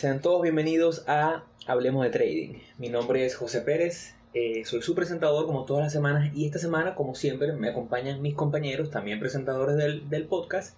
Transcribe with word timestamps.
Sean 0.00 0.22
todos 0.22 0.40
bienvenidos 0.40 1.04
a 1.08 1.44
Hablemos 1.66 2.02
de 2.04 2.08
Trading. 2.08 2.54
Mi 2.78 2.88
nombre 2.88 3.26
es 3.26 3.36
José 3.36 3.60
Pérez, 3.60 4.14
eh, 4.32 4.64
soy 4.64 4.80
su 4.80 4.94
presentador 4.94 5.44
como 5.44 5.66
todas 5.66 5.82
las 5.82 5.92
semanas 5.92 6.34
y 6.34 6.46
esta 6.46 6.58
semana, 6.58 6.94
como 6.94 7.14
siempre, 7.14 7.52
me 7.52 7.68
acompañan 7.68 8.22
mis 8.22 8.34
compañeros, 8.34 8.90
también 8.90 9.20
presentadores 9.20 9.76
del, 9.76 10.08
del 10.08 10.24
podcast, 10.24 10.74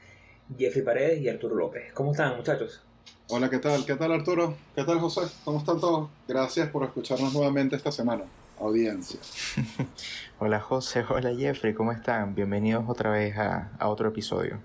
Jeffrey 0.59 0.85
Paredes 0.85 1.21
y 1.21 1.29
Arturo 1.29 1.55
López. 1.55 1.93
¿Cómo 1.93 2.11
están 2.11 2.37
muchachos? 2.37 2.83
Hola, 3.29 3.49
¿qué 3.49 3.61
tal? 3.61 3.87
¿Qué 3.87 3.95
tal 3.95 4.11
Arturo? 4.11 4.57
¿Qué 4.75 4.83
tal 4.83 4.99
José? 4.99 5.21
¿Cómo 5.45 5.59
están 5.59 5.79
todos? 5.79 6.11
Gracias 6.27 6.69
por 6.71 6.83
escucharnos 6.83 7.33
nuevamente 7.33 7.77
esta 7.77 7.93
semana, 7.93 8.25
audiencia. 8.59 9.21
hola 10.41 10.59
José, 10.59 11.05
hola 11.09 11.33
Jeffrey, 11.33 11.75
¿cómo 11.75 11.93
están? 11.93 12.35
Bienvenidos 12.35 12.87
otra 12.89 13.13
vez 13.13 13.37
a, 13.37 13.71
a 13.79 13.89
otro 13.89 14.09
episodio. 14.09 14.59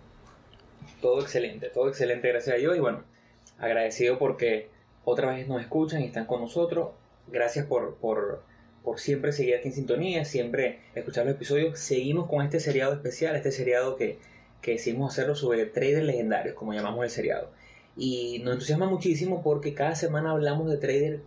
Todo 0.99 1.21
excelente, 1.21 1.69
todo 1.69 1.89
excelente, 1.89 2.27
gracias 2.27 2.55
a 2.55 2.57
Dios 2.57 2.75
y 2.75 2.79
bueno, 2.79 3.03
agradecido 3.59 4.17
porque 4.17 4.69
otra 5.03 5.33
vez 5.33 5.47
nos 5.47 5.61
escuchan 5.61 6.01
y 6.01 6.05
están 6.05 6.25
con 6.25 6.41
nosotros. 6.41 6.89
Gracias 7.27 7.65
por, 7.65 7.95
por, 7.95 8.43
por 8.83 8.99
siempre 8.99 9.31
seguir 9.31 9.55
aquí 9.55 9.69
en 9.69 9.73
sintonía, 9.73 10.25
siempre 10.25 10.79
escuchar 10.95 11.25
los 11.25 11.35
episodios. 11.35 11.79
Seguimos 11.79 12.27
con 12.27 12.43
este 12.43 12.59
seriado 12.59 12.93
especial, 12.93 13.35
este 13.35 13.51
seriado 13.51 13.95
que, 13.95 14.19
que 14.61 14.71
decidimos 14.71 15.13
hacerlo 15.13 15.35
sobre 15.35 15.65
traders 15.65 16.05
legendarios, 16.05 16.55
como 16.55 16.73
llamamos 16.73 17.03
el 17.03 17.09
seriado. 17.09 17.51
Y 17.95 18.39
nos 18.43 18.53
entusiasma 18.53 18.85
muchísimo 18.85 19.41
porque 19.41 19.73
cada 19.73 19.95
semana 19.95 20.31
hablamos 20.31 20.69
de 20.69 20.77
traders 20.77 21.21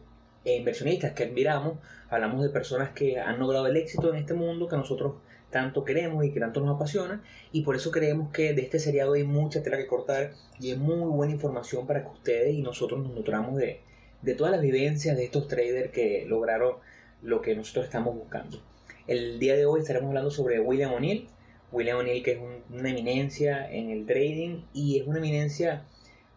e 0.45 0.57
inversionistas 0.57 1.13
que 1.13 1.25
admiramos, 1.25 1.79
hablamos 2.09 2.43
de 2.43 2.49
personas 2.51 2.91
que 2.91 3.19
han 3.19 3.39
logrado 3.39 3.67
el 3.67 3.77
éxito 3.77 4.11
en 4.11 4.17
este 4.17 4.35
mundo 4.35 4.69
que 4.69 4.77
nosotros 4.77 5.15
tanto 5.51 5.85
queremos 5.85 6.25
y 6.25 6.33
que 6.33 6.41
tanto 6.41 6.61
nos 6.61 6.77
apasiona 6.77 7.23
y 7.53 7.63
por 7.63 7.77
eso 7.77 7.91
creemos 7.91 8.33
que 8.33 8.55
de 8.55 8.63
este 8.63 8.79
seriado 8.79 9.15
hay 9.15 9.25
mucha 9.25 9.63
tela 9.63 9.77
que 9.77 9.87
cortar 9.87 10.33
y 10.59 10.71
es 10.71 10.79
muy 10.79 10.97
buena 11.11 11.33
información 11.33 11.87
para 11.87 12.03
que 12.03 12.11
ustedes 12.11 12.55
y 12.55 12.63
nosotros 12.63 13.01
nos 13.01 13.15
nutramos 13.15 13.57
de, 13.57 13.81
de 14.23 14.35
todas 14.35 14.53
las 14.53 14.63
vivencias 14.63 15.17
de 15.17 15.25
estos 15.25 15.49
traders 15.49 15.91
que 15.91 16.25
lograron 16.27 16.77
lo 17.23 17.43
que 17.43 17.55
nosotros 17.55 17.87
estamos 17.87 18.15
buscando. 18.15 18.63
El 19.07 19.39
día 19.39 19.57
de 19.57 19.67
hoy 19.67 19.81
estaremos 19.81 20.09
hablando 20.09 20.31
sobre 20.31 20.61
William 20.61 20.93
O'Neill. 20.93 21.29
William 21.73 21.99
O'Neill 21.99 22.23
que 22.23 22.33
es 22.33 22.39
una 22.71 22.91
eminencia 22.91 23.71
en 23.71 23.91
el 23.91 24.07
trading 24.07 24.63
y 24.73 25.01
es 25.01 25.07
una 25.07 25.19
eminencia 25.19 25.85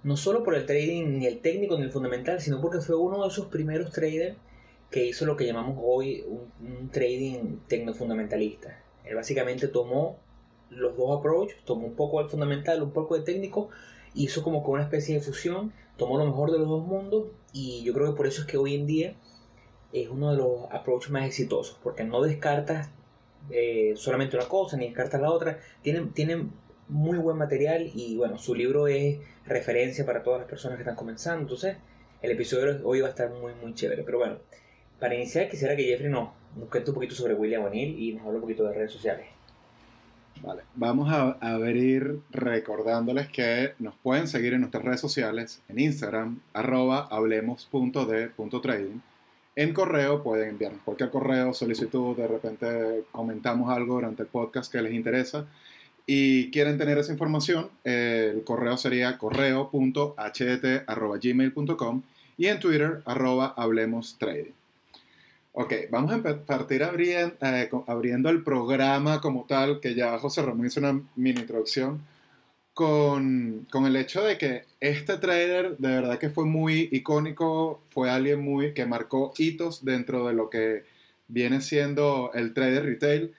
no 0.04 0.18
solo 0.18 0.44
por 0.44 0.56
el 0.56 0.66
trading 0.66 1.20
ni 1.20 1.28
el 1.28 1.40
técnico 1.40 1.78
ni 1.78 1.86
el 1.86 1.92
fundamental, 1.92 2.42
sino 2.42 2.60
porque 2.62 2.82
fue 2.82 2.98
uno 2.98 3.22
de 3.22 3.30
esos 3.30 3.48
primeros 3.48 3.92
traders 3.92 4.36
que 4.92 5.06
hizo 5.06 5.26
lo 5.26 5.38
que 5.38 5.46
llamamos 5.46 5.78
hoy 5.82 6.24
un, 6.28 6.52
un 6.68 6.90
trading 6.90 7.60
tecnofundamentalista. 7.68 8.83
Él 9.04 9.16
básicamente 9.16 9.68
tomó 9.68 10.20
los 10.70 10.98
dos 10.98 11.20
approaches, 11.20 11.58
tomó 11.66 11.88
un 11.88 11.96
poco 11.96 12.20
del 12.20 12.30
fundamental, 12.30 12.82
un 12.82 12.92
poco 12.92 13.18
de 13.18 13.24
técnico, 13.24 13.70
hizo 14.14 14.44
como 14.44 14.64
con 14.64 14.76
una 14.76 14.84
especie 14.84 15.16
de 15.16 15.22
fusión, 15.22 15.74
tomó 15.98 16.18
lo 16.18 16.26
mejor 16.26 16.52
de 16.52 16.60
los 16.60 16.68
dos 16.68 16.86
mundos 16.86 17.28
y 17.52 17.84
yo 17.84 17.94
creo 17.94 18.12
que 18.12 18.18
por 18.18 18.28
eso 18.28 18.42
es 18.42 18.48
que 18.48 18.58
hoy 18.58 18.76
en 18.76 18.88
día 18.88 19.16
es 19.92 20.10
uno 20.10 20.32
de 20.32 20.38
los 20.38 20.72
approaches 20.72 21.12
más 21.12 21.26
exitosos, 21.26 21.78
porque 21.84 22.04
no 22.04 22.22
descartas 22.22 22.90
eh, 23.52 23.94
solamente 23.96 24.38
una 24.38 24.48
cosa 24.48 24.78
ni 24.78 24.88
descartas 24.88 25.22
la 25.22 25.32
otra, 25.32 25.60
tienen, 25.82 26.14
tienen 26.14 26.52
muy 26.88 27.18
buen 27.18 27.38
material 27.38 27.90
y 27.94 28.18
bueno, 28.18 28.38
su 28.38 28.56
libro 28.56 28.88
es 28.88 29.20
referencia 29.46 30.06
para 30.06 30.24
todas 30.24 30.40
las 30.40 30.50
personas 30.50 30.78
que 30.78 30.84
están 30.84 30.96
comenzando, 30.96 31.42
entonces 31.42 31.78
el 32.22 32.32
episodio 32.32 32.80
hoy 32.86 33.02
va 33.02 33.08
a 33.08 33.10
estar 33.12 33.30
muy 33.30 33.54
muy 33.62 33.74
chévere, 33.74 34.04
pero 34.04 34.20
bueno, 34.20 34.38
para 35.00 35.16
iniciar 35.16 35.50
quisiera 35.50 35.76
que 35.76 35.84
Jeffrey 35.84 36.10
nos, 36.10 36.30
nos 36.58 36.70
cuente 36.70 36.92
un 36.92 36.96
poquito 36.96 37.16
sobre 37.16 37.34
William 37.34 37.64
O'Neill 37.64 38.00
y 38.00 38.14
nos 38.14 38.24
hable 38.24 38.36
un 38.36 38.42
poquito 38.42 38.66
de 38.66 38.74
redes 38.74 38.92
sociales. 38.92 39.28
Vale, 40.42 40.64
vamos 40.76 41.12
a, 41.12 41.32
a 41.40 41.58
venir 41.58 42.20
recordándoles 42.32 43.30
que 43.30 43.74
nos 43.80 43.96
pueden 43.96 44.28
seguir 44.28 44.54
en 44.54 44.62
nuestras 44.62 44.84
redes 44.84 45.00
sociales, 45.00 45.62
en 45.70 45.80
Instagram, 45.80 46.42
arroba 46.54 47.08
hablemos.de.trading. 47.10 49.02
En 49.56 49.74
correo 49.74 50.24
pueden 50.24 50.50
enviarnos 50.50 50.82
cualquier 50.84 51.12
correo, 51.12 51.54
solicitud, 51.54 52.18
de 52.18 52.28
repente 52.28 53.04
comentamos 53.12 53.70
algo 53.70 53.96
durante 53.96 54.24
el 54.24 54.28
podcast 54.28 54.72
que 54.72 54.82
les 54.82 54.94
interesa 54.94 55.46
y 56.06 56.52
quieren 56.52 56.78
tener 56.78 56.98
esa 56.98 57.14
información, 57.14 57.70
eh, 57.86 58.32
el 58.34 58.44
correo 58.44 58.76
sería 58.78 59.18
correo.hdt.gmail.com 59.18 62.02
y 62.38 62.48
en 62.48 62.60
Twitter, 62.60 63.02
arroba 63.06 63.54
hablemos 63.56 64.18
trading. 64.18 64.52
Ok, 65.56 65.74
vamos 65.92 66.12
a 66.12 66.46
partir 66.46 66.84
abriendo, 66.84 67.36
eh, 67.42 67.70
abriendo 67.86 68.30
el 68.30 68.44
programa 68.44 69.22
como 69.22 69.46
tal, 69.46 69.80
que 69.80 69.94
ya 69.94 70.18
José 70.18 70.42
Ramón 70.42 70.66
hizo 70.66 70.80
una 70.80 70.94
mini 71.16 71.42
introducción, 71.42 72.02
con, 72.74 73.68
con, 73.72 73.86
el 73.86 73.96
hecho 73.96 74.24
de 74.24 74.38
que 74.40 74.66
este 74.80 75.18
trader 75.18 75.78
de 75.78 75.90
verdad 75.90 76.18
que 76.20 76.32
fue 76.32 76.46
muy 76.46 76.90
icónico, 76.92 77.84
fue 77.92 78.10
alguien 78.10 78.42
muy 78.42 78.74
que 78.74 78.88
marcó 78.88 79.34
hitos 79.38 79.86
dentro 79.86 80.28
de 80.28 80.34
lo 80.34 80.50
que 80.50 80.86
viene 81.28 81.62
siendo 81.62 82.32
el 82.34 82.54
trader 82.56 82.86
retail 82.86 83.34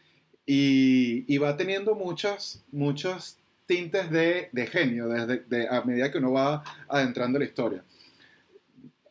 y, 0.46 1.24
y 1.32 1.38
va 1.38 1.56
teniendo 1.56 1.96
muchas, 1.96 2.64
muchos 2.70 3.38
tintes 3.66 4.10
de, 4.10 4.50
de 4.52 4.66
genio 4.68 5.08
desde, 5.08 5.38
de, 5.48 5.68
a 5.68 5.82
medida 5.82 6.12
que 6.12 6.18
uno 6.18 6.32
va 6.32 6.62
adentrando 6.88 7.40
la 7.40 7.44
historia. 7.46 7.84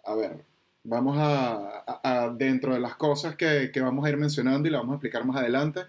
A 0.06 0.16
ver, 0.16 0.53
vamos 0.84 1.18
a, 1.20 2.34
dentro 2.38 2.74
de 2.74 2.80
las 2.80 2.96
cosas 2.96 3.36
que, 3.36 3.72
que, 3.72 3.82
vamos 3.82 4.06
a 4.06 4.10
ir 4.10 4.18
mencionando 4.18 4.68
y 4.68 4.72
lo 4.72 4.80
vamos 4.80 4.94
a 4.94 4.96
explicar 4.96 5.26
más 5.26 5.38
adelante, 5.38 5.82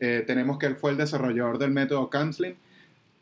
eh, 0.00 0.24
tenemos 0.26 0.58
que 0.58 0.66
él 0.66 0.76
fue 0.76 0.92
el 0.92 0.96
desarrollador 0.96 1.58
del 1.58 1.70
método 1.70 2.08
Canceling. 2.08 2.56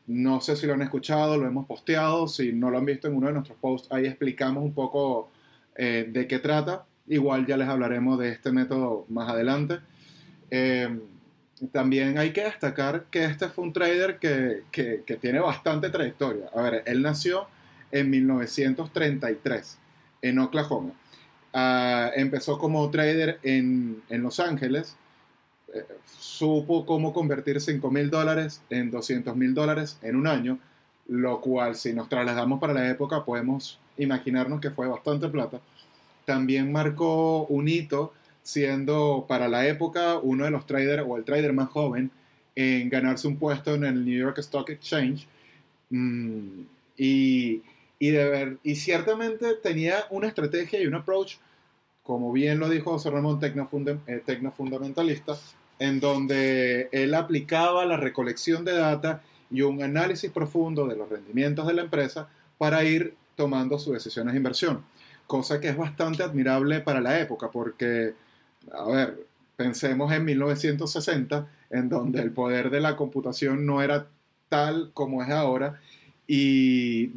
No 0.06 0.40
sé 0.40 0.56
si 0.56 0.66
lo 0.66 0.74
han 0.74 0.82
escuchado, 0.82 1.36
lo 1.36 1.46
hemos 1.46 1.66
posteado, 1.66 2.28
si 2.28 2.52
no 2.52 2.70
lo 2.70 2.78
han 2.78 2.84
visto 2.84 3.08
en 3.08 3.16
uno 3.16 3.26
de 3.26 3.32
nuestros 3.32 3.58
posts, 3.58 3.90
ahí 3.90 4.06
explicamos 4.06 4.62
un 4.62 4.72
poco 4.72 5.30
eh, 5.76 6.08
de 6.08 6.28
qué 6.28 6.38
trata. 6.38 6.84
Igual 7.08 7.46
ya 7.46 7.56
les 7.56 7.68
hablaremos 7.68 8.18
de 8.18 8.30
este 8.30 8.52
método 8.52 9.04
más 9.08 9.28
adelante. 9.28 9.78
Eh, 10.50 11.00
también 11.72 12.18
hay 12.18 12.32
que 12.32 12.44
destacar 12.44 13.06
que 13.10 13.24
este 13.24 13.48
fue 13.48 13.64
un 13.64 13.72
trader 13.72 14.18
que, 14.18 14.64
que, 14.70 15.02
que 15.04 15.16
tiene 15.16 15.40
bastante 15.40 15.90
trayectoria. 15.90 16.50
A 16.54 16.62
ver, 16.62 16.82
él 16.86 17.02
nació 17.02 17.48
en 17.90 18.10
1933 18.10 19.78
en 20.22 20.38
Oklahoma. 20.38 20.92
Uh, 21.56 22.12
empezó 22.14 22.58
como 22.58 22.90
trader 22.90 23.38
en, 23.42 24.02
en 24.10 24.22
Los 24.22 24.40
Ángeles, 24.40 24.94
eh, 25.72 25.86
supo 26.18 26.84
cómo 26.84 27.14
convertir 27.14 27.62
5 27.62 27.90
mil 27.90 28.10
dólares 28.10 28.60
en 28.68 28.90
200 28.90 29.34
mil 29.34 29.54
dólares 29.54 29.98
en 30.02 30.16
un 30.16 30.26
año, 30.26 30.58
lo 31.08 31.40
cual 31.40 31.74
si 31.74 31.94
nos 31.94 32.10
trasladamos 32.10 32.60
para 32.60 32.74
la 32.74 32.90
época 32.90 33.24
podemos 33.24 33.80
imaginarnos 33.96 34.60
que 34.60 34.70
fue 34.70 34.86
bastante 34.86 35.30
plata. 35.30 35.62
También 36.26 36.70
marcó 36.70 37.46
un 37.46 37.68
hito 37.68 38.12
siendo 38.42 39.24
para 39.26 39.48
la 39.48 39.66
época 39.66 40.18
uno 40.18 40.44
de 40.44 40.50
los 40.50 40.66
traders 40.66 41.04
o 41.08 41.16
el 41.16 41.24
trader 41.24 41.54
más 41.54 41.70
joven 41.70 42.10
en 42.54 42.90
ganarse 42.90 43.28
un 43.28 43.38
puesto 43.38 43.74
en 43.76 43.84
el 43.84 44.04
New 44.04 44.18
York 44.18 44.36
Stock 44.40 44.68
Exchange. 44.68 45.26
Mm, 45.88 46.64
y, 46.98 47.62
y, 47.98 48.10
de 48.10 48.28
ver, 48.28 48.58
y 48.62 48.74
ciertamente 48.74 49.54
tenía 49.62 50.04
una 50.10 50.28
estrategia 50.28 50.82
y 50.82 50.86
un 50.86 50.96
approach 50.96 51.36
como 52.06 52.32
bien 52.32 52.60
lo 52.60 52.68
dijo 52.68 52.92
José 52.92 53.10
Ramón, 53.10 53.40
eh, 53.42 54.22
tecnofundamentalista, 54.24 55.36
en 55.80 55.98
donde 55.98 56.88
él 56.92 57.14
aplicaba 57.14 57.84
la 57.84 57.96
recolección 57.96 58.64
de 58.64 58.74
data 58.74 59.22
y 59.50 59.62
un 59.62 59.82
análisis 59.82 60.30
profundo 60.30 60.86
de 60.86 60.94
los 60.94 61.08
rendimientos 61.08 61.66
de 61.66 61.74
la 61.74 61.82
empresa 61.82 62.28
para 62.58 62.84
ir 62.84 63.14
tomando 63.34 63.78
sus 63.78 63.92
decisiones 63.92 64.34
de 64.34 64.38
inversión. 64.38 64.84
Cosa 65.26 65.60
que 65.60 65.68
es 65.68 65.76
bastante 65.76 66.22
admirable 66.22 66.80
para 66.80 67.00
la 67.00 67.18
época, 67.18 67.50
porque, 67.50 68.14
a 68.72 68.84
ver, 68.84 69.26
pensemos 69.56 70.12
en 70.12 70.24
1960, 70.24 71.48
en 71.70 71.88
donde 71.88 72.22
el 72.22 72.30
poder 72.30 72.70
de 72.70 72.80
la 72.80 72.94
computación 72.94 73.66
no 73.66 73.82
era 73.82 74.06
tal 74.48 74.92
como 74.94 75.24
es 75.24 75.30
ahora 75.30 75.80
y, 76.26 77.10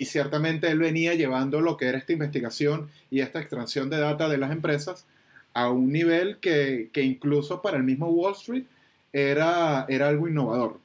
ciertamente 0.00 0.70
él 0.70 0.78
venía 0.78 1.14
llevando 1.14 1.60
lo 1.60 1.76
que 1.76 1.86
era 1.86 1.98
esta 1.98 2.12
investigación 2.12 2.90
y 3.10 3.20
esta 3.20 3.40
extracción 3.40 3.90
de 3.90 3.98
data 3.98 4.28
de 4.28 4.38
las 4.38 4.52
empresas 4.52 5.06
a 5.52 5.70
un 5.70 5.90
nivel 5.90 6.38
que, 6.38 6.90
que 6.92 7.02
incluso 7.02 7.62
para 7.62 7.76
el 7.76 7.82
mismo 7.82 8.08
Wall 8.08 8.34
Street 8.34 8.64
era, 9.12 9.86
era 9.88 10.08
algo 10.08 10.28
innovador. 10.28 10.78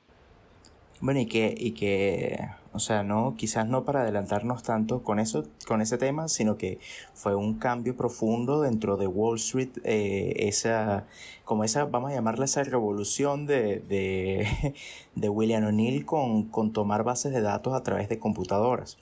Bueno, 1.02 1.20
y 1.20 1.26
que, 1.26 1.54
y 1.58 1.72
que 1.72 2.40
o 2.74 2.80
sea, 2.80 3.04
no, 3.04 3.36
quizás 3.38 3.68
no 3.68 3.84
para 3.84 4.02
adelantarnos 4.02 4.64
tanto 4.64 5.04
con 5.04 5.20
eso, 5.20 5.44
con 5.68 5.82
ese 5.82 5.98
tema, 5.98 6.28
sino 6.28 6.58
que 6.58 6.80
fue 7.14 7.36
un 7.36 7.60
cambio 7.60 7.96
profundo 7.98 8.62
dentro 8.62 8.98
de 8.98 9.08
Wall 9.08 9.38
Street, 9.38 9.70
eh, 9.84 10.34
esa, 10.38 11.06
como 11.44 11.64
esa, 11.64 11.86
vamos 11.86 12.12
a 12.12 12.16
llamarla 12.16 12.46
esa 12.46 12.64
revolución 12.64 13.46
de, 13.46 13.80
de, 13.80 14.76
de 15.16 15.30
William 15.30 15.66
O'Neill 15.66 16.06
con, 16.06 16.46
con 16.46 16.72
tomar 16.74 17.04
bases 17.04 17.34
de 17.34 17.42
datos 17.42 17.74
a 17.74 17.84
través 17.84 18.10
de 18.10 18.20
computadoras. 18.20 18.98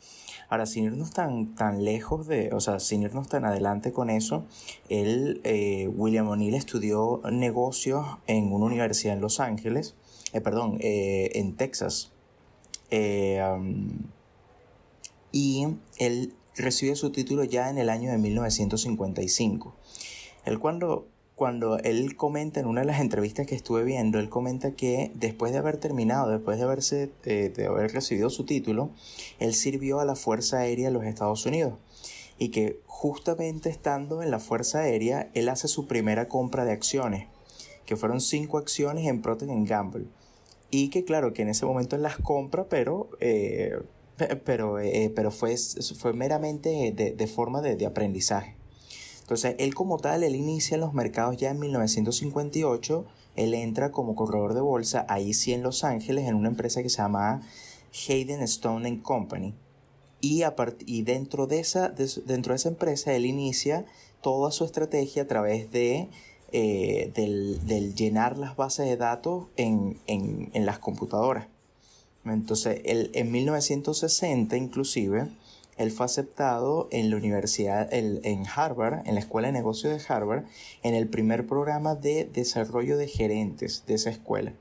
Ahora, 0.50 0.66
sin 0.66 0.86
irnos 0.86 1.12
tan, 1.12 1.54
tan 1.54 1.86
lejos 1.86 2.26
de, 2.28 2.52
o 2.54 2.60
sea, 2.60 2.80
sin 2.80 3.04
irnos 3.04 3.30
tan 3.30 3.46
adelante 3.46 3.92
con 3.92 4.10
eso, 4.10 4.46
él, 4.90 5.42
eh, 5.44 5.88
William 5.90 6.28
O'Neill 6.28 6.56
estudió 6.56 7.22
negocios 7.32 8.04
en 8.26 8.52
una 8.52 8.66
universidad 8.66 9.14
en 9.14 9.22
Los 9.22 9.40
Ángeles, 9.40 9.96
eh, 10.34 10.42
perdón, 10.42 10.78
eh, 10.80 11.30
en 11.36 11.56
Texas. 11.56 12.12
Eh, 12.92 13.42
y 15.32 15.68
él 15.98 16.34
recibe 16.56 16.96
su 16.96 17.12
título 17.12 17.44
ya 17.44 17.70
en 17.70 17.78
el 17.78 17.90
año 17.90 18.12
de 18.12 18.18
1955. 18.18 19.76
Él 20.46 20.60
cuando, 20.60 21.08
cuando 21.36 21.78
él 21.78 22.16
comenta 22.16 22.60
en 22.60 22.66
una 22.66 22.82
de 22.82 22.88
las 22.88 23.00
entrevistas 23.00 23.46
que 23.46 23.56
estuve 23.56 23.84
viendo, 23.84 24.20
él 24.20 24.30
comenta 24.30 24.72
que 24.72 25.12
después 25.16 25.52
de 25.52 25.60
haber 25.60 25.78
terminado, 25.78 26.32
después 26.32 26.58
de, 26.58 26.64
haberse, 26.64 27.12
eh, 27.26 27.52
de 27.56 27.68
haber 27.68 27.92
recibido 27.92 28.30
su 28.30 28.46
título, 28.46 28.92
él 29.40 29.54
sirvió 29.54 30.00
a 30.00 30.06
la 30.06 30.16
Fuerza 30.16 30.60
Aérea 30.60 30.88
de 30.88 30.94
los 30.94 31.04
Estados 31.04 31.46
Unidos 31.46 31.74
y 32.40 32.50
que 32.50 32.80
justamente 32.88 33.70
estando 33.70 34.24
en 34.24 34.32
la 34.32 34.40
Fuerza 34.40 34.80
Aérea, 34.80 35.30
él 35.34 35.50
hace 35.50 35.68
su 35.68 35.88
primera 35.88 36.30
compra 36.30 36.64
de 36.64 36.72
acciones, 36.72 37.28
que 37.86 37.98
fueron 37.98 38.22
cinco 38.22 38.58
acciones 38.58 39.08
en 39.08 39.22
Procter 39.22 39.50
Gamble. 39.66 40.08
Y 40.72 40.90
que 40.90 41.04
claro, 41.04 41.34
que 41.34 41.42
en 41.42 41.50
ese 41.50 41.66
momento 41.66 41.96
él 41.96 42.04
las 42.04 42.18
compra, 42.18 42.68
pero, 42.70 43.10
eh, 43.20 43.80
pero, 44.46 44.80
eh, 44.80 45.12
pero 45.16 45.32
fue, 45.32 45.56
fue 45.98 46.14
meramente 46.14 46.92
de, 46.96 47.12
de 47.12 47.28
forma 47.28 47.62
de, 47.62 47.76
de, 47.76 47.86
aprendizaje. 47.86 48.56
Entonces, 49.22 49.56
él 49.60 49.74
como 49.76 49.98
tal, 49.98 50.24
él 50.24 50.36
inicia 50.36 50.76
en 50.76 50.82
los 50.82 50.94
mercados 50.94 51.38
ya 51.38 51.52
en 51.52 51.60
1958, 51.60 53.06
él 53.36 53.54
entra 53.54 53.92
como 53.92 54.16
corredor 54.16 54.54
de 54.54 54.62
bolsa, 54.62 55.06
ahí 55.10 55.34
sí 55.34 55.54
en 55.54 55.64
Los 55.64 55.84
Ángeles, 55.84 56.28
en 56.28 56.36
una 56.36 56.50
empresa 56.50 56.84
que 56.84 56.90
se 56.90 56.98
llama 56.98 57.42
Hayden 58.08 58.42
Stone 58.42 59.02
Company 59.02 59.54
y, 60.22 60.44
y 60.86 61.02
dentro, 61.04 61.48
de 61.48 61.60
esa, 61.60 61.90
dentro 61.90 62.54
de 62.54 62.56
esa 62.56 62.70
empresa 62.70 63.14
él 63.14 63.26
inicia 63.26 63.86
toda 64.22 64.52
su 64.52 64.66
estrategia 64.66 65.24
a 65.24 65.28
través 65.28 65.72
de 65.72 66.10
eh, 66.52 67.12
del, 67.16 67.96
llenar 67.96 68.38
las 68.38 68.56
bases 68.56 68.88
de 68.88 68.98
datos 68.98 69.48
en, 69.58 70.00
las 70.54 70.80
computadoras. 70.80 71.48
Entonces, 72.26 72.82
en 72.84 73.32
1960 73.32 74.58
inclusive, 74.58 75.28
él 75.78 75.92
fue 75.92 76.06
aceptado 76.06 76.90
en 76.92 77.10
la 77.10 77.16
universidad, 77.16 77.88
en 77.94 78.44
Harvard, 78.54 79.08
en 79.08 79.16
la 79.16 79.22
Escuela 79.22 79.48
de 79.48 79.54
Negocios 79.54 79.94
de 79.94 80.14
Harvard, 80.14 80.44
en 80.84 80.94
el 80.94 81.08
primer 81.08 81.48
programa 81.48 81.96
de 81.96 82.26
desarrollo 82.26 82.98
de 82.98 83.08
gerentes 83.08 83.86
de 83.88 83.94
esa 83.94 84.10
escuela. 84.10 84.54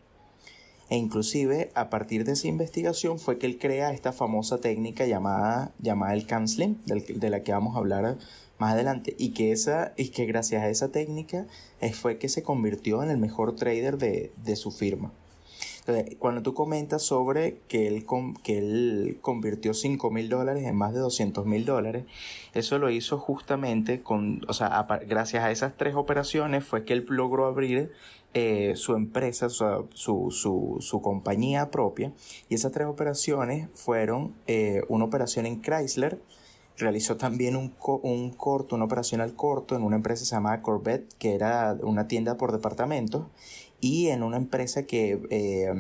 E 0.91 0.97
inclusive 0.97 1.71
a 1.75 1.91
partir 1.91 2.25
de 2.25 2.33
esa 2.33 2.49
investigación 2.49 3.19
fue 3.19 3.39
que 3.39 3.47
él 3.47 3.59
crea 3.59 3.93
esta 3.93 4.13
famosa 4.13 4.59
técnica 4.59 5.07
llamada, 5.07 5.73
llamada 5.81 6.15
el 6.15 6.27
CAMSLIM, 6.27 6.77
de 6.85 7.31
la 7.31 7.43
que 7.43 7.53
vamos 7.53 7.77
a 7.77 7.79
hablar 7.79 8.17
más 8.59 8.73
adelante, 8.73 9.15
y 9.19 9.31
que, 9.31 9.53
esa, 9.53 9.93
y 9.97 10.09
que 10.09 10.25
gracias 10.27 10.63
a 10.63 10.71
esa 10.71 10.91
técnica 10.91 11.47
fue 11.93 12.19
que 12.19 12.29
se 12.29 12.43
convirtió 12.43 13.03
en 13.03 13.11
el 13.11 13.19
mejor 13.19 13.55
trader 13.55 13.99
de, 13.99 14.33
de 14.45 14.57
su 14.57 14.71
firma. 14.71 15.13
Entonces, 15.89 16.17
cuando 16.19 16.43
tú 16.43 16.53
comentas 16.53 17.03
sobre 17.03 17.61
que 17.67 17.87
él, 17.87 18.05
que 18.43 18.59
él 18.59 19.19
convirtió 19.23 19.73
5 19.73 20.11
mil 20.11 20.29
dólares 20.29 20.65
en 20.65 20.77
más 20.77 20.93
de 20.93 21.01
200 21.01 21.47
mil 21.47 21.65
dólares, 21.65 22.05
eso 22.53 22.79
lo 22.79 22.91
hizo 22.91 23.19
justamente 23.19 24.03
con, 24.03 24.43
o 24.49 24.53
sea, 24.53 24.87
gracias 25.07 25.45
a 25.45 25.51
esas 25.51 25.79
tres 25.79 25.95
operaciones 25.95 26.63
fue 26.63 26.85
que 26.85 26.93
él 26.93 27.07
logró 27.09 27.47
abrir 27.47 27.91
eh, 28.35 28.75
su 28.77 28.95
empresa, 28.95 29.49
su, 29.49 29.89
su, 29.95 30.77
su, 30.81 31.03
compañía 31.03 31.71
propia. 31.71 32.13
Y 32.49 32.55
esas 32.55 32.73
tres 32.73 32.87
operaciones 32.87 33.69
fueron 33.75 34.35
eh, 34.47 34.83
una 34.89 35.07
operación 35.07 35.47
en 35.47 35.63
Chrysler, 35.63 36.21
realizó 36.77 37.17
también 37.17 37.57
un, 37.57 37.75
un, 38.03 38.31
corto, 38.31 38.77
una 38.77 38.85
operación 38.85 39.23
al 39.23 39.35
corto 39.35 39.77
en 39.77 39.83
una 39.83 39.97
empresa 39.97 40.25
llamada 40.25 40.63
Corvette, 40.63 41.13
que 41.19 41.35
era 41.35 41.77
una 41.83 42.07
tienda 42.07 42.37
por 42.37 42.53
departamentos, 42.53 43.25
y 43.81 44.09
en 44.09 44.23
una 44.23 44.37
empresa 44.37 44.85
que, 44.85 45.21
eh, 45.31 45.73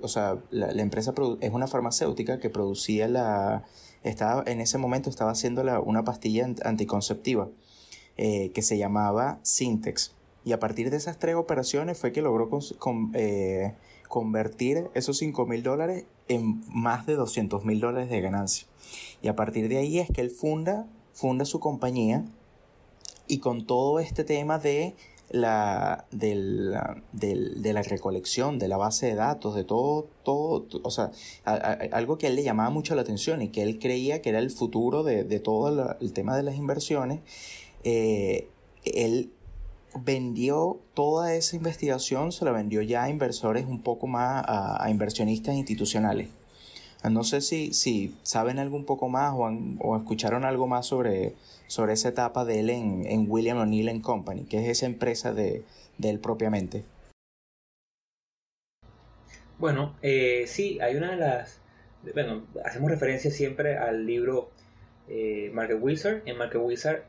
o 0.00 0.08
sea, 0.08 0.38
la, 0.50 0.70
empresa 0.80 1.12
es 1.40 1.52
una 1.52 1.66
farmacéutica 1.66 2.38
que 2.38 2.50
producía 2.50 3.08
la, 3.08 3.64
estaba, 4.04 4.44
en 4.46 4.60
ese 4.60 4.78
momento 4.78 5.10
estaba 5.10 5.32
haciendo 5.32 5.64
la, 5.64 5.80
una 5.80 6.04
pastilla 6.04 6.46
anticonceptiva 6.64 7.48
que 8.16 8.62
se 8.62 8.78
llamaba 8.78 9.40
Syntex. 9.42 10.13
Y 10.44 10.52
a 10.52 10.60
partir 10.60 10.90
de 10.90 10.96
esas 10.96 11.18
tres 11.18 11.34
operaciones 11.36 11.98
fue 11.98 12.12
que 12.12 12.22
logró 12.22 12.50
eh, 13.14 13.74
convertir 14.08 14.90
esos 14.94 15.18
5 15.18 15.46
mil 15.46 15.62
dólares 15.62 16.04
en 16.28 16.62
más 16.68 17.06
de 17.06 17.14
200 17.14 17.64
mil 17.64 17.80
dólares 17.80 18.10
de 18.10 18.20
ganancia. 18.20 18.66
Y 19.22 19.28
a 19.28 19.36
partir 19.36 19.68
de 19.68 19.78
ahí 19.78 19.98
es 19.98 20.10
que 20.10 20.20
él 20.20 20.30
funda, 20.30 20.86
funda 21.12 21.44
su 21.44 21.60
compañía 21.60 22.24
y 23.26 23.38
con 23.38 23.66
todo 23.66 24.00
este 24.00 24.24
tema 24.24 24.58
de 24.58 24.94
la, 25.30 26.04
de 26.12 27.72
la 27.72 27.82
recolección, 27.82 28.58
de 28.58 28.68
la 28.68 28.76
base 28.76 29.06
de 29.06 29.14
datos, 29.14 29.54
de 29.54 29.64
todo, 29.64 30.06
todo, 30.22 30.66
o 30.82 30.90
sea, 30.90 31.10
algo 31.44 32.18
que 32.18 32.26
a 32.26 32.30
él 32.30 32.36
le 32.36 32.42
llamaba 32.42 32.70
mucho 32.70 32.94
la 32.94 33.02
atención 33.02 33.40
y 33.42 33.48
que 33.48 33.62
él 33.62 33.78
creía 33.78 34.20
que 34.20 34.28
era 34.28 34.38
el 34.38 34.50
futuro 34.50 35.02
de, 35.02 35.24
todo 35.40 35.96
el 36.00 36.12
tema 36.12 36.36
de 36.36 36.42
las 36.42 36.56
inversiones, 36.56 37.20
eh, 37.82 38.48
él 38.84 39.32
vendió 39.94 40.80
toda 40.94 41.34
esa 41.34 41.56
investigación, 41.56 42.32
se 42.32 42.44
la 42.44 42.52
vendió 42.52 42.82
ya 42.82 43.04
a 43.04 43.10
inversores 43.10 43.66
un 43.66 43.82
poco 43.82 44.06
más, 44.06 44.44
a, 44.46 44.90
inversionistas 44.90 45.54
institucionales. 45.54 46.28
No 47.10 47.22
sé 47.22 47.42
si, 47.42 47.74
si 47.74 48.14
saben 48.22 48.58
algo 48.58 48.76
un 48.76 48.86
poco 48.86 49.08
más 49.10 49.34
o, 49.34 49.50
o 49.80 49.96
escucharon 49.96 50.44
algo 50.44 50.66
más 50.66 50.86
sobre, 50.86 51.34
sobre 51.66 51.92
esa 51.92 52.08
etapa 52.08 52.44
de 52.44 52.60
él 52.60 52.70
en, 52.70 53.04
en 53.06 53.26
William 53.28 53.58
O'Neill 53.58 54.00
Company, 54.00 54.44
que 54.44 54.58
es 54.62 54.68
esa 54.68 54.86
empresa 54.86 55.34
de, 55.34 55.64
de 55.98 56.10
él 56.10 56.18
propiamente. 56.18 56.84
Bueno, 59.58 59.94
eh, 60.02 60.44
sí, 60.46 60.78
hay 60.80 60.96
una 60.96 61.10
de 61.10 61.16
las... 61.16 61.60
Bueno, 62.12 62.44
hacemos 62.64 62.90
referencia 62.90 63.30
siempre 63.30 63.78
al 63.78 64.06
libro 64.06 64.50
eh, 65.08 65.50
Market 65.54 65.78
Wizard. 65.80 66.22
En 66.26 66.36
Market 66.36 66.60
Wizard 66.62 67.02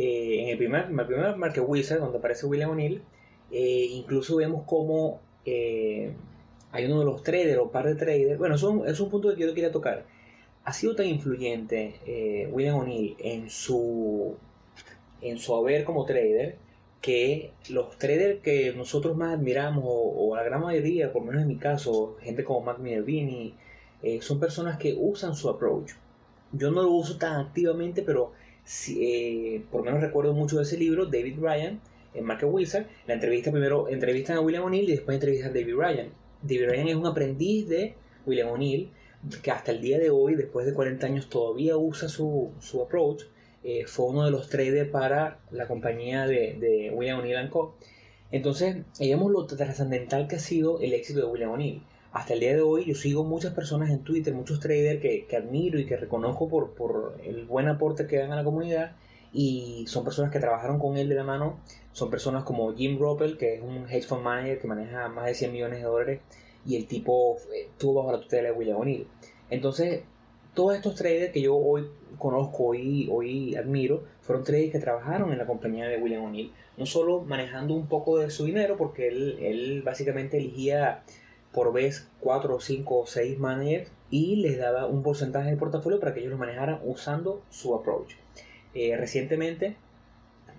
eh, 0.00 0.42
en 0.44 0.48
el 0.50 0.56
primer, 0.56 0.84
el 0.84 1.06
primer 1.06 1.60
Wizard, 1.66 1.98
donde 1.98 2.18
aparece 2.18 2.46
William 2.46 2.70
O'Neill, 2.70 3.02
eh, 3.50 3.88
incluso 3.90 4.36
vemos 4.36 4.62
cómo 4.64 5.20
eh, 5.44 6.12
hay 6.70 6.84
uno 6.84 7.00
de 7.00 7.04
los 7.04 7.24
traders 7.24 7.58
o 7.58 7.72
par 7.72 7.86
de 7.86 7.96
traders. 7.96 8.38
Bueno, 8.38 8.54
es 8.54 9.00
un 9.00 9.10
punto 9.10 9.34
que 9.34 9.42
yo 9.42 9.52
quería 9.54 9.72
tocar. 9.72 10.04
Ha 10.62 10.72
sido 10.72 10.94
tan 10.94 11.06
influyente 11.06 12.46
William 12.52 12.76
O'Neill 12.76 13.16
en 13.18 13.50
su, 13.50 14.36
en 15.20 15.38
su 15.38 15.56
haber 15.56 15.82
como 15.82 16.04
trader 16.04 16.58
que 17.00 17.50
los 17.68 17.98
traders 17.98 18.40
que 18.40 18.72
nosotros 18.74 19.16
más 19.16 19.34
admiramos, 19.34 19.84
o, 19.84 20.36
la 20.36 20.44
gran 20.44 20.60
mayoría, 20.60 21.12
por 21.12 21.22
lo 21.22 21.28
menos 21.28 21.42
en 21.42 21.48
mi 21.48 21.56
caso, 21.56 22.16
gente 22.20 22.44
como 22.44 22.60
Mac 22.60 22.78
Minervini, 22.78 23.54
son 24.20 24.38
personas 24.38 24.78
que 24.78 24.94
usan 24.96 25.34
su 25.34 25.48
approach. 25.48 25.92
Yo 26.52 26.70
no 26.70 26.82
lo 26.82 26.90
uso 26.92 27.18
tan 27.18 27.40
activamente, 27.40 28.02
pero 28.02 28.32
eh, 28.88 29.62
por 29.70 29.82
menos 29.82 30.00
recuerdo 30.00 30.34
mucho 30.34 30.56
de 30.58 30.62
ese 30.62 30.76
libro, 30.76 31.06
David 31.06 31.38
Ryan, 31.40 31.80
en 32.14 32.24
Market 32.24 32.48
Wizard. 32.50 32.86
La 33.06 33.14
entrevista 33.14 33.50
primero 33.50 33.88
entrevistan 33.88 34.36
a 34.36 34.40
William 34.40 34.64
O'Neill 34.64 34.88
y 34.88 34.92
después 34.92 35.14
entrevistan 35.14 35.50
a 35.50 35.54
David 35.54 35.74
Ryan. 35.74 36.08
David 36.42 36.68
Ryan 36.68 36.88
es 36.88 36.94
un 36.96 37.06
aprendiz 37.06 37.68
de 37.68 37.94
William 38.26 38.50
O'Neill 38.50 38.90
que 39.42 39.50
hasta 39.50 39.72
el 39.72 39.80
día 39.80 39.98
de 39.98 40.10
hoy, 40.10 40.34
después 40.34 40.66
de 40.66 40.74
40 40.74 41.06
años, 41.06 41.28
todavía 41.28 41.76
usa 41.76 42.08
su, 42.08 42.50
su 42.60 42.82
approach. 42.82 43.24
Eh, 43.64 43.84
fue 43.86 44.06
uno 44.06 44.24
de 44.24 44.30
los 44.30 44.48
traders 44.48 44.88
para 44.90 45.40
la 45.50 45.66
compañía 45.66 46.26
de, 46.26 46.56
de 46.60 46.90
William 46.94 47.20
O'Neill 47.20 47.50
Co. 47.50 47.74
Entonces, 48.30 48.76
veíamos 48.98 49.32
lo 49.32 49.46
trascendental 49.46 50.28
que 50.28 50.36
ha 50.36 50.40
sido 50.40 50.80
el 50.80 50.92
éxito 50.92 51.20
de 51.20 51.26
William 51.26 51.50
O'Neill 51.50 51.82
hasta 52.12 52.34
el 52.34 52.40
día 52.40 52.54
de 52.54 52.62
hoy 52.62 52.86
yo 52.86 52.94
sigo 52.94 53.24
muchas 53.24 53.52
personas 53.52 53.90
en 53.90 54.02
Twitter, 54.02 54.34
muchos 54.34 54.60
traders 54.60 55.00
que, 55.00 55.26
que 55.26 55.36
admiro 55.36 55.78
y 55.78 55.86
que 55.86 55.96
reconozco 55.96 56.48
por, 56.48 56.74
por, 56.74 57.18
el 57.24 57.44
buen 57.44 57.68
aporte 57.68 58.06
que 58.06 58.18
dan 58.18 58.32
a 58.32 58.36
la 58.36 58.44
comunidad 58.44 58.92
y 59.32 59.84
son 59.88 60.04
personas 60.04 60.32
que 60.32 60.40
trabajaron 60.40 60.78
con 60.78 60.96
él 60.96 61.08
de 61.08 61.14
la 61.14 61.24
mano, 61.24 61.60
son 61.92 62.10
personas 62.10 62.44
como 62.44 62.74
Jim 62.74 62.98
Roppel, 62.98 63.36
que 63.36 63.54
es 63.56 63.62
un 63.62 63.88
hedge 63.88 64.06
fund 64.06 64.22
manager 64.22 64.58
que 64.58 64.66
maneja 64.66 65.08
más 65.08 65.26
de 65.26 65.34
100 65.34 65.52
millones 65.52 65.78
de 65.80 65.84
dólares 65.84 66.20
y 66.64 66.76
el 66.76 66.86
tipo 66.86 67.36
eh, 67.52 67.68
estuvo 67.70 67.94
bajo 67.94 68.12
la 68.12 68.20
tutela 68.20 68.48
de 68.48 68.54
William 68.54 68.78
O'Neill. 68.78 69.06
Entonces, 69.50 70.02
todos 70.54 70.74
estos 70.74 70.94
traders 70.94 71.32
que 71.32 71.42
yo 71.42 71.56
hoy 71.56 71.88
conozco 72.18 72.74
y 72.74 73.08
hoy 73.10 73.54
admiro 73.54 74.04
fueron 74.22 74.44
traders 74.44 74.72
que 74.72 74.78
trabajaron 74.78 75.30
en 75.30 75.38
la 75.38 75.46
compañía 75.46 75.86
de 75.86 75.98
William 75.98 76.24
O'Neill, 76.24 76.52
no 76.76 76.86
solo 76.86 77.20
manejando 77.20 77.74
un 77.74 77.86
poco 77.86 78.18
de 78.18 78.30
su 78.30 78.46
dinero, 78.46 78.76
porque 78.76 79.08
él, 79.08 79.38
él 79.40 79.82
básicamente 79.82 80.38
elegía 80.38 81.04
por 81.52 81.72
vez 81.72 82.08
4, 82.20 82.60
5 82.60 82.98
o 82.98 83.06
6 83.06 83.38
managers 83.38 83.90
y 84.10 84.36
les 84.36 84.58
daba 84.58 84.86
un 84.86 85.02
porcentaje 85.02 85.50
de 85.50 85.56
portafolio 85.56 86.00
para 86.00 86.14
que 86.14 86.20
ellos 86.20 86.32
lo 86.32 86.38
manejaran 86.38 86.80
usando 86.84 87.42
su 87.50 87.74
approach. 87.74 88.14
Eh, 88.74 88.96
recientemente, 88.96 89.76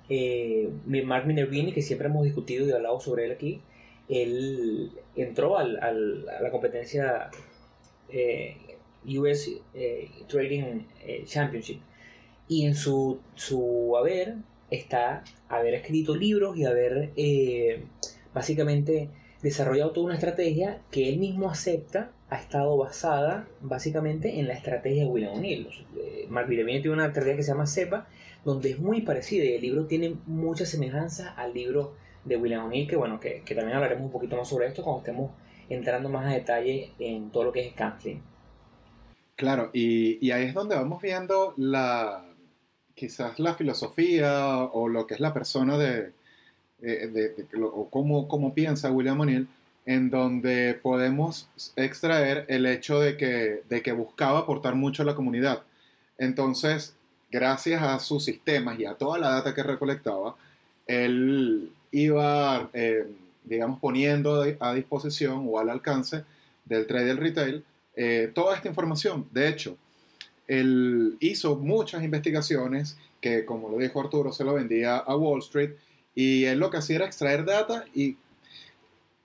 eh, 0.10 0.70
Mark 1.06 1.28
Minervini, 1.28 1.72
que 1.72 1.82
siempre 1.82 2.08
hemos 2.08 2.24
discutido 2.24 2.68
y 2.68 2.72
hablado 2.72 3.00
sobre 3.00 3.26
él 3.26 3.32
aquí, 3.32 3.62
él 4.08 4.92
entró 5.16 5.58
al, 5.58 5.82
al, 5.84 6.28
a 6.30 6.42
la 6.42 6.50
competencia 6.50 7.30
eh, 8.10 8.58
US 9.06 9.50
eh, 9.76 10.10
Trading 10.28 10.86
Championship 11.26 11.80
y 12.48 12.66
en 12.66 12.74
su, 12.74 13.20
su 13.36 13.96
haber 13.98 14.38
está 14.72 15.24
haber 15.48 15.76
escrito 15.76 16.16
libros 16.16 16.58
y 16.58 16.66
haber 16.66 17.12
básicamente 18.34 19.10
desarrollado 19.42 19.92
toda 19.92 20.08
una 20.08 20.16
estrategia 20.16 20.82
que 20.92 21.10
él 21.10 21.18
mismo 21.18 21.50
acepta 21.50 22.12
ha 22.30 22.38
estado 22.38 22.78
basada 22.78 23.48
básicamente 23.62 24.40
en 24.40 24.48
la 24.48 24.54
estrategia 24.54 25.04
de 25.04 25.10
William 25.10 25.34
O'Neill. 25.34 25.68
Mark 26.30 26.48
Villamil 26.48 26.82
tiene 26.82 26.96
una 26.96 27.08
estrategia 27.08 27.38
que 27.38 27.44
se 27.44 27.52
llama 27.52 27.66
CEPA, 27.66 28.08
donde 28.46 28.72
es 28.72 28.80
muy 28.80 29.02
parecida 29.02 29.46
y 29.46 29.54
el 29.54 29.62
libro 29.62 29.86
tiene 29.86 30.16
mucha 30.28 30.66
semejanza 30.66 31.34
al 31.34 31.54
libro 31.54 31.96
de 32.26 32.38
William 32.38 32.66
O'Neill, 32.66 32.88
que 32.88 32.96
bueno, 32.96 33.20
que, 33.20 33.42
que, 33.44 33.56
también 33.56 33.76
hablaremos 33.76 34.06
un 34.06 34.12
poquito 34.12 34.36
más 34.36 34.48
sobre 34.48 34.68
esto 34.68 34.84
cuando 34.84 35.00
estemos 35.00 35.32
entrando 35.70 36.10
más 36.10 36.26
a 36.26 36.36
detalle 36.36 36.92
en 37.00 37.32
todo 37.32 37.46
lo 37.46 37.52
que 37.52 37.66
es 37.66 37.74
Counseling. 37.74 38.22
Claro, 39.36 39.70
y, 39.74 40.24
y 40.26 40.32
ahí 40.32 40.46
es 40.46 40.54
donde 40.54 40.76
vamos 40.76 41.02
viendo 41.02 41.54
la 41.58 42.26
quizás 42.94 43.40
la 43.40 43.54
filosofía 43.54 44.58
o 44.58 44.90
lo 44.90 45.08
que 45.08 45.14
es 45.14 45.22
la 45.22 45.34
persona 45.34 45.78
de, 45.78 46.12
eh, 46.82 47.08
de, 47.08 47.48
o 47.62 47.90
cómo, 47.90 48.28
cómo, 48.28 48.54
piensa 48.54 48.92
William 48.92 49.20
O'Neill, 49.20 49.48
en 49.86 50.10
donde 50.10 50.80
podemos 50.82 51.50
extraer 51.76 52.46
el 52.48 52.66
hecho 52.66 53.00
de 53.00 53.18
que, 53.18 53.64
de 53.68 53.82
que 53.82 53.92
buscaba 53.92 54.40
aportar 54.40 54.76
mucho 54.76 55.04
a 55.04 55.06
la 55.06 55.16
comunidad. 55.16 55.64
Entonces, 56.18 56.96
gracias 57.32 57.82
a 57.82 58.00
sus 58.00 58.24
sistemas 58.24 58.80
y 58.80 58.86
a 58.86 58.96
toda 58.96 59.20
la 59.20 59.30
data 59.30 59.54
que 59.54 59.64
recolectaba, 59.64 60.36
él 60.86 61.72
iba, 61.92 62.70
eh, 62.74 63.08
digamos, 63.44 63.80
poniendo 63.80 64.46
a 64.60 64.74
disposición 64.74 65.46
o 65.48 65.60
al 65.60 65.70
alcance 65.70 66.24
del 66.66 66.88
trader 66.88 67.20
retail 67.20 67.64
eh, 67.96 68.32
toda 68.34 68.56
esta 68.56 68.68
información. 68.68 69.28
De 69.32 69.48
hecho, 69.48 69.78
él 70.48 71.18
hizo 71.20 71.56
muchas 71.56 72.04
investigaciones 72.04 72.98
que, 73.22 73.46
como 73.46 73.70
lo 73.70 73.78
dijo 73.78 74.00
Arturo, 74.00 74.32
se 74.32 74.44
lo 74.44 74.54
vendía 74.54 74.98
a 74.98 75.16
Wall 75.16 75.40
Street 75.40 75.72
y 76.20 76.44
él 76.44 76.60
lo 76.60 76.70
que 76.70 76.76
hacía 76.76 76.98
era 76.98 77.06
extraer 77.06 77.46
data 77.46 77.86
y, 77.96 78.18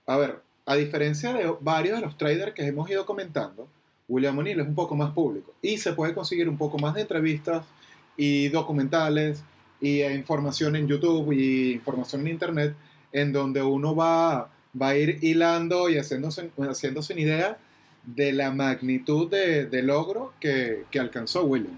a 0.07 0.15
ver, 0.15 0.39
a 0.65 0.75
diferencia 0.77 1.33
de 1.33 1.53
varios 1.59 1.99
de 1.99 2.05
los 2.05 2.17
traders 2.17 2.53
que 2.53 2.65
hemos 2.65 2.89
ido 2.89 3.05
comentando, 3.05 3.67
William 4.07 4.37
O'Neill 4.37 4.61
es 4.61 4.67
un 4.67 4.75
poco 4.75 4.95
más 4.95 5.11
público 5.11 5.53
y 5.61 5.77
se 5.77 5.91
puede 5.91 6.13
conseguir 6.13 6.47
un 6.47 6.57
poco 6.57 6.79
más 6.79 6.93
de 6.93 7.01
entrevistas 7.01 7.65
y 8.15 8.47
documentales 8.47 9.43
y 9.81 10.03
información 10.03 10.77
en 10.77 10.87
YouTube 10.87 11.33
y 11.33 11.73
información 11.73 12.21
en 12.21 12.27
Internet 12.27 12.75
en 13.11 13.33
donde 13.33 13.61
uno 13.61 13.93
va, 13.93 14.49
va 14.81 14.87
a 14.87 14.95
ir 14.95 15.19
hilando 15.21 15.89
y 15.89 15.97
haciéndose, 15.97 16.49
haciéndose 16.57 17.11
una 17.11 17.21
idea 17.21 17.57
de 18.05 18.31
la 18.31 18.51
magnitud 18.51 19.29
de, 19.29 19.65
de 19.65 19.83
logro 19.83 20.31
que, 20.39 20.85
que 20.89 21.01
alcanzó 21.01 21.43
William. 21.43 21.77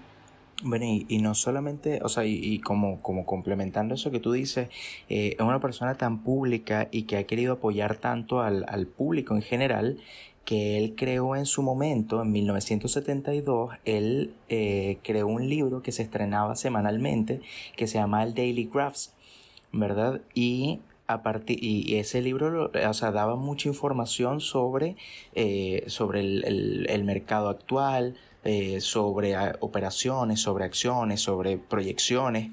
Bueno, 0.64 0.86
y, 0.86 1.18
no 1.18 1.36
solamente, 1.36 2.00
o 2.02 2.08
sea, 2.08 2.24
y, 2.24 2.58
como, 2.58 3.00
como 3.00 3.24
complementando 3.24 3.94
eso 3.94 4.10
que 4.10 4.18
tú 4.18 4.32
dices, 4.32 4.68
eh, 5.08 5.36
es 5.38 5.40
una 5.40 5.60
persona 5.60 5.94
tan 5.94 6.24
pública 6.24 6.88
y 6.90 7.02
que 7.04 7.16
ha 7.16 7.24
querido 7.24 7.54
apoyar 7.54 7.96
tanto 7.96 8.40
al, 8.40 8.64
al 8.68 8.88
público 8.88 9.36
en 9.36 9.42
general, 9.42 9.98
que 10.44 10.78
él 10.78 10.94
creó 10.96 11.36
en 11.36 11.46
su 11.46 11.62
momento, 11.62 12.22
en 12.22 12.32
1972, 12.32 13.74
él 13.84 14.32
eh, 14.48 14.98
creó 15.04 15.28
un 15.28 15.48
libro 15.48 15.82
que 15.82 15.92
se 15.92 16.02
estrenaba 16.02 16.56
semanalmente, 16.56 17.40
que 17.76 17.86
se 17.86 17.98
llama 17.98 18.24
el 18.24 18.34
Daily 18.34 18.68
Graphs, 18.72 19.14
¿verdad? 19.72 20.22
Y 20.34 20.80
a 21.06 21.22
partir, 21.22 21.62
y 21.62 21.96
ese 21.96 22.20
libro 22.22 22.70
o 22.72 22.94
sea, 22.94 23.12
daba 23.12 23.36
mucha 23.36 23.68
información 23.68 24.40
sobre, 24.40 24.96
eh, 25.34 25.84
sobre 25.86 26.20
el, 26.20 26.86
el 26.88 27.04
mercado 27.04 27.48
actual, 27.48 28.16
eh, 28.44 28.80
sobre 28.80 29.34
operaciones, 29.60 30.40
sobre 30.40 30.64
acciones, 30.64 31.20
sobre 31.20 31.58
proyecciones. 31.58 32.50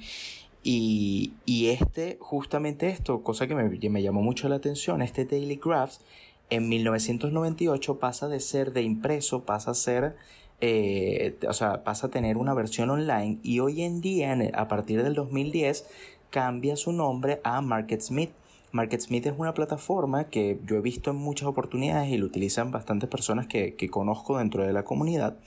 Y, 0.64 1.34
y, 1.46 1.68
este, 1.68 2.18
justamente 2.20 2.90
esto, 2.90 3.22
cosa 3.22 3.46
que 3.48 3.54
me, 3.54 3.70
me, 3.90 4.02
llamó 4.02 4.22
mucho 4.22 4.50
la 4.50 4.56
atención, 4.56 5.04
este 5.04 5.26
Daily 5.26 5.60
Graphs, 5.64 6.02
en 6.50 6.70
1998 6.70 8.00
pasa 8.00 8.28
de 8.28 8.40
ser 8.40 8.74
de 8.74 8.82
impreso, 8.82 9.46
pasa 9.46 9.72
a 9.72 9.74
ser, 9.76 10.16
eh, 10.62 11.38
o 11.48 11.54
sea, 11.54 11.84
pasa 11.84 12.08
a 12.08 12.12
tener 12.12 12.38
una 12.38 12.54
versión 12.54 12.90
online 12.90 13.40
y 13.44 13.60
hoy 13.60 13.84
en 13.84 14.02
día, 14.02 14.36
a 14.54 14.68
partir 14.68 15.04
del 15.04 15.14
2010, 15.14 15.86
cambia 16.30 16.76
su 16.76 16.92
nombre 16.92 17.42
a 17.44 17.62
MarketSmith. 17.62 18.32
MarketSmith 18.76 19.26
es 19.26 19.34
una 19.38 19.54
plataforma 19.54 20.26
que 20.26 20.60
yo 20.66 20.76
he 20.76 20.82
visto 20.82 21.12
en 21.12 21.16
muchas 21.16 21.48
oportunidades 21.48 22.10
y 22.10 22.18
lo 22.18 22.26
utilizan 22.26 22.72
bastantes 22.72 23.10
personas 23.10 23.48
que, 23.48 23.76
que 23.76 23.90
conozco 23.90 24.38
dentro 24.38 24.64
de 24.64 24.74
la 24.74 24.84
comunidad 24.84 25.38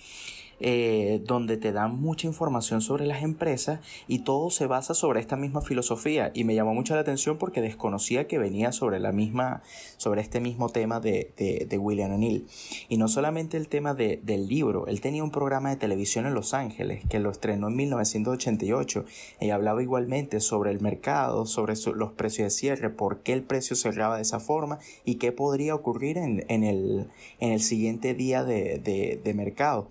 eh, 0.61 1.23
donde 1.25 1.57
te 1.57 1.73
dan 1.73 2.01
mucha 2.01 2.27
información 2.27 2.81
sobre 2.81 3.07
las 3.07 3.23
empresas 3.23 3.81
y 4.09 4.21
todo 4.21 4.51
se 4.51 4.67
basa 4.67 4.95
sobre 4.95 5.21
esta 5.21 5.37
misma 5.37 5.61
filosofía. 5.61 6.33
Y 6.35 6.45
me 6.45 6.55
llamó 6.55 6.75
mucho 6.75 6.95
la 6.95 7.01
atención 7.01 7.39
porque 7.39 7.61
desconocía 7.61 8.27
que 8.27 8.39
venía 8.39 8.73
sobre 8.73 8.99
la 8.99 9.13
misma 9.13 9.63
sobre 9.97 10.21
este 10.21 10.41
mismo 10.41 10.69
tema 10.69 11.01
de, 11.01 11.33
de, 11.69 11.79
William 11.79 12.13
O'Neill. 12.13 12.47
Y 12.89 12.97
no 12.97 13.09
solamente 13.09 13.57
el 13.57 13.69
tema 13.69 13.95
de, 13.95 14.21
del 14.23 14.49
libro 14.49 14.87
él 14.87 15.01
tenía 15.01 15.23
un 15.23 15.31
programa 15.31 15.71
de 15.71 15.77
televisión 15.77 16.27
en 16.27 16.35
Los 16.35 16.55
Ángeles 16.55 17.05
que 17.09 17.21
lo 17.21 17.31
estrenó 17.31 17.69
en 17.69 17.77
1988 17.77 19.05
y 19.41 19.51
hablaba 19.51 19.83
igualmente 19.83 20.41
sobre 20.41 20.71
el 20.71 20.81
mercado 20.81 21.47
sobre 21.47 21.75
los 21.95 22.13
precios 22.13 22.47
de 22.47 22.51
cierre 22.51 22.91
por 22.91 23.21
qué 23.21 23.33
el 23.33 23.43
precio 23.43 23.77
cerraba 23.77 24.17
de 24.17 24.23
esa 24.23 24.41
forma 24.41 24.79
y 25.05 25.17
qué 25.17 25.33
podría 25.33 25.75
ocurrir 25.75 26.19
en, 26.19 26.45
en, 26.49 26.65
el, 26.65 27.09
en 27.41 27.53
el 27.53 27.61
siguiente 27.61 28.15
día 28.15 28.45
de, 28.45 28.79
de 29.23 29.35
mercado 29.35 29.89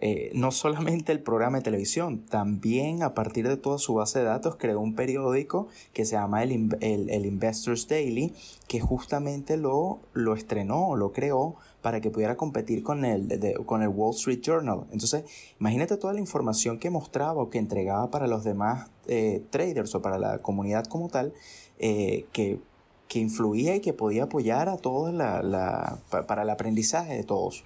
eh, 0.00 0.30
no 0.32 0.52
solamente 0.52 1.10
el 1.10 1.20
programa 1.20 1.58
de 1.58 1.64
televisión, 1.64 2.20
también 2.20 3.02
a 3.02 3.14
partir 3.14 3.48
de 3.48 3.56
toda 3.56 3.78
su 3.78 3.94
base 3.94 4.20
de 4.20 4.26
datos 4.26 4.54
creó 4.56 4.78
un 4.78 4.94
periódico 4.94 5.66
que 5.92 6.04
se 6.04 6.12
llama 6.12 6.44
el, 6.44 6.76
el, 6.80 7.26
Investors 7.26 7.88
Daily, 7.88 8.32
que 8.68 8.78
justamente 8.78 9.56
lo, 9.56 9.98
lo 10.12 10.34
estrenó, 10.34 10.94
lo 10.94 11.12
creó 11.12 11.56
para 11.82 12.00
que 12.00 12.10
pudiera 12.10 12.36
competir 12.36 12.84
con 12.84 13.04
el, 13.04 13.56
con 13.66 13.82
el 13.82 13.88
Wall 13.88 14.14
Street 14.14 14.40
Journal. 14.40 14.84
Entonces, 14.92 15.24
imagínate 15.58 15.96
toda 15.96 16.12
la 16.12 16.20
información 16.20 16.78
que 16.78 16.90
mostraba 16.90 17.42
o 17.42 17.50
que 17.50 17.58
entregaba 17.58 18.08
para 18.08 18.28
los 18.28 18.44
demás 18.44 18.88
eh, 19.08 19.42
traders 19.50 19.96
o 19.96 20.02
para 20.02 20.18
la 20.18 20.38
comunidad 20.38 20.84
como 20.84 21.08
tal, 21.08 21.32
eh, 21.80 22.24
que, 22.32 22.60
que 23.08 23.18
influía 23.18 23.74
y 23.74 23.80
que 23.80 23.92
podía 23.92 24.24
apoyar 24.24 24.68
a 24.68 24.76
todos 24.76 25.12
la, 25.12 25.42
la, 25.42 25.98
para 26.28 26.42
el 26.42 26.50
aprendizaje 26.50 27.14
de 27.14 27.24
todos. 27.24 27.64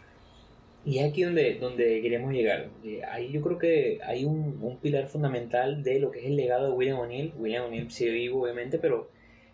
Y 0.85 0.99
es 0.99 1.11
aquí 1.11 1.23
donde, 1.23 1.55
donde 1.61 2.01
queremos 2.03 2.33
llegar. 2.33 2.69
Eh, 2.85 3.03
ahí 3.09 3.31
yo 3.31 3.41
creo 3.41 3.59
que 3.59 4.01
hay 4.05 4.25
un, 4.25 4.59
un, 4.61 4.79
pilar 4.79 5.07
fundamental 5.07 5.83
de 5.85 6.01
lo 6.01 6.11
que 6.11 6.21
es 6.21 6.27
el 6.27 6.37
legado 6.37 6.67
de 6.67 6.73
William 6.73 6.99
O'Neill. 6.99 7.33
William 7.39 7.67
O'Neill 7.67 7.91
sigue 7.91 8.11
vivo, 8.11 8.43
obviamente, 8.43 8.79
pero 8.79 9.09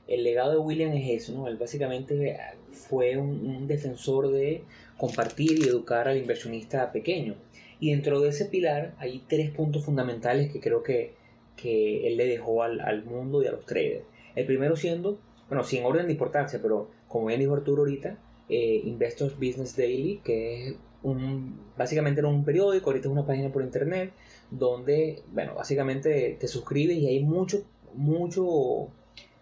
el 0.07 0.25
legado 0.25 0.53
de 0.53 0.59
William 0.59 0.93
es 0.93 1.23
eso, 1.23 1.35
¿no? 1.35 1.47
Él 1.49 1.59
básicamente 1.59 2.39
fue 2.73 3.19
un, 3.19 3.47
un, 3.47 3.67
defensor 3.67 4.31
de 4.31 4.63
compartir 4.97 5.59
y 5.59 5.69
educar 5.69 6.09
al 6.09 6.17
inversionista 6.17 6.91
pequeño. 6.93 7.35
Y 7.79 7.91
dentro 7.91 8.21
de 8.21 8.31
ese 8.31 8.47
pilar 8.47 8.95
hay 8.99 9.23
tres 9.29 9.51
puntos 9.51 9.85
fundamentales 9.85 10.51
que 10.51 10.61
creo 10.61 10.83
que, 10.83 11.13
que 11.57 12.07
él 12.07 12.17
le 12.17 12.27
dejó 12.27 12.63
al, 12.63 12.81
al 12.81 13.05
mundo 13.05 13.43
y 13.43 13.47
a 13.47 13.53
los 13.53 13.67
traders. 13.67 14.05
El 14.35 14.47
primero 14.47 14.77
siendo, 14.77 15.19
bueno, 15.49 15.63
sin 15.63 15.85
orden 15.85 16.07
de 16.07 16.13
importancia, 16.13 16.59
pero 16.63 16.89
como 17.07 17.27
bien 17.27 17.41
dijo 17.41 17.55
Arturo 17.55 17.83
ahorita, 17.83 18.19
eh, 18.49 18.81
Investors 18.85 19.35
Business 19.35 19.77
Daily, 19.77 20.21
que 20.25 20.69
es 20.69 20.77
un, 21.11 21.61
básicamente 21.77 22.21
era 22.21 22.29
un 22.29 22.45
periódico, 22.45 22.91
ahorita 22.91 23.09
es 23.09 23.13
una 23.13 23.27
página 23.27 23.51
por 23.51 23.63
internet, 23.63 24.13
donde, 24.51 25.23
bueno, 25.33 25.55
básicamente 25.55 26.37
te 26.39 26.49
suscribes 26.49 26.97
y 26.97 27.09
hay 27.09 27.23
mucho, 27.23 27.65
mucho 27.95 28.89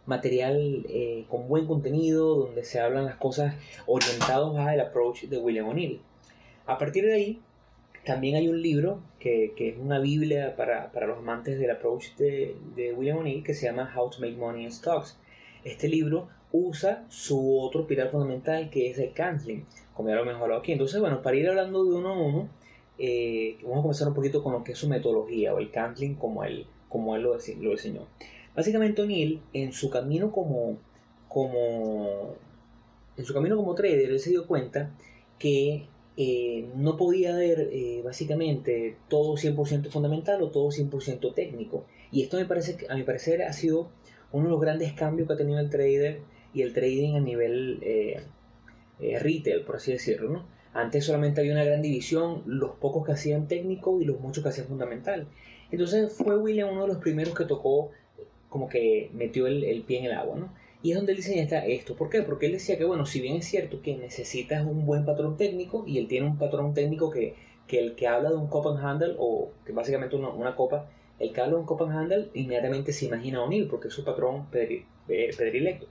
material 0.06 0.86
eh, 0.88 1.26
con 1.28 1.48
buen 1.48 1.66
contenido, 1.66 2.36
donde 2.36 2.64
se 2.64 2.80
hablan 2.80 3.04
las 3.04 3.16
cosas 3.16 3.54
orientados 3.86 4.56
al 4.58 4.80
approach 4.80 5.24
de 5.24 5.38
William 5.38 5.68
O'Neill. 5.68 6.00
A 6.66 6.78
partir 6.78 7.04
de 7.04 7.14
ahí, 7.14 7.40
también 8.04 8.36
hay 8.36 8.48
un 8.48 8.62
libro 8.62 9.00
que, 9.18 9.52
que 9.56 9.70
es 9.70 9.76
una 9.78 9.98
biblia 9.98 10.54
para, 10.56 10.92
para, 10.92 11.06
los 11.06 11.18
amantes 11.18 11.58
del 11.58 11.70
approach 11.70 12.14
de, 12.16 12.56
de 12.76 12.92
William 12.92 13.18
O'Neill 13.18 13.42
que 13.42 13.54
se 13.54 13.66
llama 13.66 13.92
How 13.96 14.10
to 14.10 14.20
Make 14.20 14.36
Money 14.36 14.64
in 14.64 14.72
Stocks. 14.72 15.18
Este 15.64 15.88
libro 15.88 16.28
usa 16.52 17.04
su 17.08 17.58
otro 17.60 17.86
pilar 17.86 18.10
fundamental 18.10 18.70
que 18.70 18.90
es 18.90 18.98
el 18.98 19.12
canceling 19.12 19.66
como 19.96 20.10
ya 20.10 20.14
lo 20.16 20.22
hemos 20.22 20.42
hablado 20.42 20.60
aquí. 20.60 20.72
Entonces, 20.72 21.00
bueno, 21.00 21.22
para 21.22 21.36
ir 21.36 21.48
hablando 21.48 21.82
de 21.82 21.94
uno 21.94 22.10
a 22.10 22.18
uno, 22.18 22.48
eh, 22.98 23.56
vamos 23.62 23.78
a 23.78 23.82
comenzar 23.82 24.08
un 24.08 24.14
poquito 24.14 24.42
con 24.42 24.52
lo 24.52 24.62
que 24.62 24.72
es 24.72 24.78
su 24.78 24.88
metodología 24.88 25.54
o 25.54 25.58
el 25.58 25.70
canceling 25.70 26.16
como 26.16 26.44
él, 26.44 26.66
como 26.88 27.16
él 27.16 27.22
lo, 27.22 27.32
lo 27.32 27.70
diseñó. 27.70 28.06
Básicamente 28.54 29.02
O'Neill, 29.02 29.40
en 29.54 29.72
su 29.72 29.88
camino 29.88 30.30
como, 30.32 30.76
como, 31.28 32.34
en 33.16 33.24
su 33.24 33.32
camino 33.32 33.56
como 33.56 33.74
trader, 33.74 34.10
él 34.10 34.20
se 34.20 34.30
dio 34.30 34.46
cuenta 34.46 34.90
que 35.38 35.86
eh, 36.18 36.68
no 36.76 36.96
podía 36.98 37.34
haber 37.34 37.70
eh, 37.72 38.02
básicamente 38.04 38.96
todo 39.08 39.34
100% 39.34 39.88
fundamental 39.88 40.42
o 40.42 40.50
todo 40.50 40.68
100% 40.68 41.34
técnico. 41.34 41.86
Y 42.12 42.22
esto 42.22 42.36
me 42.36 42.44
parece, 42.44 42.86
a 42.90 42.96
mi 42.96 43.02
parecer 43.02 43.42
ha 43.42 43.52
sido 43.54 43.88
uno 44.30 44.44
de 44.44 44.50
los 44.50 44.60
grandes 44.60 44.92
cambios 44.92 45.26
que 45.26 45.34
ha 45.34 45.38
tenido 45.38 45.58
el 45.58 45.70
trader 45.70 46.20
y 46.56 46.62
el 46.62 46.72
trading 46.72 47.16
a 47.16 47.20
nivel 47.20 47.80
eh, 47.82 48.22
retail, 48.98 49.60
por 49.60 49.76
así 49.76 49.92
decirlo. 49.92 50.30
¿no? 50.30 50.46
Antes 50.72 51.04
solamente 51.04 51.42
había 51.42 51.52
una 51.52 51.64
gran 51.64 51.82
división, 51.82 52.42
los 52.46 52.70
pocos 52.76 53.04
que 53.04 53.12
hacían 53.12 53.46
técnico 53.46 54.00
y 54.00 54.06
los 54.06 54.18
muchos 54.20 54.42
que 54.42 54.48
hacían 54.48 54.66
fundamental. 54.66 55.26
Entonces 55.70 56.10
fue 56.14 56.38
William 56.38 56.70
uno 56.70 56.82
de 56.82 56.88
los 56.88 56.96
primeros 56.96 57.34
que 57.34 57.44
tocó, 57.44 57.90
como 58.48 58.70
que 58.70 59.10
metió 59.12 59.46
el, 59.46 59.82
pie 59.86 59.98
en 59.98 60.04
el 60.06 60.12
agua. 60.12 60.38
¿no? 60.38 60.54
Y 60.82 60.92
es 60.92 60.96
donde 60.96 61.12
él 61.12 61.18
diseña 61.18 61.42
esto. 61.66 61.94
¿Por 61.94 62.08
qué? 62.08 62.22
Porque 62.22 62.46
él 62.46 62.52
decía 62.52 62.78
que, 62.78 62.86
bueno, 62.86 63.04
si 63.04 63.20
bien 63.20 63.36
es 63.36 63.44
cierto 63.44 63.82
que 63.82 63.94
necesitas 63.94 64.64
un 64.64 64.86
buen 64.86 65.04
patrón 65.04 65.36
técnico, 65.36 65.84
y 65.86 65.98
él 65.98 66.08
tiene 66.08 66.26
un 66.26 66.38
patrón 66.38 66.72
técnico 66.72 67.10
que, 67.10 67.34
que 67.66 67.80
el 67.80 67.96
que 67.96 68.06
habla 68.06 68.30
de 68.30 68.36
un 68.36 68.46
cup 68.46 68.68
and 68.68 68.82
handle, 68.82 69.14
o 69.18 69.50
que 69.66 69.72
básicamente 69.72 70.16
una, 70.16 70.30
una 70.30 70.56
copa, 70.56 70.88
el 71.18 71.34
que 71.34 71.40
habla 71.42 71.52
de 71.52 71.60
un 71.60 71.66
cup 71.66 71.82
and 71.82 71.92
handle 71.92 72.30
inmediatamente 72.32 72.94
se 72.94 73.04
imagina 73.04 73.40
a 73.40 73.42
O'Neill, 73.42 73.68
porque 73.68 73.88
es 73.88 73.94
su 73.94 74.04
patrón 74.04 74.46
eh, 74.52 74.84
predilecto. 75.36 75.86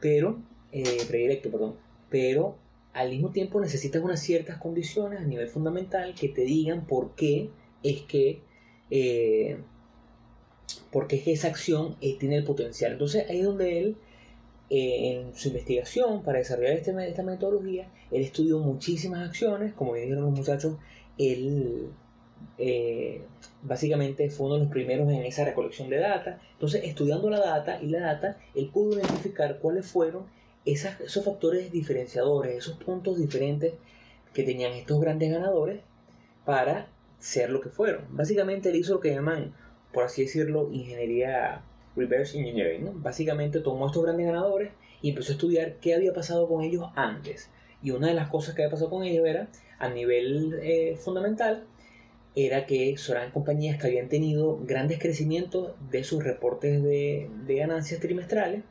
Pero, 0.00 0.38
eh, 0.72 1.02
predilecto, 1.08 1.50
perdón. 1.50 1.76
Pero 2.10 2.56
al 2.92 3.10
mismo 3.10 3.30
tiempo 3.30 3.60
necesitas 3.60 4.02
unas 4.02 4.20
ciertas 4.20 4.58
condiciones 4.58 5.20
a 5.20 5.24
nivel 5.24 5.48
fundamental 5.48 6.14
que 6.14 6.28
te 6.28 6.42
digan 6.42 6.86
por 6.86 7.14
qué 7.14 7.50
es 7.82 8.02
que 8.02 8.40
eh, 8.90 9.58
porque 10.90 11.16
es 11.16 11.22
que 11.24 11.32
esa 11.32 11.48
acción 11.48 11.96
eh, 12.00 12.16
tiene 12.18 12.36
el 12.36 12.44
potencial. 12.44 12.92
Entonces 12.92 13.28
ahí 13.28 13.40
es 13.40 13.44
donde 13.44 13.80
él, 13.80 13.96
eh, 14.70 15.18
en 15.18 15.34
su 15.34 15.48
investigación 15.48 16.22
para 16.22 16.38
desarrollar 16.38 16.74
este, 16.74 17.08
esta 17.08 17.22
metodología, 17.22 17.90
él 18.10 18.22
estudió 18.22 18.58
muchísimas 18.60 19.28
acciones, 19.28 19.74
como 19.74 19.94
dijeron 19.94 20.24
los 20.24 20.32
muchachos, 20.32 20.76
él 21.18 21.88
básicamente 23.62 24.30
fue 24.30 24.46
uno 24.46 24.54
de 24.56 24.60
los 24.62 24.70
primeros 24.70 25.08
en 25.10 25.24
esa 25.24 25.44
recolección 25.44 25.88
de 25.90 25.98
data. 25.98 26.40
Entonces, 26.52 26.82
estudiando 26.84 27.30
la 27.30 27.40
data 27.40 27.80
y 27.82 27.88
la 27.88 28.00
data, 28.00 28.38
él 28.54 28.70
pudo 28.72 28.98
identificar 28.98 29.58
cuáles 29.58 29.86
fueron 29.86 30.24
esos 30.64 31.24
factores 31.24 31.70
diferenciadores, 31.70 32.56
esos 32.56 32.76
puntos 32.78 33.18
diferentes 33.18 33.74
que 34.32 34.42
tenían 34.42 34.72
estos 34.72 35.00
grandes 35.00 35.30
ganadores 35.30 35.80
para 36.44 36.88
ser 37.18 37.50
lo 37.50 37.60
que 37.60 37.68
fueron. 37.68 38.04
Básicamente 38.10 38.70
él 38.70 38.76
hizo 38.76 38.94
lo 38.94 39.00
que 39.00 39.14
llaman, 39.14 39.54
por 39.92 40.04
así 40.04 40.22
decirlo, 40.22 40.70
ingeniería 40.72 41.62
reverse 41.96 42.38
engineering. 42.38 43.02
Básicamente 43.02 43.60
tomó 43.60 43.86
estos 43.86 44.02
grandes 44.02 44.26
ganadores 44.26 44.72
y 45.00 45.10
empezó 45.10 45.32
a 45.32 45.34
estudiar 45.34 45.74
qué 45.80 45.94
había 45.94 46.12
pasado 46.12 46.48
con 46.48 46.62
ellos 46.62 46.86
antes. 46.96 47.50
Y 47.82 47.90
una 47.90 48.08
de 48.08 48.14
las 48.14 48.28
cosas 48.28 48.54
que 48.54 48.62
había 48.62 48.72
pasado 48.72 48.90
con 48.90 49.04
ellos 49.04 49.26
era, 49.26 49.48
a 49.78 49.88
nivel 49.88 50.58
eh, 50.62 50.96
fundamental, 50.96 51.64
era 52.36 52.66
que 52.66 52.96
eran 53.08 53.30
compañías 53.30 53.78
que 53.78 53.86
habían 53.86 54.08
tenido 54.08 54.58
grandes 54.62 54.98
crecimientos 54.98 55.72
de 55.90 56.04
sus 56.04 56.24
reportes 56.24 56.82
de, 56.82 57.30
de 57.46 57.54
ganancias 57.54 58.00
trimestrales. 58.00 58.62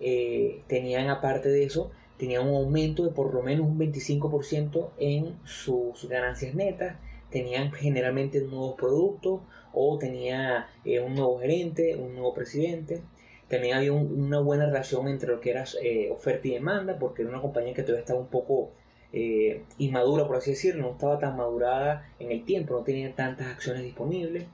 Eh, 0.00 0.62
tenían 0.66 1.08
aparte 1.08 1.48
de 1.48 1.64
eso, 1.64 1.90
tenían 2.18 2.48
un 2.48 2.54
aumento 2.54 3.04
de 3.04 3.10
por 3.10 3.32
lo 3.34 3.42
menos 3.42 3.66
un 3.66 3.78
25% 3.78 4.90
en 4.98 5.36
sus 5.44 6.08
ganancias 6.08 6.54
netas 6.54 6.96
tenían 7.30 7.72
generalmente 7.72 8.40
nuevos 8.40 8.76
productos 8.76 9.40
o 9.72 9.98
tenía 9.98 10.68
eh, 10.84 11.00
un 11.00 11.14
nuevo 11.14 11.38
gerente, 11.38 11.96
un 11.96 12.14
nuevo 12.14 12.34
presidente. 12.34 13.02
También 13.48 13.76
había 13.76 13.92
una 13.92 14.40
buena 14.40 14.66
relación 14.66 15.06
entre 15.08 15.28
lo 15.28 15.40
que 15.40 15.50
era 15.50 15.64
eh, 15.82 16.10
oferta 16.10 16.48
y 16.48 16.52
demanda, 16.52 16.98
porque 16.98 17.22
era 17.22 17.30
una 17.30 17.40
compañía 17.40 17.74
que 17.74 17.82
todavía 17.82 18.00
estaba 18.00 18.20
un 18.20 18.28
poco 18.28 18.70
eh, 19.12 19.62
inmadura, 19.78 20.26
por 20.26 20.36
así 20.36 20.50
decirlo, 20.50 20.82
no 20.82 20.92
estaba 20.92 21.18
tan 21.18 21.36
madurada 21.36 22.08
en 22.18 22.32
el 22.32 22.44
tiempo, 22.44 22.74
no 22.74 22.82
tenía 22.82 23.14
tantas 23.14 23.48
acciones 23.48 23.82
disponibles. 23.82 24.44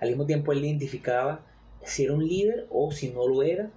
Al 0.00 0.08
mismo 0.08 0.26
tiempo 0.26 0.52
él 0.52 0.64
identificaba 0.64 1.40
si 1.84 2.04
era 2.04 2.14
un 2.14 2.26
líder 2.26 2.66
o 2.70 2.90
si 2.92 3.10
no 3.10 3.26
lo 3.26 3.42
era. 3.42 3.70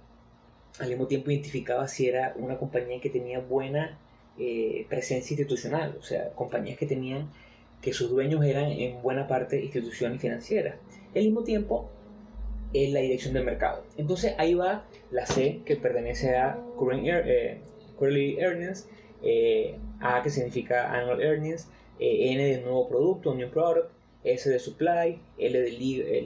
Al 0.78 0.88
mismo 0.88 1.06
tiempo 1.06 1.30
identificaba 1.30 1.88
si 1.88 2.08
era 2.08 2.34
una 2.36 2.58
compañía 2.58 3.00
que 3.00 3.10
tenía 3.10 3.40
buena 3.40 3.98
presencia 4.88 5.34
institucional, 5.34 5.96
o 5.98 6.02
sea, 6.02 6.30
compañías 6.30 6.78
que 6.78 6.86
tenían 6.86 7.28
que 7.82 7.92
sus 7.92 8.08
dueños 8.08 8.42
eran 8.42 8.70
en 8.70 9.02
buena 9.02 9.26
parte 9.26 9.62
instituciones 9.62 10.20
financieras. 10.20 10.76
Al 11.14 11.22
mismo 11.22 11.42
tiempo, 11.42 11.90
en 12.72 12.92
la 12.94 13.00
dirección 13.00 13.34
del 13.34 13.44
mercado. 13.44 13.84
Entonces 13.96 14.34
ahí 14.38 14.54
va 14.54 14.84
la 15.10 15.26
C 15.26 15.60
que 15.64 15.76
pertenece 15.76 16.36
a 16.36 16.58
Current 16.76 17.06
eh, 17.06 17.58
Quarterly 17.96 18.38
Earnings, 18.38 18.88
eh, 19.22 19.76
A 20.00 20.22
que 20.22 20.30
significa 20.30 20.92
Annual 20.92 21.22
Earnings, 21.22 21.68
eh, 21.98 22.32
N 22.32 22.44
de 22.44 22.60
nuevo 22.62 22.88
producto, 22.88 23.34
New 23.34 23.50
Product, 23.50 23.90
S 24.24 24.48
de 24.50 24.58
Supply, 24.58 25.20
L 25.38 25.60
de 25.60 25.70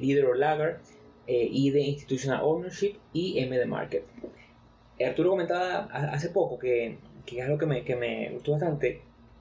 Leader 0.00 0.26
o 0.26 0.35
Lager, 0.35 0.78
I 1.26 1.70
de 1.70 1.80
Institutional 1.80 2.42
Ownership 2.42 2.96
y 3.12 3.38
M 3.38 3.57
de 3.57 3.66
Market. 3.66 4.04
Arturo 5.04 5.30
comentaba 5.30 5.88
hace 6.12 6.28
poco 6.28 6.59
que, 6.59 6.98
que 7.24 7.38
es 7.38 7.44
algo 7.44 7.59
que 7.59 7.66
me, 7.66 7.83
que 7.83 7.96
me 7.96 8.30
gustó 8.30 8.52
bastante, 8.52 9.00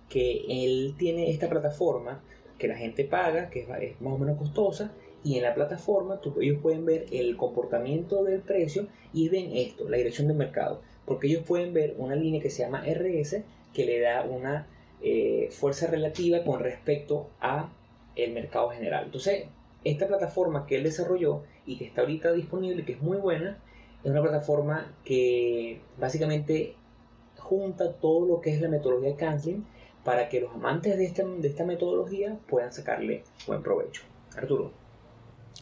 que 0.09 0.45
él 0.47 0.95
tiene 0.97 1.29
esta 1.29 1.49
plataforma 1.49 2.23
que 2.57 2.67
la 2.67 2.77
gente 2.77 3.03
paga, 3.03 3.49
que 3.49 3.61
es, 3.61 4.01
más 4.01 4.13
o 4.13 4.17
menos 4.17 4.37
costosa, 4.37 4.93
y 5.23 5.37
en 5.37 5.43
la 5.43 5.53
plataforma 5.53 6.19
ellos 6.41 6.59
pueden 6.61 6.85
ver 6.85 7.05
el 7.11 7.37
comportamiento 7.37 8.23
del 8.23 8.41
precio 8.41 8.87
y 9.13 9.29
ven 9.29 9.51
esto, 9.55 9.89
la 9.89 9.97
dirección 9.97 10.27
del 10.27 10.37
mercado, 10.37 10.81
porque 11.05 11.27
ellos 11.27 11.43
pueden 11.45 11.73
ver 11.73 11.95
una 11.97 12.15
línea 12.15 12.41
que 12.41 12.49
se 12.49 12.63
llama 12.63 12.83
RS 12.85 13.43
que 13.73 13.85
le 13.85 13.99
da 13.99 14.23
una 14.23 14.67
eh, 15.01 15.49
fuerza 15.51 15.87
relativa 15.87 16.43
con 16.43 16.59
respecto 16.59 17.29
a 17.41 17.69
el 18.15 18.31
mercado 18.31 18.69
general. 18.69 19.05
Entonces, 19.05 19.45
esta 19.83 20.07
plataforma 20.07 20.65
que 20.65 20.77
él 20.77 20.83
desarrolló 20.83 21.43
y 21.65 21.77
que 21.77 21.85
está 21.85 22.01
ahorita 22.01 22.31
disponible, 22.31 22.85
que 22.85 22.93
es 22.93 23.01
muy 23.01 23.17
buena, 23.17 23.57
es 24.03 24.11
una 24.11 24.21
plataforma 24.21 24.93
que 25.03 25.81
básicamente 25.97 26.75
junta 27.37 27.93
todo 27.93 28.25
lo 28.25 28.41
que 28.41 28.53
es 28.53 28.61
la 28.61 28.69
metodología 28.69 29.09
de 29.09 29.15
canceling 29.15 29.65
para 30.03 30.29
que 30.29 30.41
los 30.41 30.53
amantes 30.53 30.97
de, 30.97 31.23
de 31.39 31.47
esta 31.47 31.65
metodología 31.65 32.37
puedan 32.47 32.71
sacarle 32.71 33.23
buen 33.47 33.63
provecho. 33.63 34.03
Arturo. 34.35 34.83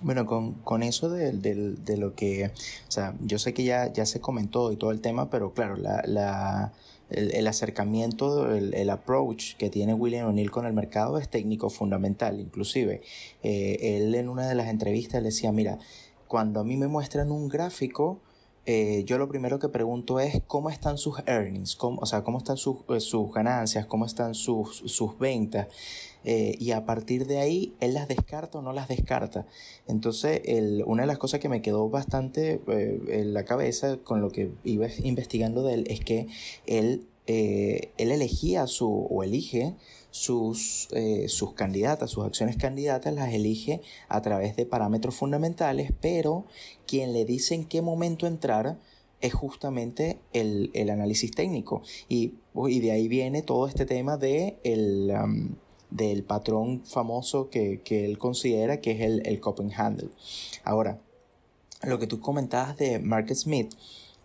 Bueno, 0.02 0.26
con, 0.26 0.54
con 0.54 0.82
eso 0.82 1.10
de, 1.10 1.32
de, 1.32 1.98
lo 1.98 2.16
que, 2.16 2.48
o 2.48 2.92
sea, 2.92 3.16
yo 3.22 3.38
sé 3.38 3.54
que 3.54 3.64
ya, 3.64 3.94
ya 3.94 4.08
se 4.08 4.20
comentó 4.20 4.72
y 4.72 4.76
todo 4.76 4.92
el 4.92 5.00
tema, 5.00 5.30
pero 5.30 5.54
claro, 5.54 5.76
la, 5.76 6.02
la, 6.08 6.74
el, 7.12 7.46
acercamiento, 7.46 8.52
el, 8.52 8.74
el, 8.74 8.90
approach 8.90 9.56
que 9.58 9.70
tiene 9.70 9.94
William 9.94 10.28
O'Neill 10.28 10.50
con 10.50 10.66
el 10.66 10.74
mercado 10.74 11.18
es 11.18 11.30
técnico 11.30 11.70
fundamental. 11.70 12.40
Inclusive, 12.40 13.02
eh, 13.44 13.98
él 13.98 14.16
en 14.16 14.30
una 14.30 14.48
de 14.48 14.56
las 14.56 14.70
entrevistas 14.70 15.22
le 15.22 15.30
decía, 15.30 15.52
mira, 15.52 15.78
cuando 16.28 16.62
a 16.62 16.64
mí 16.64 16.78
me 16.78 16.88
muestran 16.88 17.32
un 17.32 17.48
gráfico, 17.48 18.20
eh, 18.68 19.04
yo 19.06 19.18
lo 19.18 19.28
primero 19.28 19.58
que 19.58 19.70
pregunto 19.70 20.20
es 20.20 20.42
cómo 20.46 20.70
están 20.70 21.00
sus 21.00 21.18
earnings, 21.26 21.78
o 21.80 22.06
sea, 22.06 22.24
cómo 22.24 22.38
están 22.38 22.58
sus, 22.58 22.78
eh, 22.90 23.00
sus 23.00 23.34
ganancias, 23.34 23.88
cómo 23.88 24.06
están 24.06 24.36
sus, 24.36 24.84
sus 24.86 25.18
ventas. 25.18 25.68
Eh, 26.24 26.56
y 26.60 26.72
a 26.72 26.86
partir 26.86 27.26
de 27.26 27.40
ahí, 27.40 27.74
él 27.80 27.96
las 27.96 28.08
descarta 28.08 28.60
o 28.60 28.62
no 28.62 28.72
las 28.74 28.88
descarta. 28.88 29.48
Entonces, 29.88 30.42
el, 30.46 30.84
una 30.86 31.04
de 31.04 31.08
las 31.08 31.18
cosas 31.18 31.40
que 31.40 31.50
me 31.50 31.64
quedó 31.64 31.90
bastante 31.90 32.62
en 32.68 33.34
la 33.34 33.46
cabeza 33.46 33.98
con 33.98 34.22
lo 34.22 34.30
que 34.30 34.52
iba 34.64 34.88
investigando 35.04 35.64
de 35.64 35.74
él 35.74 35.88
es 35.90 36.02
que 36.02 36.28
él, 36.68 37.08
él 37.26 37.90
elegía 37.98 38.68
su, 38.68 39.08
o 39.10 39.24
elige 39.24 39.74
sus, 40.12 40.90
eh, 40.92 41.28
sus 41.28 41.54
candidatas, 41.54 42.12
sus 42.12 42.26
acciones 42.26 42.58
candidatas, 42.58 43.14
las 43.14 43.34
elige 43.34 43.82
a 44.08 44.22
través 44.22 44.56
de 44.56 44.66
parámetros 44.66 45.16
fundamentales, 45.16 45.92
pero 46.00 46.46
quien 46.86 47.14
le 47.14 47.26
dice 47.26 47.56
en 47.56 47.66
qué 47.66 47.82
momento 47.82 48.28
entrar 48.28 48.78
es 49.22 49.34
justamente 49.34 50.20
el, 50.34 50.72
análisis 50.90 51.32
técnico. 51.32 51.82
Y, 52.10 52.36
y, 52.68 52.80
de 52.80 52.92
ahí 52.92 53.08
viene 53.08 53.42
todo 53.42 53.68
este 53.68 53.86
tema 53.86 54.18
de 54.18 54.58
el, 54.64 55.12
del 55.92 56.24
patrón 56.24 56.84
famoso 56.86 57.50
que, 57.50 57.82
él 57.90 58.18
considera 58.18 58.82
que 58.82 58.92
es 58.92 59.02
el, 59.02 59.22
el 59.26 59.42
Handle. 59.76 60.10
Ahora, 60.64 61.00
lo 61.84 62.00
que 62.00 62.08
tú 62.08 62.20
comentabas 62.20 62.78
de 62.78 63.00
Market 63.00 63.38
Smith, 63.38 63.74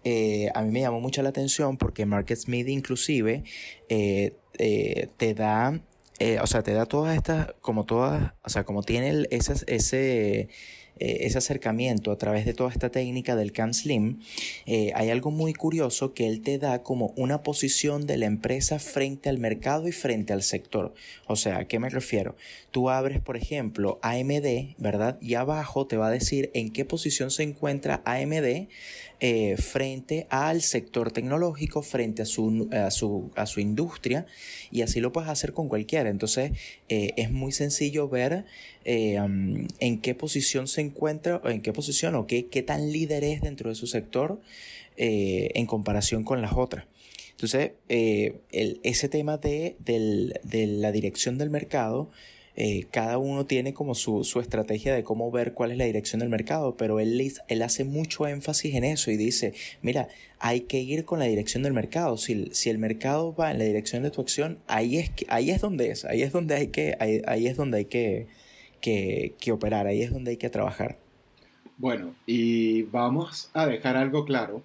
eh, 0.05 0.51
a 0.55 0.62
mí 0.62 0.70
me 0.70 0.81
llamó 0.81 1.01
mucho 1.01 1.22
la 1.22 1.31
atención 1.31 1.77
porque 1.77 2.07
Market 2.07 2.38
Smith 2.38 2.68
inclusive 2.68 3.42
eh, 3.88 4.37
eh, 4.59 5.09
te 5.16 5.35
da, 5.35 5.81
o 6.42 6.47
sea, 6.47 6.62
te 6.62 6.73
da 6.73 6.87
todas 6.87 7.16
estas, 7.16 7.55
como 7.61 7.85
todas, 7.85 8.33
o 8.42 8.49
sea, 8.49 8.64
como 8.64 8.83
tiene 8.83 9.27
ese, 9.31 9.55
ese 9.66 10.49
eh, 10.99 11.27
ese 11.27 11.37
acercamiento 11.37 12.11
a 12.11 12.17
través 12.17 12.47
de 12.47 12.55
toda 12.55 12.71
esta 12.71 12.91
técnica 12.91 13.37
del 13.37 13.53
CAM 13.53 13.75
Slim, 13.75 14.21
eh, 14.65 14.93
hay 14.95 15.11
algo 15.11 15.31
muy 15.31 15.53
curioso 15.53 16.15
que 16.15 16.27
él 16.27 16.41
te 16.41 16.59
da 16.59 16.83
como 16.83 17.13
una 17.17 17.43
posición 17.43 18.07
de 18.07 18.17
la 18.17 18.25
empresa 18.25 18.79
frente 18.79 19.29
al 19.29 19.39
mercado 19.39 19.89
y 19.89 19.93
frente 19.93 20.33
al 20.33 20.43
sector. 20.43 20.95
O 21.27 21.37
sea, 21.37 21.59
¿a 21.59 21.69
qué 21.69 21.79
me 21.79 21.91
refiero? 21.91 22.35
Tú 22.71 22.89
abres, 22.89 23.21
por 23.21 23.37
ejemplo, 23.37 23.99
AMD, 24.01 24.77
¿verdad? 24.79 25.19
Y 25.21 25.35
abajo 25.35 25.87
te 25.87 25.99
va 25.99 26.09
a 26.09 26.11
decir 26.11 26.51
en 26.55 26.73
qué 26.73 26.87
posición 26.87 27.31
se 27.31 27.43
encuentra 27.43 28.03
AMD 28.07 28.69
eh, 29.21 29.57
frente 29.57 30.27
al 30.31 30.63
sector 30.63 31.13
tecnológico, 31.13 31.83
frente 31.83 32.23
a 32.23 32.27
su, 32.27 32.69
a 32.73 32.91
su, 32.91 33.31
a 33.37 33.45
su 33.45 33.61
industria, 33.61 34.27
y 34.71 34.81
así 34.81 35.01
lo 35.01 35.13
puedes 35.13 35.29
hacer 35.29 35.53
con 35.53 35.69
cualquiera. 35.69 36.09
Entonces, 36.09 36.53
es 36.89 37.31
muy 37.31 37.53
sencillo 37.53 38.09
ver 38.09 38.45
en 38.87 40.01
qué 40.01 40.14
posición 40.14 40.68
se 40.68 40.81
encuentra, 40.81 41.40
o 41.44 41.49
en 41.49 41.61
qué 41.61 41.72
posición 41.72 42.14
o 42.14 42.27
qué, 42.27 42.46
qué 42.46 42.62
tan 42.62 42.92
líder 42.92 43.25
es 43.25 43.40
dentro 43.40 43.68
de 43.68 43.75
su 43.75 43.87
sector 43.87 44.40
eh, 44.96 45.51
en 45.55 45.66
comparación 45.66 46.25
con 46.25 46.40
las 46.40 46.53
otras. 46.55 46.87
Entonces, 47.33 47.72
eh, 47.90 48.40
ese 48.51 49.11
tema 49.11 49.37
de, 49.37 49.77
la 50.49 50.90
dirección 50.90 51.37
del 51.37 51.51
mercado 51.51 52.11
eh, 52.59 52.87
cada 52.90 53.18
uno 53.18 53.44
tiene 53.44 53.75
como 53.75 53.94
su, 53.94 54.25
su, 54.25 54.40
estrategia 54.40 54.94
de 54.94 55.05
cómo 55.05 55.31
ver 55.31 55.53
cuál 55.53 55.72
es 55.72 55.77
la 55.77 55.85
dirección 55.85 56.20
del 56.20 56.31
mercado, 56.31 56.79
pero 56.79 56.99
él, 57.01 57.31
él 57.49 57.62
hace 57.62 57.85
mucho 57.85 58.27
énfasis 58.27 58.75
en 58.75 58.85
eso 58.85 59.11
y 59.11 59.18
dice, 59.18 59.53
mira, 59.83 60.09
hay 60.38 60.61
que 60.61 60.81
ir 60.81 61.05
con 61.05 61.18
la 61.18 61.27
dirección 61.27 61.62
del 61.62 61.75
mercado. 61.75 62.16
Si, 62.16 62.49
si 62.53 62.70
el 62.70 62.79
mercado 62.79 63.35
va 63.35 63.51
en 63.51 63.59
la 63.59 63.64
dirección 63.64 64.03
de 64.03 64.11
tu 64.11 64.22
acción, 64.22 64.59
ahí 64.66 64.96
es, 64.96 65.11
ahí 65.29 65.51
es 65.51 65.61
donde 65.61 65.90
es, 65.90 66.07
ahí 66.07 66.22
es 66.22 66.33
donde 66.33 66.55
hay 66.55 66.68
que, 66.68 66.96
ahí, 66.99 67.20
ahí 67.27 67.46
es 67.46 67.59
donde 67.59 67.77
hay 67.77 67.85
que, 67.85 68.27
que, 68.87 69.35
que 69.40 69.51
operar, 69.51 69.88
ahí 69.88 70.01
es 70.03 70.12
donde 70.12 70.31
hay 70.31 70.37
que 70.37 70.49
trabajar. 70.49 70.96
Bueno, 71.77 72.14
y 72.25 72.83
vamos 72.83 73.51
a 73.53 73.66
dejar 73.66 73.96
algo 73.96 74.25
claro. 74.25 74.62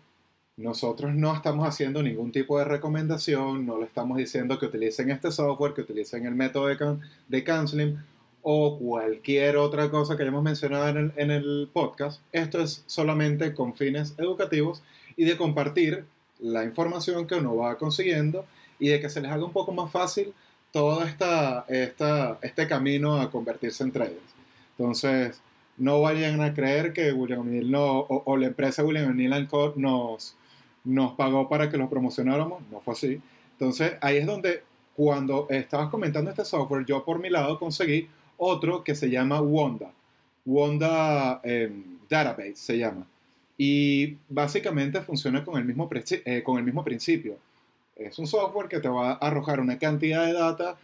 Nosotros 0.58 1.16
no 1.16 1.34
estamos 1.34 1.68
haciendo 1.68 2.04
ningún 2.04 2.32
tipo 2.32 2.60
de 2.60 2.66
recomendación, 2.66 3.66
no 3.66 3.80
le 3.80 3.86
estamos 3.86 4.20
diciendo 4.20 4.60
que 4.60 4.68
utilicen 4.68 5.10
este 5.10 5.32
software, 5.32 5.74
que 5.74 5.82
utilicen 5.82 6.28
el 6.28 6.36
método 6.36 6.68
de, 6.68 6.78
can 6.78 7.02
de 7.30 7.44
counseling 7.44 7.98
o 8.44 8.78
cualquier 8.78 9.58
otra 9.58 9.90
cosa 9.90 10.16
que 10.16 10.22
hayamos 10.22 10.44
mencionado 10.44 10.90
en 10.90 10.98
el, 10.98 11.14
en 11.16 11.32
el 11.32 11.70
podcast. 11.74 12.22
Esto 12.32 12.62
es 12.62 12.84
solamente 12.86 13.56
con 13.56 13.74
fines 13.74 14.14
educativos 14.20 14.84
y 15.18 15.26
de 15.26 15.36
compartir 15.36 16.06
la 16.38 16.64
información 16.64 17.26
que 17.26 17.36
uno 17.36 17.56
va 17.56 17.76
consiguiendo 17.80 18.46
y 18.78 18.90
de 18.90 19.00
que 19.00 19.10
se 19.10 19.20
les 19.20 19.32
haga 19.32 19.44
un 19.44 19.52
poco 19.52 19.72
más 19.72 19.92
fácil 19.92 20.32
todo 20.72 21.04
esta, 21.04 21.66
este 21.68 22.68
camino 22.68 23.20
a 23.20 23.30
convertirse 23.30 23.84
en 23.84 23.92
traders. 23.92 24.36
Entonces, 24.78 25.42
no 25.78 26.02
vayan 26.02 26.42
a 26.42 26.54
creer 26.54 26.94
que 26.94 27.12
William 27.12 27.42
O'Neill 27.42 27.74
o, 27.76 28.38
la 28.38 28.48
empresa 28.48 28.84
William 28.84 29.10
O'Neill 29.10 29.48
Co. 29.48 29.74
nos, 29.76 30.36
nos 30.84 31.14
pagó 31.14 31.50
para 31.50 31.70
que 31.70 31.78
los 31.78 31.90
promocionáramos. 31.90 32.64
No 32.72 32.80
fue 32.80 32.94
así. 32.94 33.22
Entonces, 33.54 33.94
ahí 34.02 34.18
es 34.18 34.26
donde, 34.26 34.64
cuando 34.96 35.48
estabas 35.50 35.90
comentando 35.90 36.30
este 36.30 36.46
software, 36.46 36.86
yo 36.86 37.04
por 37.04 37.20
mi 37.20 37.30
lado 37.30 37.60
conseguí 37.60 38.08
otro 38.38 38.84
que 38.84 38.96
se 38.96 39.10
llama 39.10 39.42
Wanda. 39.42 39.92
Wanda 40.46 41.42
em, 41.44 42.00
Database 42.10 42.56
se 42.56 42.78
llama. 42.78 43.06
Y 43.58 44.18
básicamente 44.28 45.02
funciona 45.02 45.44
con 45.44 45.58
el, 45.58 45.66
mismo 45.66 45.88
eh, 45.94 46.42
con 46.44 46.58
el 46.58 46.64
mismo 46.64 46.84
principio. 46.84 47.38
Es 48.06 48.20
un 48.20 48.28
software 48.28 48.68
que 48.68 48.80
te 48.80 48.88
va 48.88 49.12
a 49.12 49.14
arrojar 49.14 49.60
una 49.60 49.78
cantidad 49.78 50.26
de 50.26 50.34
data 50.34 50.78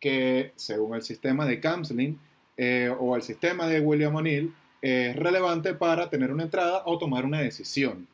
que, 0.00 0.52
según 0.56 0.96
el 0.96 1.02
sistema 1.02 1.46
de 1.46 1.60
counseling, 1.60 2.18
eh, 2.56 2.94
o 2.98 3.16
el 3.16 3.22
sistema 3.22 3.66
de 3.66 3.80
William 3.80 4.14
O'Neill 4.14 4.54
es 4.80 5.16
relevante 5.16 5.74
para 5.74 6.10
tener 6.10 6.30
una 6.30 6.44
entrada 6.44 6.82
o 6.84 6.98
tomar 6.98 7.24
una 7.24 7.40
decisión. 7.40 8.06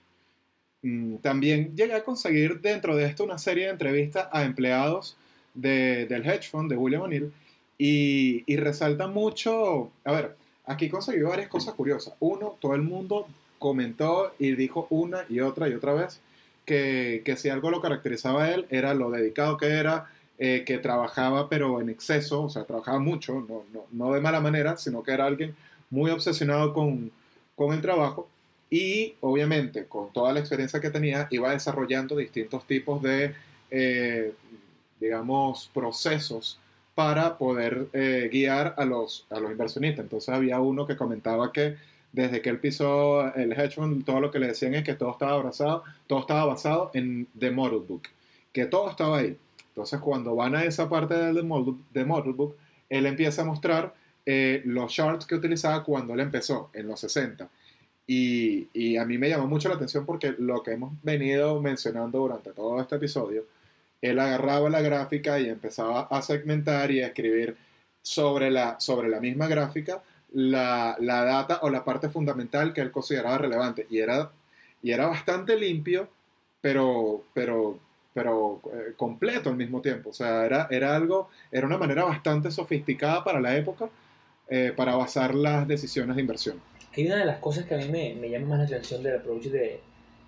Mm, 0.83 1.17
también 1.17 1.77
llegué 1.77 1.95
a 1.95 2.05
conseguir 2.05 2.61
dentro 2.61 2.97
de 2.97 3.07
esto 3.07 3.25
una 3.25 3.39
serie 3.39 3.65
de 3.65 3.73
entrevistas 3.73 4.29
a 4.33 4.45
empleados 4.45 5.17
del 5.53 6.25
hedge 6.25 6.49
fund 6.49 6.71
de 6.71 6.77
William 6.77 7.03
O'Neill 7.03 7.33
y, 7.77 8.45
y, 8.47 8.57
resalta 8.57 9.09
mucho, 9.09 9.91
a 10.05 10.13
ver, 10.13 10.37
aquí 10.65 10.89
conseguí 10.89 11.23
varias 11.23 11.49
cosas 11.49 11.75
curiosas. 11.75 12.15
Uno, 12.21 12.57
todo 12.61 12.75
el 12.75 12.83
mundo 12.83 13.27
comentó 13.59 14.33
y 14.39 14.53
dijo 14.53 14.87
una 14.91 15.25
y 15.29 15.41
otra 15.41 15.69
y 15.69 15.75
otra 15.75 15.93
vez 15.93 16.21
que, 16.71 17.37
si 17.37 17.49
algo 17.49 17.71
lo 17.71 17.81
caracterizaba 17.81 18.45
a 18.45 18.55
él 18.55 18.67
era 18.71 18.95
lo 18.95 19.11
dedicado 19.11 19.57
que 19.57 19.67
era, 19.67 20.07
eh, 20.39 20.63
que 20.65 20.79
trabajaba 20.79 21.49
pero 21.49 21.81
en 21.81 21.89
exceso, 21.89 22.45
o 22.45 22.49
sea, 22.49 22.65
trabajaba 22.65 23.01
mucho, 23.01 23.45
no, 23.49 23.65
no, 23.73 23.87
no, 23.91 24.13
de 24.13 24.21
mala 24.21 24.41
manera, 24.41 24.77
sino 24.77 25.03
que 25.03 25.13
era 25.13 25.27
alguien 25.27 25.55
muy 25.91 26.13
obsesionado 26.13 26.73
con, 26.73 27.11
con 27.57 27.75
el 27.75 27.81
trabajo 27.81 28.29
y 28.71 29.17
obviamente 29.21 29.87
con 29.87 30.13
toda 30.13 30.33
la 30.33 30.39
experiencia 30.41 30.81
que 30.81 30.91
tenía 30.91 31.27
iba 31.31 31.51
desarrollando 31.51 32.17
distintos 32.17 32.65
tipos 32.65 33.03
de, 33.03 33.35
eh, 33.71 34.33
digamos, 35.01 35.69
procesos 35.75 36.61
para 36.95 37.37
poder 37.37 37.89
eh, 37.93 38.29
guiar 38.31 38.75
a 38.77 38.85
los, 38.85 39.27
a 39.31 39.41
los 39.41 39.51
inversionistas. 39.51 40.05
Entonces 40.05 40.29
había 40.29 40.61
uno 40.61 40.87
que 40.87 40.97
comentaba 40.97 41.51
que 41.51 41.77
desde 42.13 42.43
que 42.43 42.51
él 42.51 42.59
pisó 42.59 43.33
el 43.35 43.53
hedge 43.53 43.75
fund, 43.75 44.05
todo 44.05 44.21
lo 44.21 44.31
que 44.31 44.39
le 44.39 44.49
decían 44.49 44.75
es 44.75 44.85
que 44.85 44.95
todo 44.95 45.13
estaba 45.13 45.33
abrazado, 45.33 45.85
todo 46.07 46.21
estaba 46.21 46.45
basado 46.45 46.91
en 46.95 47.29
The 47.39 47.51
Model 47.51 47.81
Book, 47.81 48.03
que 48.53 48.67
todo 48.67 48.91
estaba 48.91 49.19
ahí. 49.19 49.37
Entonces, 49.69 50.01
cuando 50.01 50.35
van 50.35 50.55
a 50.55 50.65
esa 50.65 50.89
parte 50.89 51.15
del 51.15 51.45
model, 51.45 51.77
de 51.95 52.05
model 52.05 52.33
book, 52.33 52.57
él 52.89 53.07
empieza 53.07 53.43
a 53.43 53.45
mostrar 53.45 53.95
eh, 54.27 54.63
los 54.65 54.93
charts 54.93 55.27
que 55.27 55.37
utilizaba 55.37 55.85
cuando 55.85 56.15
él 56.15 56.21
empezó, 56.21 56.71
en 56.75 56.89
los 56.89 57.01
60. 57.01 57.49
Y, 58.07 58.69
y, 58.73 58.97
a 58.97 59.05
mí 59.05 59.17
me 59.17 59.29
llamó 59.29 59.47
mucho 59.47 59.69
la 59.69 59.77
atención 59.77 60.05
porque 60.05 60.35
lo 60.37 60.63
que 60.63 60.73
hemos 60.73 60.93
venido 61.03 61.61
mencionando 61.61 62.19
durante 62.19 62.51
todo 62.53 62.81
este 62.81 62.97
episodio, 62.97 63.47
él 64.03 64.19
agarraba 64.19 64.69
la 64.69 64.81
gráfica 64.81 65.39
y 65.39 65.49
empezaba 65.49 66.03
a 66.03 66.21
segmentar 66.21 66.91
y 66.91 67.03
a 67.03 67.09
escribir 67.09 67.57
sobre 68.03 68.51
la, 68.51 68.81
sobre 68.81 69.09
la 69.09 69.21
misma 69.21 69.47
gráfica 69.47 70.03
la, 70.33 70.97
la 71.01 71.25
data 71.25 71.61
o 71.63 71.71
la 71.71 71.85
parte 71.85 72.09
fundamental 72.09 72.73
que 72.73 72.81
él 72.81 72.91
consideraba 72.91 73.39
relevante. 73.39 73.87
Y 73.91 73.99
era, 73.99 74.31
y 74.83 74.93
era 74.93 75.07
bastante 75.07 75.57
limpio, 75.57 76.09
pero, 76.61 77.25
pero 77.35 77.79
pero 78.13 78.61
eh, 78.73 78.95
completo 78.97 79.51
al 79.51 79.57
mismo 79.57 79.81
tiempo. 79.81 80.11
O 80.11 80.13
sea, 80.13 80.45
era, 80.45 80.67
era 80.71 80.97
algo, 80.97 81.29
era 81.51 81.67
una 81.67 81.79
manera 81.79 82.05
bastante 82.05 82.51
sofisticada 82.51 83.23
para 83.25 83.41
la 83.41 83.57
época 83.57 83.89
eh, 84.49 84.73
para 84.77 84.97
basar 84.97 85.35
las 85.35 85.67
decisiones 85.69 86.17
de 86.17 86.23
inversión. 86.23 86.61
Hay 86.97 87.07
una 87.07 87.17
de 87.17 87.25
las 87.25 87.39
cosas 87.39 87.67
que 87.67 87.75
a 87.75 87.79
mí 87.79 87.89
me, 87.89 88.15
me 88.15 88.29
llama 88.29 88.49
más 88.49 88.59
la 88.59 88.65
atención 88.65 89.03
del 89.03 89.17
approach 89.17 89.45
de, 89.45 89.81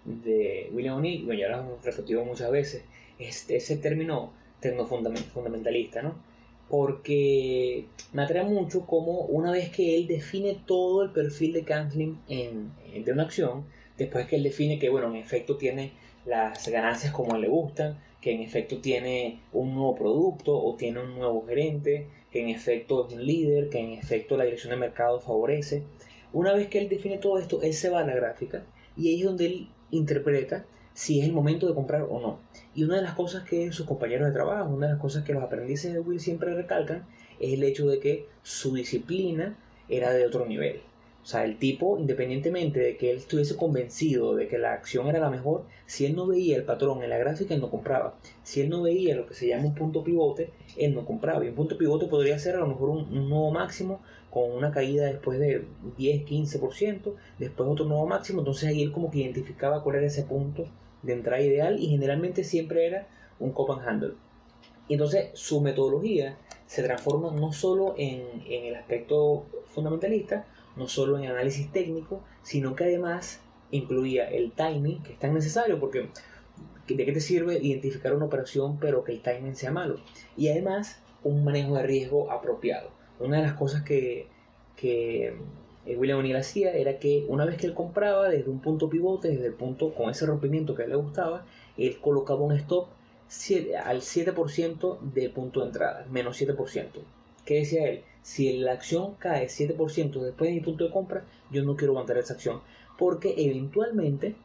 de 0.05 0.71
William 0.73 0.97
O'Neill, 0.97 1.25
bueno, 1.25 1.41
ya 1.41 1.49
lo 1.49 1.59
hemos 1.59 1.85
repetido 1.85 2.25
muchas 2.25 2.51
veces, 2.51 2.85
es 3.19 3.51
ese 3.51 3.77
término 3.79 4.33
tecnofundamentalista, 4.61 6.03
¿no? 6.03 6.15
Porque 6.73 7.85
me 8.15 8.23
atrae 8.23 8.45
mucho 8.45 8.87
como 8.87 9.27
una 9.27 9.53
vez 9.53 9.69
que 9.69 9.95
él 9.95 10.07
define 10.07 10.57
todo 10.67 11.03
el 11.03 11.11
perfil 11.11 11.53
de 11.53 11.65
Kantlin 11.65 12.19
en, 12.29 12.73
de 13.05 13.13
una 13.13 13.25
acción, 13.25 13.67
después 13.99 14.27
que 14.27 14.37
él 14.37 14.43
define 14.43 14.79
que, 14.79 14.89
bueno, 14.89 15.09
en 15.09 15.17
efecto 15.17 15.59
tiene 15.59 15.93
las 16.25 16.67
ganancias 16.69 17.13
como 17.13 17.37
le 17.37 17.49
gustan, 17.49 17.99
que 18.23 18.33
en 18.33 18.41
efecto 18.41 18.79
tiene 18.79 19.41
un 19.53 19.75
nuevo 19.75 19.95
producto 19.95 20.57
o 20.57 20.75
tiene 20.75 21.01
un 21.01 21.15
nuevo 21.15 21.45
gerente, 21.47 22.07
que 22.31 22.41
en 22.41 22.49
efecto 22.49 23.07
es 23.07 23.13
un 23.13 23.27
líder, 23.27 23.69
que 23.69 23.79
en 23.79 23.91
efecto 23.91 24.39
la 24.39 24.45
dirección 24.45 24.71
de 24.71 24.79
mercado 24.79 25.21
favorece. 25.21 25.83
Una 26.33 26.55
vez 26.55 26.69
que 26.69 26.79
él 26.79 26.89
define 26.89 27.19
todo 27.19 27.39
esto, 27.39 27.61
él 27.61 27.75
se 27.75 27.91
va 27.91 28.01
a 28.01 28.07
la 28.07 28.15
gráfica 28.15 28.65
y 28.97 29.09
ahí 29.09 29.21
es 29.21 29.27
donde 29.27 29.45
él 29.45 29.69
interpreta 29.91 30.65
si 30.95 31.21
es 31.21 31.27
el 31.27 31.33
momento 31.33 31.67
de 31.67 31.75
comprar 31.75 32.07
o 32.09 32.21
no. 32.21 32.39
Y 32.75 32.85
una 32.85 32.97
de 32.97 33.03
las 33.03 33.15
cosas 33.15 33.45
que 33.45 33.73
sus 33.73 33.87
compañeros 33.87 34.27
de 34.27 34.33
trabajo, 34.33 34.71
una 34.71 34.87
de 34.87 34.93
las 34.95 35.01
cosas 35.01 35.25
que 35.25 35.33
los 35.33 35.43
aprendices 35.43 35.93
de 35.93 36.01
Will 36.01 36.21
siempre 36.21 36.55
recalcan, 36.55 37.07
es 37.41 37.55
el 37.55 37.65
hecho 37.65 37.87
de 37.89 37.99
que 37.99 38.27
su 38.43 38.75
disciplina 38.75 39.57
era 39.89 40.13
de 40.13 40.27
otro 40.27 40.47
nivel. 40.47 40.81
O 41.23 41.25
sea, 41.25 41.45
el 41.45 41.57
tipo, 41.57 41.99
independientemente 41.99 42.81
de 42.81 42.97
que 42.97 43.13
él 43.13 43.19
estuviese 43.19 43.57
convencido 43.57 44.35
de 44.35 44.49
que 44.49 44.59
la 44.59 44.73
acción 44.73 45.07
era 45.07 45.21
la 45.21 45.31
mejor, 45.31 45.67
si 45.87 46.05
él 46.05 46.17
no 46.17 46.27
veía 46.27 46.57
el 46.57 46.65
patrón 46.65 47.05
en 47.05 47.11
la 47.11 47.19
gráfica, 47.19 47.55
él 47.55 47.61
no 47.61 47.71
compraba. 47.71 48.17
Si 48.43 48.61
él 48.61 48.69
no 48.69 48.83
veía 48.83 49.15
lo 49.15 49.27
que 49.27 49.35
se 49.35 49.47
llama 49.47 49.67
un 49.67 49.75
punto 49.75 50.03
pivote, 50.03 50.51
él 50.77 50.95
no 50.95 51.05
compraba. 51.05 51.45
Y 51.45 51.49
un 51.49 51.55
punto 51.55 51.79
pivote 51.79 52.07
podría 52.07 52.41
ser 52.41 52.57
a 52.57 52.61
lo 52.61 52.67
mejor 52.67 52.89
un, 52.91 53.29
nuevo 53.29 53.53
máximo 53.53 54.01
con 54.31 54.51
una 54.51 54.73
caída 54.73 55.07
después 55.07 55.39
de 55.39 55.65
10, 55.97 56.27
15%, 56.27 57.15
después 57.39 57.69
otro 57.69 57.85
nuevo 57.85 58.07
máximo. 58.07 58.41
Entonces 58.41 58.71
ahí 58.71 58.83
él 58.83 58.91
como 58.91 59.11
que 59.11 59.19
identificaba 59.19 59.85
cuál 59.85 59.97
era 59.97 60.07
ese 60.07 60.25
punto 60.25 60.67
de 61.03 61.13
entrada 61.13 61.43
ideal 61.43 61.79
y 61.79 61.89
generalmente 61.89 62.45
siempre 62.45 62.87
era 62.87 63.09
un 63.39 63.53
cop 63.53 63.71
and 63.73 63.89
handle. 63.89 64.15
Y 64.89 64.95
entonces 64.95 65.31
su 65.35 65.61
metodología 65.61 66.37
se 66.67 66.83
transforma 66.83 67.33
no 67.33 67.53
solo 67.53 67.95
en, 67.97 68.23
en 68.47 68.65
el 68.67 68.75
aspecto 68.77 69.47
fundamentalista, 69.67 70.47
no 70.77 70.89
solo 70.89 71.19
en 71.19 71.27
análisis 71.27 71.71
técnico, 71.71 72.23
sino 72.43 72.75
que 72.75 72.85
además 72.85 73.41
incluía 73.71 74.29
el 74.29 74.53
timing, 74.53 75.03
que 75.03 75.13
es 75.13 75.19
tan 75.19 75.35
necesario 75.35 75.79
porque 75.81 76.09
¿de 76.89 77.05
qué 77.05 77.13
te 77.13 77.21
sirve 77.21 77.59
identificar 77.59 78.15
una 78.15 78.27
operación 78.27 78.79
pero 78.79 79.05
que 79.05 79.13
el 79.13 79.23
timing 79.23 79.57
sea 79.57 79.71
malo? 79.71 80.01
Y 80.37 80.49
además 80.49 81.01
un 81.25 81.45
manejo 81.45 81.77
de 81.77 81.83
riesgo 81.85 82.31
apropiado. 82.31 82.91
Una 83.19 83.39
de 83.39 83.45
las 83.45 83.55
cosas 83.55 83.83
que, 83.83 84.27
que 84.77 85.37
eh, 85.85 85.97
William 85.97 86.19
O'Neill 86.19 86.37
hacía 86.37 86.73
era 86.75 86.99
que 86.99 87.25
una 87.29 87.45
vez 87.45 87.57
que 87.57 87.67
él 87.67 87.75
compraba 87.75 88.29
desde 88.29 88.51
un 88.51 88.61
punto 88.61 88.89
pivote, 88.89 89.29
desde 89.29 89.47
el 89.47 89.55
punto 89.55 89.93
con 89.95 90.11
ese 90.11 90.27
rompimiento 90.27 90.75
que 90.75 90.83
a 90.83 90.85
él 90.85 90.93
le 90.93 90.97
gustaba, 90.97 91.45
él 91.77 91.99
colocaba 92.01 92.43
un 92.43 92.53
stop 92.53 92.89
al 93.85 94.01
7% 94.01 95.01
del 95.01 95.31
punto 95.31 95.61
de 95.61 95.67
entrada, 95.67 96.07
menos 96.11 96.41
7%. 96.41 96.87
¿Qué 97.45 97.55
decía 97.55 97.89
él? 97.89 98.03
Si 98.23 98.59
la 98.59 98.73
acción 98.73 99.15
cae 99.19 99.47
7% 99.49 100.21
después 100.21 100.49
de 100.49 100.55
mi 100.55 100.61
punto 100.61 100.85
de 100.85 100.91
compra, 100.91 101.25
yo 101.51 101.65
no 101.65 101.77
quiero 101.77 101.93
aguantar 101.93 102.19
esa 102.19 102.35
acción. 102.35 102.61
Porque 102.99 103.35
eventualmente, 103.37 104.37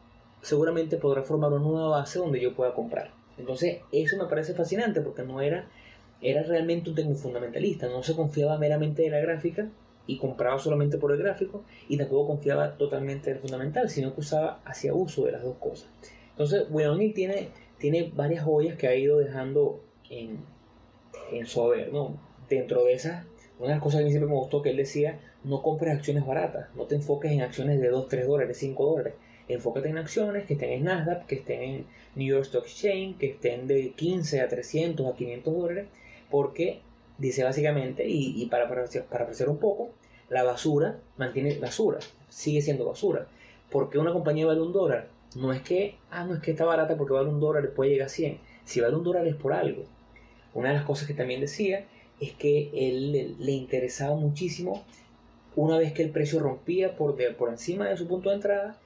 seguramente 0.41 0.97
podrá 0.97 1.21
formar 1.21 1.51
una 1.51 1.61
nueva 1.61 1.89
base 1.89 2.17
donde 2.17 2.41
yo 2.41 2.55
pueda 2.55 2.73
comprar. 2.73 3.11
Entonces, 3.37 3.81
eso 3.91 4.17
me 4.17 4.25
parece 4.25 4.55
fascinante 4.55 5.01
porque 5.01 5.23
no 5.23 5.41
era, 5.41 5.67
era 6.21 6.41
realmente 6.41 6.89
un 6.89 6.95
técnico 6.95 7.19
fundamentalista. 7.19 7.87
No 7.87 8.01
se 8.01 8.15
confiaba 8.15 8.57
meramente 8.57 9.05
en 9.05 9.11
la 9.11 9.19
gráfica 9.19 9.69
y 10.07 10.17
compraba 10.17 10.57
solamente 10.57 10.97
por 10.97 11.11
el 11.11 11.17
gráfico 11.17 11.63
y 11.87 11.97
tampoco 11.97 12.27
confiaba 12.27 12.77
totalmente 12.77 13.29
en 13.29 13.35
el 13.35 13.41
fundamental, 13.41 13.89
sino 13.89 14.13
que 14.13 14.21
usaba, 14.21 14.61
hacía 14.65 14.93
uso 14.93 15.25
de 15.25 15.33
las 15.33 15.43
dos 15.43 15.57
cosas. 15.57 15.89
Entonces, 16.31 16.65
O'Neill 16.71 17.13
tiene, 17.13 17.49
tiene 17.77 18.11
varias 18.15 18.43
joyas 18.43 18.77
que 18.77 18.87
ha 18.87 18.95
ido 18.95 19.17
dejando 19.17 19.81
en, 20.09 20.37
en 21.31 21.45
su 21.45 21.61
haber, 21.61 21.91
¿no? 21.91 22.17
Dentro 22.49 22.85
de 22.85 22.93
esas 22.93 23.25
una 23.59 23.69
de 23.69 23.75
las 23.75 23.83
cosas 23.83 23.99
que 23.99 24.03
a 24.03 24.05
mí 24.05 24.11
siempre 24.11 24.29
me 24.29 24.37
gustó 24.37 24.61
que 24.61 24.69
él 24.69 24.77
decía, 24.77 25.19
no 25.43 25.63
compres 25.63 25.95
acciones 25.95 26.25
baratas, 26.25 26.67
no 26.75 26.83
te 26.83 26.95
enfoques 26.95 27.31
en 27.31 27.41
acciones 27.41 27.79
de 27.81 27.89
2, 27.89 28.07
3 28.07 28.27
dólares, 28.27 28.57
5 28.57 28.85
dólares. 28.85 29.13
Enfócate 29.47 29.89
en 29.89 29.97
acciones 29.97 30.45
que 30.45 30.53
estén 30.53 30.71
en 30.71 30.83
Nasdaq, 30.83 31.25
que 31.25 31.35
estén 31.35 31.61
en 31.61 31.85
New 32.15 32.27
York 32.27 32.43
Stock 32.43 32.65
Exchange, 32.65 33.17
que 33.17 33.27
estén 33.31 33.65
de 33.65 33.93
15 33.95 34.41
a 34.41 34.47
300 34.47 35.07
a 35.07 35.15
500 35.15 35.53
dólares, 35.55 35.87
porque 36.29 36.81
dice 37.17 37.43
básicamente, 37.43 38.05
y, 38.07 38.45
para, 38.47 38.67
para, 38.67 38.85
para 39.09 39.49
un 39.49 39.57
poco, 39.57 39.91
la 40.29 40.43
basura 40.43 40.99
mantiene 41.17 41.57
basura, 41.59 41.99
sigue 42.29 42.61
siendo 42.61 42.85
basura. 42.85 43.27
Porque 43.69 43.97
una 43.97 44.13
compañía 44.13 44.45
vale 44.45 44.61
un 44.61 44.73
dólar, 44.73 45.07
no 45.35 45.53
es 45.53 45.61
que, 45.61 45.95
ah, 46.09 46.25
no 46.25 46.35
es 46.35 46.41
que 46.41 46.51
está 46.51 46.65
barata 46.65 46.97
porque 46.97 47.13
vale 47.13 47.29
un 47.29 47.39
dólar 47.39 47.69
puede 47.71 47.91
llegar 47.91 48.07
a 48.07 48.09
100. 48.09 48.39
Si 48.65 48.79
vale 48.79 48.95
un 48.95 49.03
dólar 49.03 49.27
es 49.27 49.35
por 49.35 49.53
algo. 49.53 49.83
Una 50.53 50.69
de 50.69 50.75
las 50.75 50.85
cosas 50.85 51.07
que 51.07 51.13
también 51.13 51.41
decía 51.41 51.85
es 52.19 52.33
que 52.33 52.71
él 52.73 53.35
le, 53.37 53.51
interesaba 53.51 54.15
muchísimo, 54.15 54.83
una 55.55 55.77
vez 55.77 55.93
que 55.93 56.03
el 56.03 56.09
precio 56.09 56.39
rompía 56.39 56.95
por, 56.95 57.15
por 57.35 57.49
encima 57.49 57.87
de 57.87 57.97
su 57.97 58.07
punto 58.07 58.29
de 58.29 58.35
entrada, 58.35 58.77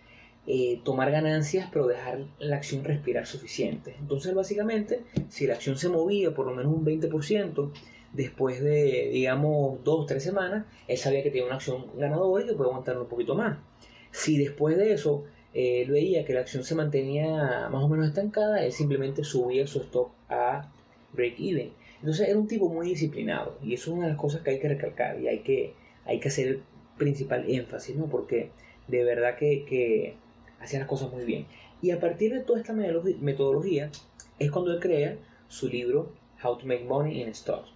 eh, 0.48 0.82
tomar 0.84 1.12
ganancias 1.12 1.70
pero 1.72 1.86
dejar 1.86 2.26
la 2.39 2.58
acción 2.58 2.84
respirar 2.84 3.26
suficiente. 3.26 3.96
Entonces 4.00 4.34
básicamente, 4.34 5.04
si 5.30 5.48
la 5.48 5.54
acción 5.54 5.78
se 5.78 5.88
movía 5.88 6.34
por 6.34 6.48
lo 6.48 6.54
menos 6.54 6.74
un 6.74 6.84
20%, 6.86 7.72
después 8.13 8.62
de, 8.62 9.10
digamos, 9.12 9.84
dos 9.84 10.02
o 10.02 10.06
tres 10.06 10.24
semanas, 10.24 10.65
él 10.88 10.97
sabía 10.97 11.24
que 11.24 11.30
tenía 11.30 11.45
una 11.45 11.56
acción 11.56 11.86
ganadora 11.97 12.43
y 12.43 12.47
que 12.47 12.54
puede 12.54 12.69
aguantar 12.69 12.97
un 12.97 13.08
poquito 13.08 13.36
más. 13.36 13.58
Si 14.12 14.38
después 14.38 14.78
de 14.78 14.93
eso 14.93 15.26
él 15.54 15.91
veía 15.91 16.26
que 16.26 16.34
la 16.34 16.41
acción 16.41 16.63
se 16.63 16.76
mantenía 16.76 17.69
más 17.71 17.84
o 17.84 17.89
menos 17.89 18.08
estancada, 18.08 18.63
él 18.63 18.71
simplemente 18.71 19.24
subía 19.24 19.67
su 19.67 19.80
stock 19.82 20.12
a 20.30 20.71
break-even. 21.13 21.71
Entonces 22.00 22.30
era 22.30 22.38
un 22.38 22.47
tipo 22.47 22.69
muy 22.69 22.88
disciplinado 22.88 23.58
y 23.62 23.74
eso 23.74 23.91
es 23.91 23.97
una 23.97 24.06
de 24.06 24.12
las 24.13 24.19
cosas 24.19 24.41
que 24.41 24.52
hay 24.52 24.60
que 24.60 24.69
recalcar 24.69 25.19
y 25.19 25.28
hay 25.28 25.39
que, 25.39 25.74
hay 26.06 26.19
que 26.19 26.30
hacer 26.30 26.47
el 26.47 26.63
principal 26.97 27.45
énfasis, 27.50 27.95
¿no? 27.95 28.08
Porque 28.08 28.50
de 28.88 29.04
verdad 29.04 29.38
que, 29.38 29.65
que 29.65 30.15
hacía 30.60 30.80
las 30.80 30.88
cosas 30.88 31.12
muy 31.12 31.26
bien. 31.26 31.45
Y 31.82 31.91
a 31.91 32.00
partir 32.00 32.34
de 32.34 32.41
toda 32.41 32.60
esta 32.60 32.74
metodología 32.74 33.89
es 34.39 34.52
cuando 34.52 34.71
él 34.71 34.80
crea 34.80 35.17
su 35.47 35.67
libro 35.67 36.13
How 36.43 36.58
to 36.58 36.65
Make 36.65 36.86
Money 36.86 37.21
in 37.21 37.34
Stocks. 37.34 37.71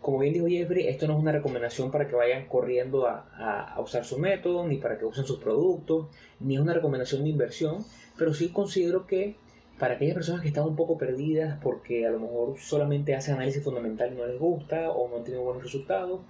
Como 0.00 0.18
bien 0.18 0.32
dijo 0.32 0.46
Jeffrey, 0.46 0.86
esto 0.88 1.06
no 1.06 1.14
es 1.14 1.20
una 1.20 1.32
recomendación 1.32 1.90
para 1.90 2.08
que 2.08 2.16
vayan 2.16 2.46
corriendo 2.46 3.06
a, 3.06 3.74
a, 3.74 3.80
usar 3.80 4.04
su 4.04 4.18
método, 4.18 4.66
ni 4.66 4.78
para 4.78 4.98
que 4.98 5.04
usen 5.04 5.26
sus 5.26 5.38
productos, 5.38 6.06
ni 6.40 6.54
es 6.54 6.60
una 6.60 6.72
recomendación 6.72 7.22
de 7.22 7.28
inversión, 7.28 7.84
pero 8.16 8.32
sí 8.32 8.50
considero 8.50 9.06
que 9.06 9.36
para 9.78 9.94
aquellas 9.94 10.14
personas 10.14 10.42
que 10.42 10.48
están 10.48 10.64
un 10.64 10.76
poco 10.76 10.98
perdidas 10.98 11.58
porque 11.62 12.06
a 12.06 12.10
lo 12.10 12.20
mejor 12.20 12.58
solamente 12.58 13.14
hacen 13.14 13.34
análisis 13.34 13.62
fundamental 13.62 14.12
y 14.12 14.16
no 14.16 14.26
les 14.26 14.38
gusta 14.38 14.90
o 14.90 15.08
no 15.08 15.18
han 15.18 15.24
tenido 15.24 15.42
buenos 15.42 15.62
resultados, 15.62 16.20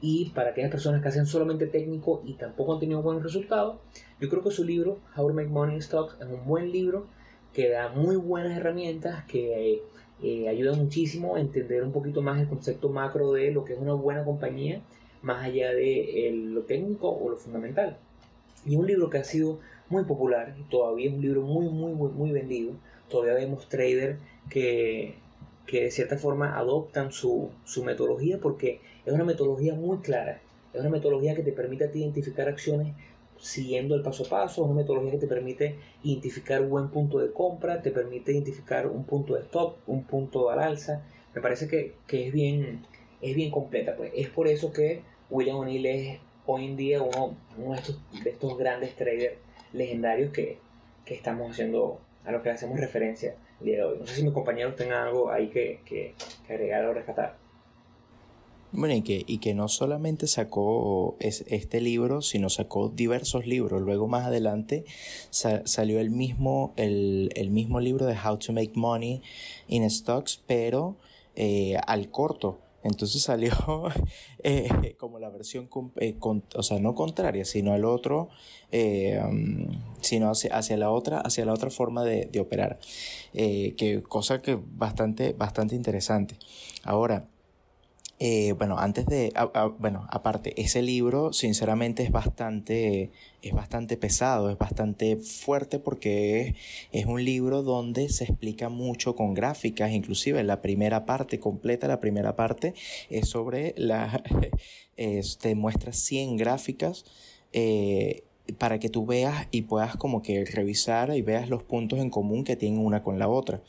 y 0.00 0.30
para 0.34 0.50
aquellas 0.50 0.70
personas 0.70 1.00
que 1.00 1.08
hacen 1.08 1.24
solamente 1.24 1.66
técnico 1.66 2.22
y 2.26 2.34
tampoco 2.34 2.74
han 2.74 2.80
tenido 2.80 3.00
buenos 3.00 3.22
resultados, 3.22 3.76
yo 4.20 4.28
creo 4.28 4.42
que 4.42 4.50
su 4.50 4.64
libro, 4.64 4.98
How 5.16 5.28
to 5.28 5.34
Make 5.34 5.48
Money 5.48 5.76
in 5.76 5.82
Stocks, 5.82 6.16
es 6.20 6.26
un 6.26 6.44
buen 6.44 6.70
libro 6.70 7.06
que 7.54 7.70
da 7.70 7.88
muy 7.88 8.16
buenas 8.16 8.54
herramientas, 8.54 9.24
que 9.24 9.82
eh, 10.22 10.48
ayuda 10.48 10.74
muchísimo 10.74 11.36
a 11.36 11.40
entender 11.40 11.82
un 11.82 11.92
poquito 11.92 12.22
más 12.22 12.40
el 12.40 12.48
concepto 12.48 12.88
macro 12.88 13.32
de 13.32 13.50
lo 13.50 13.64
que 13.64 13.74
es 13.74 13.78
una 13.78 13.94
buena 13.94 14.24
compañía, 14.24 14.80
más 15.22 15.44
allá 15.44 15.72
de 15.72 16.32
lo 16.34 16.62
técnico 16.62 17.10
o 17.10 17.30
lo 17.30 17.36
fundamental. 17.36 17.98
Y 18.66 18.76
un 18.76 18.86
libro 18.86 19.10
que 19.10 19.18
ha 19.18 19.24
sido 19.24 19.58
muy 19.88 20.04
popular, 20.04 20.54
todavía 20.70 21.08
es 21.08 21.14
un 21.14 21.22
libro 21.22 21.42
muy, 21.42 21.68
muy, 21.68 21.92
muy, 21.92 22.10
muy 22.10 22.32
vendido, 22.32 22.72
todavía 23.08 23.34
vemos 23.34 23.68
traders 23.68 24.18
que, 24.48 25.14
que 25.66 25.84
de 25.84 25.90
cierta 25.90 26.16
forma 26.16 26.56
adoptan 26.56 27.12
su, 27.12 27.50
su, 27.64 27.84
metodología 27.84 28.38
porque 28.40 28.80
es 29.04 29.12
una 29.12 29.24
metodología 29.24 29.74
muy 29.74 29.98
clara, 29.98 30.40
es 30.72 30.80
una 30.80 30.90
metodología 30.90 31.34
que 31.34 31.42
te 31.42 31.52
permite 31.52 31.90
identificar 31.94 32.48
acciones 32.48 32.94
siguiendo 33.38 33.94
el 33.94 34.02
paso 34.02 34.24
a 34.24 34.28
paso, 34.28 34.64
una 34.64 34.74
metodología 34.74 35.12
que 35.12 35.18
te 35.18 35.26
permite 35.26 35.76
identificar 36.02 36.62
un 36.62 36.70
buen 36.70 36.88
punto 36.88 37.18
de 37.18 37.32
compra, 37.32 37.82
te 37.82 37.90
permite 37.90 38.32
identificar 38.32 38.86
un 38.86 39.04
punto 39.04 39.34
de 39.34 39.42
stop, 39.42 39.76
un 39.86 40.04
punto 40.04 40.50
al 40.50 40.60
alza, 40.60 41.02
me 41.34 41.40
parece 41.40 41.68
que, 41.68 41.94
que 42.06 42.28
es, 42.28 42.32
bien, 42.32 42.82
es 43.20 43.34
bien 43.34 43.50
completa, 43.50 43.96
pues 43.96 44.12
es 44.14 44.28
por 44.28 44.48
eso 44.48 44.72
que 44.72 45.02
William 45.30 45.56
O'Neill 45.56 45.86
es 45.86 46.18
hoy 46.46 46.66
en 46.66 46.76
día 46.76 47.02
uno, 47.02 47.36
uno 47.58 47.72
de, 47.72 47.80
estos, 47.80 48.00
de 48.22 48.30
estos 48.30 48.56
grandes 48.58 48.94
traders 48.94 49.36
legendarios 49.72 50.32
que, 50.32 50.58
que 51.04 51.14
estamos 51.14 51.50
haciendo 51.50 52.00
a 52.24 52.32
lo 52.32 52.42
que 52.42 52.50
hacemos 52.50 52.78
referencia 52.78 53.34
el 53.60 53.66
día 53.66 53.76
de 53.76 53.84
hoy. 53.84 53.98
No 53.98 54.06
sé 54.06 54.16
si 54.16 54.22
mis 54.22 54.32
compañeros 54.32 54.76
tengan 54.76 55.06
algo 55.06 55.30
ahí 55.30 55.48
que, 55.48 55.80
que, 55.84 56.14
agregar 56.48 56.84
o 56.86 56.94
rescatar. 56.94 57.36
Bueno, 58.76 58.94
y 58.96 59.02
que, 59.02 59.22
y 59.24 59.38
que 59.38 59.54
no 59.54 59.68
solamente 59.68 60.26
sacó 60.26 61.16
este 61.20 61.80
libro, 61.80 62.22
sino 62.22 62.50
sacó 62.50 62.88
diversos 62.88 63.46
libros. 63.46 63.80
Luego 63.80 64.08
más 64.08 64.26
adelante 64.26 64.84
salió 65.30 66.00
el 66.00 66.10
mismo, 66.10 66.74
el, 66.76 67.30
el, 67.36 67.50
mismo 67.50 67.78
libro 67.78 68.04
de 68.04 68.16
How 68.18 68.36
to 68.38 68.52
Make 68.52 68.72
Money 68.74 69.22
in 69.68 69.88
Stocks, 69.88 70.42
pero 70.48 70.96
eh, 71.36 71.76
al 71.86 72.10
corto. 72.10 72.58
Entonces 72.82 73.22
salió 73.22 73.52
eh, 74.42 74.96
como 74.98 75.20
la 75.20 75.30
versión, 75.30 75.68
eh, 76.00 76.16
o 76.20 76.62
sea, 76.64 76.80
no 76.80 76.96
contraria, 76.96 77.44
sino 77.44 77.74
al 77.74 77.84
otro, 77.84 78.28
eh, 78.72 79.22
sino 80.00 80.30
hacia, 80.30 80.56
hacia, 80.56 80.76
la 80.76 80.90
otra, 80.90 81.20
hacia 81.20 81.44
la 81.44 81.52
otra 81.52 81.70
forma 81.70 82.02
de, 82.02 82.26
de 82.26 82.40
operar. 82.40 82.80
que 83.32 84.02
cosa 84.08 84.42
que 84.42 84.58
bastante, 84.60 85.32
bastante 85.32 85.76
interesante. 85.76 86.36
Ahora, 86.82 87.28
eh, 88.20 88.52
bueno, 88.52 88.78
antes 88.78 89.06
de, 89.06 89.32
bueno, 89.78 90.06
aparte, 90.10 90.60
ese 90.60 90.82
libro 90.82 91.32
sinceramente 91.32 92.02
es 92.02 92.12
bastante, 92.12 93.10
es 93.42 93.52
bastante 93.52 93.96
pesado, 93.96 94.50
es 94.50 94.58
bastante 94.58 95.16
fuerte 95.16 95.78
porque 95.78 96.54
es, 96.92 97.06
un 97.06 97.24
libro 97.24 97.62
donde 97.62 98.08
se 98.08 98.24
explica 98.24 98.68
mucho 98.68 99.16
con 99.16 99.34
gráficas, 99.34 99.90
inclusive 99.90 100.42
la 100.44 100.62
primera 100.62 101.04
parte 101.06 101.40
completa, 101.40 101.88
la 101.88 102.00
primera 102.00 102.36
parte 102.36 102.74
es 103.10 103.28
sobre 103.28 103.74
la, 103.76 104.22
te 104.96 105.54
muestra 105.54 105.92
100 105.92 106.36
gráficas 106.36 107.04
eh, 107.52 108.24
para 108.58 108.78
que 108.78 108.90
tú 108.90 109.06
veas 109.06 109.48
y 109.50 109.62
puedas 109.62 109.96
como 109.96 110.22
que 110.22 110.44
revisar 110.44 111.16
y 111.16 111.22
veas 111.22 111.48
los 111.48 111.62
puntos 111.62 111.98
en 111.98 112.10
común 112.10 112.44
que 112.44 112.56
tienen 112.56 112.84
una 112.84 113.02
con 113.02 113.18
la 113.18 113.28
otra. 113.28 113.62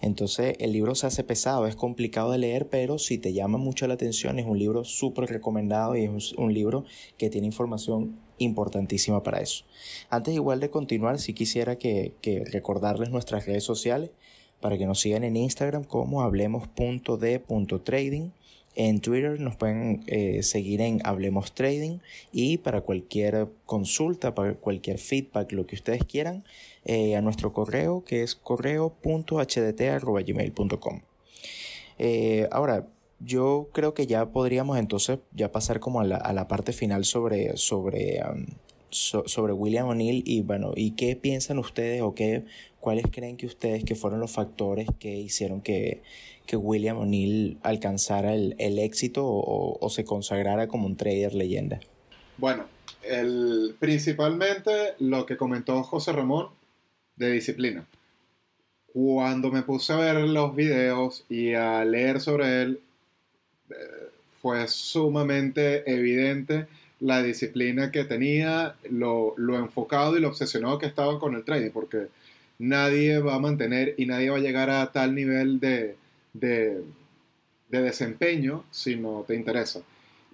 Entonces 0.00 0.56
el 0.60 0.72
libro 0.72 0.94
se 0.94 1.06
hace 1.06 1.24
pesado, 1.24 1.66
es 1.66 1.76
complicado 1.76 2.32
de 2.32 2.38
leer, 2.38 2.68
pero 2.68 2.98
si 2.98 3.18
te 3.18 3.34
llama 3.34 3.58
mucho 3.58 3.86
la 3.86 3.94
atención 3.94 4.38
es 4.38 4.46
un 4.46 4.58
libro 4.58 4.84
súper 4.84 5.28
recomendado 5.28 5.94
y 5.96 6.04
es 6.04 6.32
un 6.32 6.54
libro 6.54 6.84
que 7.18 7.28
tiene 7.28 7.46
información 7.46 8.18
importantísima 8.38 9.22
para 9.22 9.40
eso. 9.40 9.64
Antes 10.08 10.34
igual 10.34 10.60
de 10.60 10.70
continuar, 10.70 11.18
si 11.18 11.34
quisiera 11.34 11.76
que, 11.76 12.14
que 12.22 12.44
recordarles 12.44 13.10
nuestras 13.10 13.44
redes 13.46 13.64
sociales 13.64 14.10
para 14.60 14.78
que 14.78 14.86
nos 14.86 15.00
sigan 15.00 15.24
en 15.24 15.36
Instagram 15.36 15.84
como 15.84 16.22
hablemos.d.trading 16.22 18.32
en 18.76 19.00
Twitter 19.00 19.40
nos 19.40 19.56
pueden 19.56 20.04
eh, 20.06 20.42
seguir 20.42 20.80
en 20.80 21.00
Hablemos 21.04 21.54
Trading 21.54 21.98
y 22.32 22.56
para 22.58 22.80
cualquier 22.80 23.48
consulta, 23.66 24.34
para 24.34 24.54
cualquier 24.54 24.98
feedback, 24.98 25.52
lo 25.52 25.66
que 25.66 25.76
ustedes 25.76 26.04
quieran, 26.04 26.44
eh, 26.84 27.14
a 27.16 27.20
nuestro 27.20 27.52
correo 27.52 28.02
que 28.04 28.22
es 28.22 28.34
correo.hdt.gmail.com. 28.34 31.00
Eh, 31.98 32.48
ahora, 32.50 32.86
yo 33.20 33.68
creo 33.72 33.94
que 33.94 34.06
ya 34.06 34.26
podríamos 34.26 34.78
entonces 34.78 35.18
ya 35.32 35.52
pasar 35.52 35.80
como 35.80 36.00
a 36.00 36.04
la, 36.04 36.16
a 36.16 36.32
la 36.32 36.48
parte 36.48 36.72
final 36.72 37.04
sobre, 37.04 37.56
sobre, 37.56 38.20
sobre 38.94 39.52
William 39.52 39.88
O'Neill 39.88 40.22
y 40.26 40.42
bueno, 40.42 40.72
¿y 40.74 40.92
qué 40.92 41.16
piensan 41.16 41.58
ustedes 41.58 42.02
o 42.02 42.14
qué, 42.14 42.44
cuáles 42.80 43.06
creen 43.10 43.36
que 43.36 43.46
ustedes 43.46 43.84
que 43.84 43.94
fueron 43.94 44.20
los 44.20 44.30
factores 44.30 44.88
que 44.98 45.16
hicieron 45.16 45.60
que 45.60 46.02
que 46.46 46.56
William 46.56 46.98
O'Neill 46.98 47.58
alcanzara 47.62 48.34
el, 48.34 48.78
éxito 48.78 49.22
o, 49.24 49.88
se 49.90 50.04
consagrara 50.04 50.68
como 50.68 50.86
un 50.86 50.96
trader 50.96 51.34
leyenda? 51.34 51.80
Bueno, 52.36 52.64
el, 53.02 53.74
principalmente 53.78 54.94
lo 54.98 55.26
que 55.26 55.36
comentó 55.36 55.82
José 55.82 56.12
Ramón 56.12 56.48
de 57.16 57.30
disciplina. 57.32 57.86
Cuando 58.92 59.50
me 59.50 59.62
puse 59.62 59.92
a 59.92 59.96
ver 59.96 60.16
los 60.16 60.54
videos 60.54 61.24
y 61.28 61.54
a 61.54 61.84
leer 61.84 62.20
sobre 62.20 62.62
él, 62.62 62.80
eh, 63.70 63.74
fue 64.40 64.68
sumamente 64.68 65.90
evidente 65.90 66.66
la 67.04 67.22
disciplina 67.22 67.90
que 67.92 68.04
tenía, 68.04 68.76
lo, 68.90 69.34
lo, 69.36 69.58
enfocado 69.58 70.16
y 70.16 70.20
lo 70.20 70.28
obsesionado 70.28 70.78
que 70.78 70.86
estaba 70.86 71.18
con 71.20 71.34
el 71.34 71.44
trading, 71.44 71.70
porque 71.70 72.08
nadie 72.58 73.18
va 73.18 73.34
a 73.34 73.38
mantener 73.38 73.94
y 73.98 74.06
nadie 74.06 74.30
va 74.30 74.38
a 74.38 74.40
llegar 74.40 74.70
a 74.70 74.90
tal 74.90 75.14
nivel 75.14 75.60
de, 75.60 75.96
de, 76.32 76.82
desempeño 77.68 78.64
si 78.70 78.96
no 78.96 79.22
te 79.28 79.34
interesa. 79.34 79.82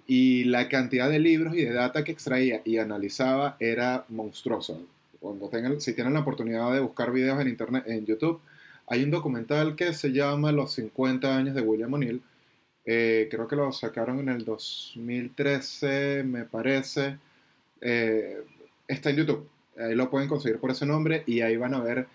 Y 0.07 0.45
la 0.45 0.69
cantidad 0.69 1.11
de 1.11 1.19
libros 1.19 1.57
y 1.57 1.65
de 1.65 1.73
data 1.73 2.05
que 2.05 2.13
extraía 2.13 2.63
y 2.65 2.79
analizaba 2.79 3.57
era 3.59 4.05
monstruosa. 4.09 4.75
Cuando 5.19 5.49
tengan, 5.49 5.81
si 5.81 5.93
tienen 5.93 6.15
la 6.15 6.21
oportunidad 6.21 6.73
de 6.73 6.79
buscar 6.79 7.11
videos 7.11 7.41
en 7.41 7.49
internet, 7.49 7.83
en 7.89 8.07
YouTube, 8.07 8.41
hay 8.87 9.03
un 9.03 9.11
documental 9.11 9.75
que 9.75 9.93
se 9.93 10.13
llama 10.13 10.53
Los 10.53 10.75
50 10.75 11.37
años 11.37 11.57
de 11.57 11.63
William 11.63 11.93
O'Neill 11.95 12.23
Eh, 12.93 13.29
creo 13.31 13.47
que 13.47 13.55
lo 13.55 13.71
sacaron 13.71 14.19
en 14.19 14.31
el 14.31 14.45
2013, 14.45 16.25
me 16.25 16.45
parece. 16.45 17.19
Eh, 17.81 18.43
está 18.89 19.11
en 19.11 19.17
YouTube. 19.17 19.49
Ahí 19.79 19.95
lo 19.95 20.11
pueden 20.11 20.29
conseguir 20.29 20.59
por 20.59 20.73
ese 20.73 20.87
nombre 20.87 21.23
y 21.25 21.41
ahí 21.41 21.57
van 21.57 21.75
a 21.75 21.81
ver 21.81 22.09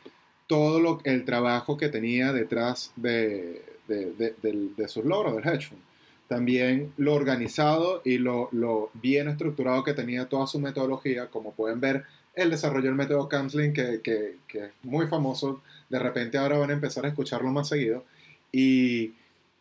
todo 0.48 0.82
lo, 0.82 1.00
el 1.06 1.24
trabajo 1.24 1.78
que 1.78 1.88
tenía 1.88 2.34
detrás 2.34 2.92
de, 2.98 3.64
de, 3.88 4.88
sus 4.90 5.06
logros 5.06 5.38
del 5.38 5.48
hedge 5.48 5.70
fund. 5.70 5.82
También 6.28 6.92
lo 6.98 7.14
organizado 7.14 8.02
y 8.04 8.18
lo, 8.18 8.50
lo, 8.52 8.90
bien 8.96 9.30
estructurado 9.30 9.82
que 9.82 9.94
tenía 9.94 10.26
toda 10.26 10.46
su 10.46 10.60
metodología, 10.60 11.28
como 11.28 11.54
pueden 11.54 11.80
ver, 11.80 12.04
él 12.34 12.50
desarrolló 12.50 12.90
el 12.90 12.96
método 12.96 13.30
counseling 13.30 13.72
que, 13.72 14.02
que, 14.02 14.40
que, 14.46 14.66
es 14.66 14.72
muy 14.84 15.08
famoso, 15.08 15.62
de 15.88 16.00
repente 16.00 16.38
ahora 16.38 16.58
van 16.58 16.72
a 16.72 16.74
empezar 16.74 17.06
a 17.06 17.08
escucharlo 17.08 17.50
más 17.50 17.70
seguido 17.70 18.04
y, 18.52 19.14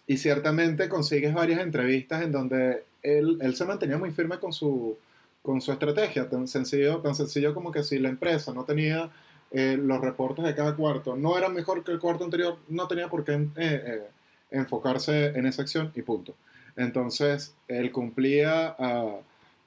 y 0.06 0.16
ciertamente 0.16 0.88
consigues 0.88 1.32
varias 1.34 1.60
entrevistas 1.60 2.22
en 2.22 2.32
donde 2.32 2.84
él, 3.02 3.38
él, 3.40 3.56
se 3.56 3.64
mantenía 3.64 3.98
muy 3.98 4.10
firme 4.10 4.38
con 4.38 4.52
su, 4.52 4.96
con 5.42 5.60
su 5.60 5.72
estrategia, 5.72 6.28
tan 6.28 6.48
sencillo, 6.48 6.98
tan 6.98 7.14
sencillo 7.14 7.54
como 7.54 7.72
que 7.72 7.82
si 7.82 7.98
la 7.98 8.08
empresa 8.08 8.52
no 8.52 8.64
tenía 8.64 9.10
eh, 9.50 9.76
los 9.76 10.00
reportes 10.00 10.44
de 10.44 10.54
cada 10.54 10.74
cuarto 10.74 11.14
no 11.14 11.38
eran 11.38 11.54
mejor 11.54 11.84
que 11.84 11.92
el 11.92 12.00
cuarto 12.00 12.24
anterior, 12.24 12.58
no 12.68 12.88
tenía 12.88 13.08
por 13.08 13.24
qué 13.24 13.34
eh, 13.34 13.48
eh, 13.56 14.02
enfocarse 14.50 15.26
en 15.26 15.46
esa 15.46 15.62
acción 15.62 15.92
y 15.94 16.02
punto. 16.02 16.34
Entonces, 16.76 17.54
él 17.68 17.92
cumplía 17.92 18.74
a, 18.76 19.20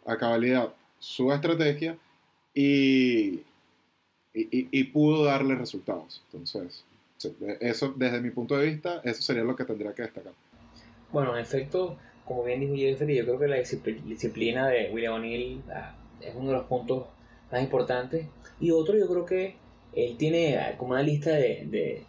a 0.05 0.17
cabalidad 0.17 0.73
su 0.99 1.31
estrategia 1.31 1.97
y, 2.53 3.43
y, 4.33 4.83
pudo 4.85 5.23
darle 5.23 5.55
resultados. 5.55 6.21
Entonces, 6.25 6.83
eso 7.59 7.93
desde 7.95 8.21
mi 8.21 8.29
punto 8.29 8.57
de 8.57 8.65
vista, 8.65 9.01
eso 9.03 9.21
sería 9.21 9.43
lo 9.43 9.55
que 9.55 9.65
tendría 9.65 9.93
que 9.93 10.03
destacar. 10.03 10.33
Bueno, 11.11 11.35
en 11.35 11.41
efecto, 11.41 11.97
como 12.25 12.43
bien 12.43 12.59
dijo 12.59 12.75
Jeffrey, 12.75 13.15
yo 13.15 13.23
creo 13.23 13.39
que 13.39 13.47
la 13.47 13.57
disciplina 13.57 14.67
de 14.67 14.91
William 14.91 15.13
O'Neill 15.13 15.61
ah, 15.73 15.95
es 16.21 16.35
uno 16.35 16.49
de 16.49 16.57
los 16.57 16.65
puntos 16.65 17.05
más 17.51 17.61
importantes. 17.61 18.25
Y 18.59 18.71
otro, 18.71 18.97
yo 18.97 19.07
creo 19.07 19.25
que 19.25 19.55
él 19.93 20.17
tiene 20.17 20.75
como 20.77 20.91
una 20.91 21.01
lista 21.01 21.31
de, 21.31 22.03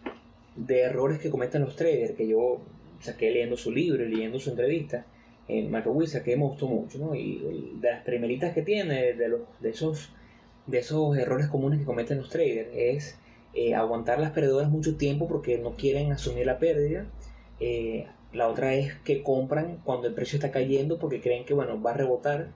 de, 0.55 0.81
errores 0.81 1.19
que 1.19 1.29
cometen 1.29 1.61
los 1.61 1.75
traders, 1.75 2.15
que 2.15 2.27
yo 2.27 2.59
saqué 2.99 3.31
leyendo 3.31 3.55
su 3.55 3.71
libro 3.71 4.03
y 4.03 4.09
leyendo 4.09 4.39
su 4.39 4.49
entrevista 4.49 5.05
en 5.47 5.71
Marco 5.71 5.91
Wilson, 5.91 6.23
que 6.23 6.35
me 6.35 6.43
gustó 6.43 6.67
mucho, 6.67 6.99
¿no? 6.99 7.15
Y 7.15 7.77
de 7.79 7.91
las 7.91 8.03
primeritas 8.03 8.53
que 8.53 8.61
tiene, 8.61 9.13
de, 9.13 9.29
los, 9.29 9.41
de, 9.59 9.69
esos, 9.69 10.09
de 10.67 10.79
esos 10.79 11.17
errores 11.17 11.47
comunes 11.47 11.79
que 11.79 11.85
cometen 11.85 12.17
los 12.17 12.29
traders, 12.29 12.69
es 12.73 13.17
eh, 13.53 13.75
aguantar 13.75 14.19
las 14.19 14.31
perdedoras 14.31 14.69
mucho 14.69 14.95
tiempo 14.97 15.27
porque 15.27 15.57
no 15.57 15.75
quieren 15.75 16.11
asumir 16.11 16.45
la 16.45 16.59
pérdida. 16.59 17.07
Eh, 17.59 18.07
la 18.33 18.47
otra 18.47 18.75
es 18.75 18.93
que 18.99 19.23
compran 19.23 19.81
cuando 19.83 20.07
el 20.07 20.13
precio 20.13 20.37
está 20.37 20.51
cayendo 20.51 20.99
porque 20.99 21.21
creen 21.21 21.45
que 21.45 21.53
bueno, 21.53 21.81
va 21.81 21.91
a 21.91 21.95
rebotar 21.95 22.49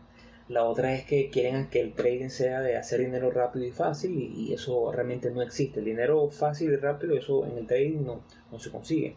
la 0.50 0.66
otra 0.66 0.94
es 0.94 1.06
que 1.06 1.30
quieren 1.30 1.70
que 1.70 1.80
el 1.80 1.94
trading 1.94 2.30
sea 2.30 2.60
de 2.62 2.76
hacer 2.76 3.00
dinero 3.00 3.32
rápido 3.32 3.66
y 3.66 3.72
fácil 3.72 4.12
y, 4.12 4.54
eso 4.54 4.92
realmente 4.92 5.32
no 5.32 5.42
existe. 5.42 5.80
El 5.80 5.86
dinero 5.86 6.30
fácil 6.30 6.72
y 6.72 6.76
rápido, 6.76 7.16
eso 7.16 7.46
en 7.46 7.58
el 7.58 7.66
trading 7.66 8.04
no, 8.04 8.22
no 8.52 8.60
se 8.60 8.70
consigue. 8.70 9.16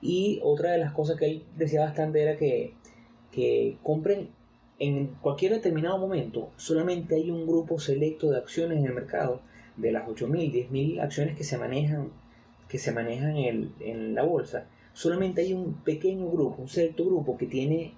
Y 0.00 0.40
otra 0.42 0.72
de 0.72 0.78
las 0.78 0.92
cosas 0.92 1.16
que 1.16 1.26
él 1.26 1.44
decía 1.56 1.80
bastante 1.80 2.22
era 2.22 2.36
que, 2.36 2.74
que 3.32 3.78
compren 3.82 4.30
en 4.78 5.08
cualquier 5.20 5.52
determinado 5.52 5.98
momento. 5.98 6.50
Solamente 6.56 7.16
hay 7.16 7.30
un 7.30 7.46
grupo 7.46 7.78
selecto 7.80 8.30
de 8.30 8.38
acciones 8.38 8.78
en 8.78 8.86
el 8.86 8.94
mercado, 8.94 9.42
de 9.80 9.92
las 9.92 10.06
8.000, 10.06 10.68
10.000 10.68 11.00
acciones 11.00 11.36
que 11.36 11.44
se 11.44 11.58
manejan, 11.58 12.10
que 12.68 12.78
se 12.78 12.92
manejan 12.92 13.36
en, 13.36 13.72
en 13.80 14.14
la 14.14 14.22
bolsa. 14.22 14.66
Solamente 14.92 15.42
hay 15.42 15.52
un 15.54 15.74
pequeño 15.74 16.30
grupo, 16.30 16.62
un 16.62 16.68
selecto 16.68 17.04
grupo 17.04 17.36
que 17.36 17.46
tiene 17.46 17.94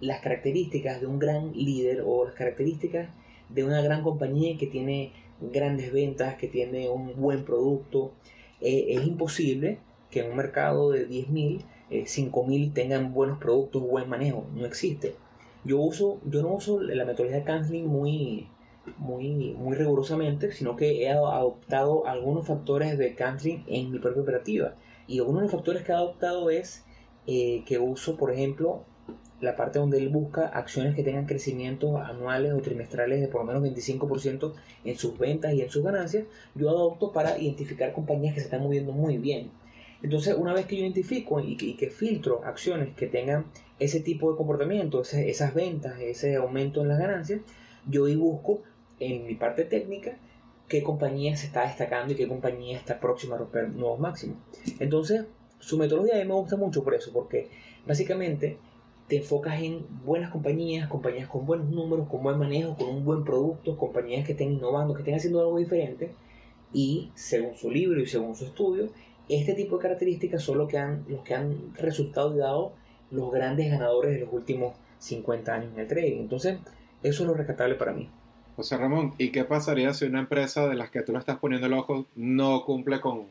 las 0.00 0.20
características 0.20 1.00
de 1.00 1.06
un 1.06 1.18
gran 1.18 1.52
líder 1.52 2.02
o 2.06 2.24
las 2.24 2.34
características 2.34 3.10
de 3.48 3.64
una 3.64 3.82
gran 3.82 4.02
compañía 4.02 4.56
que 4.56 4.66
tiene 4.66 5.12
grandes 5.40 5.92
ventas, 5.92 6.36
que 6.36 6.48
tiene 6.48 6.88
un 6.88 7.20
buen 7.20 7.44
producto. 7.44 8.12
Eh, 8.60 8.86
es 8.90 9.06
imposible 9.06 9.78
que 10.10 10.20
en 10.20 10.30
un 10.30 10.36
mercado 10.36 10.90
de 10.90 11.08
10.000, 11.08 11.64
eh, 11.90 12.04
5.000 12.04 12.72
tengan 12.72 13.12
buenos 13.12 13.38
productos, 13.38 13.82
buen 13.82 14.08
manejo. 14.08 14.46
No 14.54 14.66
existe. 14.66 15.14
Yo, 15.64 15.78
uso, 15.78 16.20
yo 16.24 16.42
no 16.42 16.54
uso 16.54 16.80
la 16.80 17.04
metodología 17.04 17.40
de 17.40 17.44
canceling 17.44 17.86
muy, 17.86 18.48
muy, 18.98 19.54
muy 19.54 19.76
rigurosamente, 19.76 20.52
sino 20.52 20.76
que 20.76 21.02
he 21.02 21.10
adoptado 21.10 22.06
algunos 22.06 22.46
factores 22.46 22.98
de 22.98 23.14
canceling 23.14 23.64
en 23.66 23.90
mi 23.90 23.98
propia 23.98 24.22
operativa. 24.22 24.74
Y 25.06 25.20
uno 25.20 25.38
de 25.38 25.42
los 25.42 25.52
factores 25.52 25.82
que 25.82 25.92
he 25.92 25.94
adoptado 25.94 26.50
es 26.50 26.84
eh, 27.26 27.62
que 27.66 27.78
uso, 27.78 28.16
por 28.16 28.32
ejemplo, 28.32 28.84
la 29.40 29.56
parte 29.56 29.78
donde 29.78 29.98
él 29.98 30.08
busca 30.08 30.46
acciones 30.46 30.94
que 30.94 31.02
tengan 31.02 31.26
crecimientos 31.26 32.00
anuales 32.00 32.52
o 32.52 32.60
trimestrales 32.60 33.20
de 33.20 33.28
por 33.28 33.40
lo 33.40 33.46
menos 33.46 33.62
25% 33.62 34.52
en 34.84 34.98
sus 34.98 35.18
ventas 35.18 35.54
y 35.54 35.62
en 35.62 35.70
sus 35.70 35.82
ganancias, 35.82 36.26
yo 36.54 36.68
adopto 36.68 37.12
para 37.12 37.38
identificar 37.38 37.92
compañías 37.92 38.34
que 38.34 38.40
se 38.40 38.46
están 38.46 38.62
moviendo 38.62 38.92
muy 38.92 39.18
bien. 39.18 39.50
Entonces, 40.02 40.34
una 40.36 40.54
vez 40.54 40.66
que 40.66 40.76
yo 40.76 40.82
identifico 40.82 41.40
y 41.40 41.56
que, 41.56 41.90
filtro 41.90 42.42
acciones 42.44 42.94
que 42.94 43.06
tengan 43.06 43.46
ese 43.78 44.00
tipo 44.00 44.30
de 44.30 44.36
comportamiento, 44.36 45.02
esas 45.02 45.54
ventas, 45.54 46.00
ese 46.00 46.36
aumento 46.36 46.80
en 46.80 46.88
las 46.88 46.98
ganancias, 46.98 47.40
yo 47.86 48.06
ahí 48.06 48.16
busco 48.16 48.62
en 49.00 49.26
mi 49.26 49.34
parte 49.34 49.64
técnica 49.64 50.16
qué 50.68 50.82
compañía 50.82 51.36
se 51.36 51.46
está 51.46 51.62
destacando 51.62 52.12
y 52.12 52.16
qué 52.16 52.28
compañía 52.28 52.78
está 52.78 53.00
próxima 53.00 53.34
a 53.34 53.38
romper 53.38 53.70
nuevos 53.70 53.98
máximos. 53.98 54.38
Entonces, 54.78 55.24
su 55.58 55.76
metodología 55.76 56.14
a 56.14 56.18
mí 56.18 56.24
me 56.26 56.34
gusta 56.34 56.56
mucho 56.56 56.84
por 56.84 56.94
eso, 56.94 57.12
porque 57.12 57.48
básicamente 57.86 58.56
te 59.08 59.16
enfocas 59.16 59.60
en 59.60 59.84
buenas 60.04 60.30
compañías, 60.30 60.88
compañías 60.88 61.28
con 61.28 61.44
buenos 61.44 61.68
números, 61.68 62.08
con 62.08 62.22
buen 62.22 62.38
manejo, 62.38 62.76
con 62.76 62.88
un 62.88 63.04
buen 63.04 63.24
producto, 63.24 63.76
compañías 63.76 64.24
que 64.24 64.32
estén 64.32 64.52
innovando, 64.52 64.94
que 64.94 65.00
estén 65.00 65.16
haciendo 65.16 65.40
algo 65.40 65.58
diferente 65.58 66.14
y 66.72 67.10
según 67.16 67.56
su 67.56 67.70
libro 67.70 68.00
y 68.00 68.06
según 68.06 68.36
su 68.36 68.44
estudio, 68.44 68.90
este 69.28 69.54
tipo 69.54 69.76
de 69.76 69.82
características 69.82 70.42
son 70.42 70.58
los 70.58 70.68
que 70.68 70.78
han, 70.78 71.04
los 71.08 71.22
que 71.24 71.34
han 71.34 71.74
resultado 71.74 72.34
y 72.34 72.38
dado 72.38 72.72
los 73.10 73.32
grandes 73.32 73.68
ganadores 73.70 74.14
de 74.14 74.20
los 74.20 74.32
últimos 74.32 74.76
50 74.98 75.52
años 75.52 75.72
en 75.72 75.80
el 75.80 75.88
trading. 75.88 76.20
Entonces, 76.20 76.58
eso 77.02 77.22
es 77.22 77.28
lo 77.28 77.34
rescatable 77.34 77.74
para 77.74 77.92
mí. 77.92 78.08
José 78.60 78.76
Ramón, 78.76 79.14
¿y 79.16 79.30
qué 79.30 79.44
pasaría 79.44 79.94
si 79.94 80.04
una 80.04 80.18
empresa 80.18 80.68
de 80.68 80.74
las 80.74 80.90
que 80.90 81.00
tú 81.00 81.12
le 81.12 81.18
estás 81.18 81.38
poniendo 81.38 81.66
el 81.66 81.72
ojo 81.72 82.04
no 82.14 82.66
cumple 82.66 83.00
con, 83.00 83.24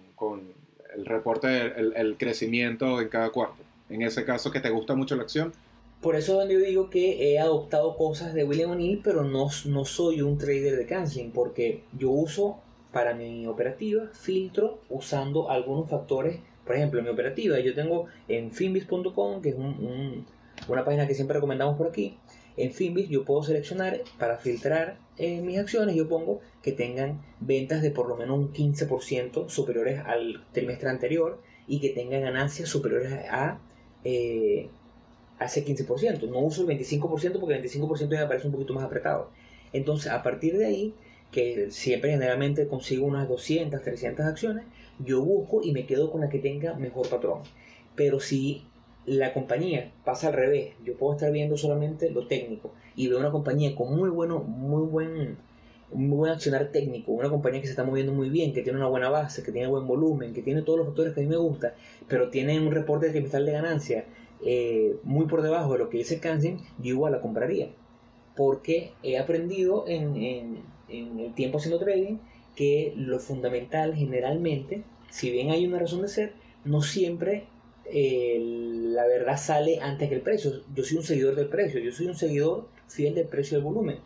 el 0.95 1.05
reporte, 1.05 1.67
el, 1.79 1.93
el 1.95 2.17
crecimiento 2.17 2.99
en 2.99 3.09
cada 3.09 3.29
cuarto? 3.29 3.61
En 3.91 4.01
ese 4.01 4.25
caso, 4.25 4.49
que 4.49 4.59
te 4.59 4.71
gusta 4.71 4.95
mucho 4.95 5.15
la 5.15 5.21
acción, 5.21 5.53
por 6.01 6.15
eso 6.15 6.43
yo 6.49 6.57
digo 6.57 6.89
que 6.89 7.31
he 7.31 7.37
adoptado 7.37 7.95
cosas 7.95 8.33
de 8.33 8.43
William 8.43 8.71
O'Neill, 8.71 9.01
pero 9.03 9.23
no, 9.23 9.49
no 9.65 9.85
soy 9.85 10.23
un 10.23 10.39
trader 10.39 10.77
de 10.77 10.87
canceling, 10.87 11.31
porque 11.31 11.83
yo 11.95 12.09
uso 12.09 12.57
para 12.91 13.13
mi 13.13 13.45
operativa 13.45 14.07
filtro 14.13 14.79
usando 14.89 15.51
algunos 15.51 15.91
factores. 15.91 16.39
Por 16.65 16.75
ejemplo, 16.75 16.97
en 16.97 17.05
mi 17.05 17.11
operativa 17.11 17.59
yo 17.59 17.75
tengo 17.75 18.07
en 18.27 18.51
finbis.com, 18.51 19.43
que 19.43 19.49
es 19.49 19.55
una 20.67 20.83
página 20.83 21.05
que 21.05 21.13
siempre 21.13 21.35
recomendamos 21.35 21.77
por 21.77 21.85
aquí. 21.85 22.17
En 22.59 22.73
Finbis 22.73 23.07
yo 23.07 23.23
puedo 23.23 23.41
seleccionar 23.41 24.01
para 24.17 24.37
filtrar 24.37 24.97
eh, 25.19 25.41
mis 25.41 25.57
acciones, 25.57 25.95
yo 25.95 26.07
pongo 26.07 26.39
que 26.63 26.71
tengan 26.71 27.21
ventas 27.41 27.81
de 27.81 27.91
por 27.91 28.07
lo 28.07 28.15
menos 28.15 28.39
un 28.39 28.53
15% 28.53 29.49
superiores 29.49 29.99
al 30.05 30.45
trimestre 30.53 30.89
anterior 30.89 31.41
y 31.67 31.81
que 31.81 31.89
tengan 31.89 32.21
ganancias 32.21 32.69
superiores 32.69 33.11
a 33.29 33.59
eh, 34.05 34.69
hace 35.37 35.65
15%. 35.65 36.29
No 36.29 36.39
uso 36.39 36.61
el 36.61 36.79
25% 36.79 37.39
porque 37.39 37.55
el 37.55 37.63
25% 37.63 38.07
me 38.07 38.27
parece 38.27 38.47
un 38.47 38.53
poquito 38.53 38.73
más 38.73 38.85
apretado. 38.85 39.29
Entonces, 39.73 40.09
a 40.09 40.23
partir 40.23 40.57
de 40.57 40.65
ahí, 40.65 40.93
que 41.31 41.69
siempre 41.69 42.11
generalmente 42.11 42.67
consigo 42.67 43.05
unas 43.05 43.27
200, 43.27 43.81
300 43.81 44.25
acciones, 44.25 44.65
yo 44.99 45.21
busco 45.21 45.61
y 45.63 45.73
me 45.73 45.85
quedo 45.85 46.11
con 46.11 46.21
la 46.21 46.29
que 46.29 46.39
tenga 46.39 46.75
mejor 46.75 47.09
patrón. 47.09 47.41
Pero 47.95 48.21
si 48.21 48.63
la 49.05 49.33
compañía 49.33 49.91
pasa 50.03 50.27
al 50.27 50.33
revés, 50.33 50.75
yo 50.85 50.97
puedo 50.97 51.13
estar 51.13 51.31
viendo 51.31 51.57
solamente 51.57 52.11
lo 52.11 52.27
técnico 52.27 52.73
y 52.95 53.07
veo 53.07 53.19
una 53.19 53.31
compañía 53.31 53.75
con 53.75 53.95
muy 53.95 54.09
bueno, 54.09 54.39
muy 54.39 54.83
buen, 54.83 55.37
muy 55.91 56.17
buen 56.17 56.31
accionar 56.31 56.71
técnico, 56.71 57.11
una 57.11 57.29
compañía 57.29 57.61
que 57.61 57.67
se 57.67 57.71
está 57.71 57.83
moviendo 57.83 58.13
muy 58.13 58.29
bien, 58.29 58.53
que 58.53 58.61
tiene 58.61 58.77
una 58.77 58.87
buena 58.87 59.09
base, 59.09 59.41
que 59.41 59.51
tiene 59.51 59.67
buen 59.67 59.87
volumen, 59.87 60.33
que 60.33 60.41
tiene 60.41 60.61
todos 60.61 60.79
los 60.79 60.87
factores 60.87 61.13
que 61.13 61.21
a 61.21 61.23
mí 61.23 61.29
me 61.29 61.37
gustan, 61.37 61.73
pero 62.07 62.29
tiene 62.29 62.59
un 62.59 62.71
reporte 62.71 63.09
trimestral 63.09 63.45
de 63.45 63.51
ganancia 63.51 64.05
eh, 64.41 64.97
muy 65.03 65.25
por 65.25 65.41
debajo 65.41 65.73
de 65.73 65.79
lo 65.79 65.89
que 65.89 65.97
dice 65.97 66.19
el 66.23 66.57
yo 66.77 66.89
igual 66.89 67.11
la 67.11 67.21
compraría. 67.21 67.69
Porque 68.35 68.93
he 69.03 69.17
aprendido 69.17 69.85
en, 69.87 70.63
el 70.87 71.33
tiempo 71.35 71.57
haciendo 71.57 71.79
trading 71.79 72.17
que 72.55 72.93
lo 72.95 73.19
fundamental 73.19 73.95
generalmente, 73.95 74.83
si 75.09 75.31
bien 75.31 75.51
hay 75.51 75.65
una 75.67 75.79
razón 75.79 76.01
de 76.01 76.07
ser, 76.07 76.33
no 76.63 76.81
siempre 76.81 77.45
eh, 77.91 78.37
la 78.39 79.05
verdad 79.05 79.37
sale 79.37 79.79
antes 79.79 80.09
que 80.09 80.15
el 80.15 80.21
precio. 80.21 80.51
Yo 80.73 80.83
soy 80.83 80.97
un 80.97 81.03
seguidor 81.03 81.35
del 81.35 81.47
precio, 81.47 81.79
yo 81.79 81.91
soy 81.91 82.07
un 82.07 82.15
seguidor 82.15 82.67
fiel 82.87 83.15
del 83.15 83.27
precio 83.27 83.57
del 83.57 83.65
volumen. 83.65 83.99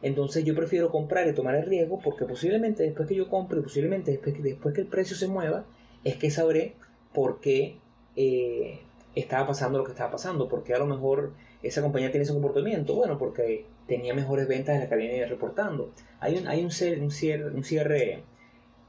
Entonces 0.00 0.44
yo 0.44 0.54
prefiero 0.54 0.90
comprar 0.90 1.26
y 1.26 1.34
tomar 1.34 1.56
el 1.56 1.66
riesgo 1.66 1.98
porque 1.98 2.24
posiblemente 2.24 2.84
después 2.84 3.08
que 3.08 3.16
yo 3.16 3.28
compre, 3.28 3.60
posiblemente 3.60 4.12
después 4.12 4.34
que, 4.34 4.42
después 4.42 4.74
que 4.74 4.82
el 4.82 4.86
precio 4.86 5.16
se 5.16 5.26
mueva, 5.26 5.64
es 6.04 6.16
que 6.16 6.30
sabré 6.30 6.74
por 7.12 7.40
qué 7.40 7.76
eh, 8.14 8.80
estaba 9.14 9.48
pasando 9.48 9.78
lo 9.78 9.84
que 9.84 9.92
estaba 9.92 10.12
pasando, 10.12 10.48
porque 10.48 10.74
a 10.74 10.78
lo 10.78 10.86
mejor 10.86 11.32
esa 11.62 11.82
compañía 11.82 12.10
tiene 12.10 12.22
ese 12.22 12.32
comportamiento, 12.32 12.94
bueno, 12.94 13.18
porque 13.18 13.64
tenía 13.88 14.14
mejores 14.14 14.46
ventas 14.46 14.74
de 14.74 14.80
las 14.80 14.88
que 14.88 14.94
habían 14.94 15.28
reportando. 15.28 15.92
Hay 16.20 16.36
un, 16.36 16.46
hay 16.46 16.62
un, 16.62 16.70
cierre, 16.70 17.00
un 17.00 17.10
cierre, 17.10 17.50
un 17.50 17.64
cierre 17.64 18.22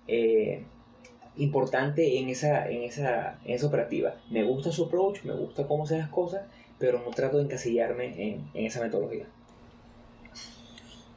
eh, 0.08 0.64
importante 1.40 2.20
en 2.20 2.30
esa, 2.30 2.70
en, 2.70 2.84
esa, 2.84 3.40
en 3.46 3.56
esa 3.56 3.68
operativa. 3.68 4.16
Me 4.30 4.44
gusta 4.44 4.72
su 4.72 4.86
approach, 4.86 5.24
me 5.24 5.34
gusta 5.34 5.68
cómo 5.68 5.84
hacen 5.84 6.00
las 6.00 6.10
cosas, 6.10 6.44
pero 6.78 7.02
no 7.04 7.12
trato 7.12 7.38
de 7.38 7.44
encasillarme 7.44 8.06
en, 8.06 8.50
en 8.54 8.66
esa 8.66 8.82
metodología. 8.82 9.26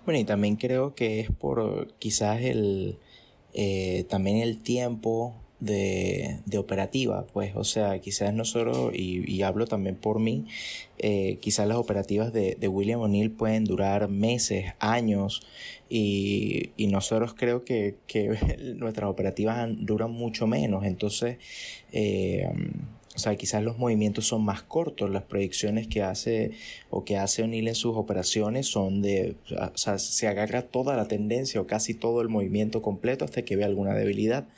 Bueno, 0.05 0.18
y 0.18 0.25
también 0.25 0.57
creo 0.57 0.95
que 0.95 1.20
es 1.20 1.31
por 1.31 1.93
quizás 1.99 2.41
el 2.41 2.99
eh, 3.55 4.05
también 4.09 4.39
el 4.39 4.62
tiempo 4.62 5.35
de, 5.63 6.41
de, 6.45 6.59
operativa, 6.59 7.25
pues, 7.33 7.55
o 7.55 7.63
sea, 7.63 8.01
quizás 8.01 8.35
nosotros, 8.35 8.93
y, 8.93 9.31
y 9.31 9.43
hablo 9.43 9.67
también 9.69 9.95
por 9.95 10.19
mí, 10.19 10.47
eh, 10.99 11.39
quizás 11.41 11.69
las 11.69 11.77
operativas 11.77 12.33
de, 12.33 12.57
de 12.59 12.69
William 12.69 13.01
O'Neill 13.01 13.31
pueden 13.31 13.65
durar 13.65 14.09
meses, 14.09 14.73
años, 14.81 15.47
y, 15.89 16.71
y 16.77 16.89
nosotros 16.89 17.35
creo 17.35 17.65
que, 17.65 17.95
que 18.09 18.75
nuestras 18.77 19.09
operativas 19.09 19.69
duran 19.79 20.11
mucho 20.11 20.49
menos, 20.49 20.85
entonces, 20.85 21.39
eh, 21.93 22.49
o 23.15 23.19
sea, 23.19 23.37
quizás 23.37 23.63
los 23.63 23.79
movimientos 23.79 24.27
son 24.27 24.43
más 24.43 24.63
cortos, 24.63 25.11
las 25.11 25.23
proyecciones 25.23 25.87
que 25.87 26.03
hace 26.03 26.53
o 26.91 27.05
que 27.05 27.19
hace 27.19 27.43
O'Neill 27.43 27.69
en 27.69 27.75
sus 27.77 27.95
operaciones 27.97 28.67
son 28.67 29.01
de, 29.01 29.37
o 29.51 29.79
sea, 29.79 29.99
se 29.99 30.27
agarra 30.27 30.63
toda 30.63 30.97
la 30.97 31.07
tendencia 31.07 31.61
o 31.61 31.69
casi 31.69 31.95
todo 31.95 32.21
el 32.23 32.29
movimiento 32.29 32.83
completo 32.83 33.25
hasta 33.25 33.43
que 33.43 33.55
ve 33.55 33.65
alguna 33.65 33.95
debilidad. 33.95 34.49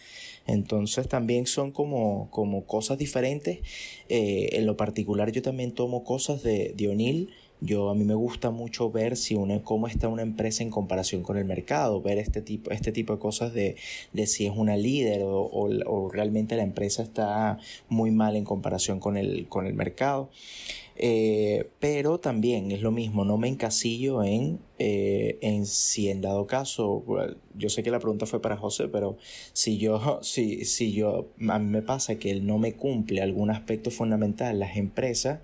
Entonces 0.47 1.09
también 1.09 1.47
son 1.47 1.73
como, 1.73 2.31
como 2.31 2.65
cosas 2.67 2.99
diferentes. 2.99 3.61
Eh, 4.09 4.51
en 4.53 4.67
lo 4.67 4.77
particular 4.77 5.33
yo 5.33 5.43
también 5.43 5.73
tomo 5.73 6.05
cosas 6.05 6.43
de, 6.43 6.75
de 6.77 6.89
O'Neill 6.89 7.31
yo 7.65 7.91
a 7.91 7.95
mí 7.95 8.05
me 8.05 8.15
gusta 8.15 8.51
mucho 8.51 8.91
ver 8.91 9.17
si 9.17 9.35
una, 9.35 9.63
cómo 9.63 9.89
está 9.89 10.09
una 10.09 10.23
empresa 10.23 10.63
en 10.63 10.71
comparación 10.71 11.23
con 11.23 11.37
el 11.37 11.45
mercado, 11.45 12.03
ver 12.03 12.19
este 12.19 12.43
tipo, 12.43 12.71
este 12.71 12.93
tipo 12.93 13.15
de 13.15 13.19
cosas 13.19 13.53
de, 13.55 13.77
de 14.13 14.27
si 14.27 14.47
es 14.47 14.53
una 14.55 14.77
líder 14.77 15.23
o, 15.23 15.51
o, 15.51 16.11
realmente 16.11 16.57
la 16.57 16.63
empresa 16.63 17.03
está 17.03 17.59
muy 17.89 18.11
mal 18.11 18.37
en 18.37 18.45
comparación 18.45 19.01
con 19.01 19.17
el, 19.17 19.49
con 19.49 19.67
el 19.67 19.75
mercado. 19.75 20.31
Eh, 20.97 21.71
pero 21.81 22.21
también 22.21 22.71
es 22.71 22.81
lo 22.81 22.93
mismo, 22.93 23.25
no 23.25 23.37
me 23.37 23.49
encasillo 23.49 24.23
en, 24.23 24.61
eh, 24.79 25.39
en 25.41 25.67
si 25.67 26.09
en 26.09 26.21
dado 26.21 26.47
caso, 26.47 27.05
yo 27.57 27.69
sé 27.69 27.83
que 27.83 27.91
la 27.91 27.99
pregunta 27.99 28.27
fue 28.27 28.41
para 28.41 28.57
José, 28.57 28.87
pero 28.87 29.17
si 29.53 29.79
yo, 29.79 30.21
si, 30.23 30.65
si 30.65 30.93
yo, 30.93 31.31
a 31.49 31.59
mí 31.59 31.67
me 31.67 31.83
pasa 31.83 32.17
que 32.19 32.31
él 32.31 32.47
no 32.47 32.59
me 32.59 32.75
cumple 32.75 33.23
algún 33.23 33.51
aspecto 33.51 33.91
fundamental, 33.91 34.61
las 34.61 34.77
empresas, 34.77 35.41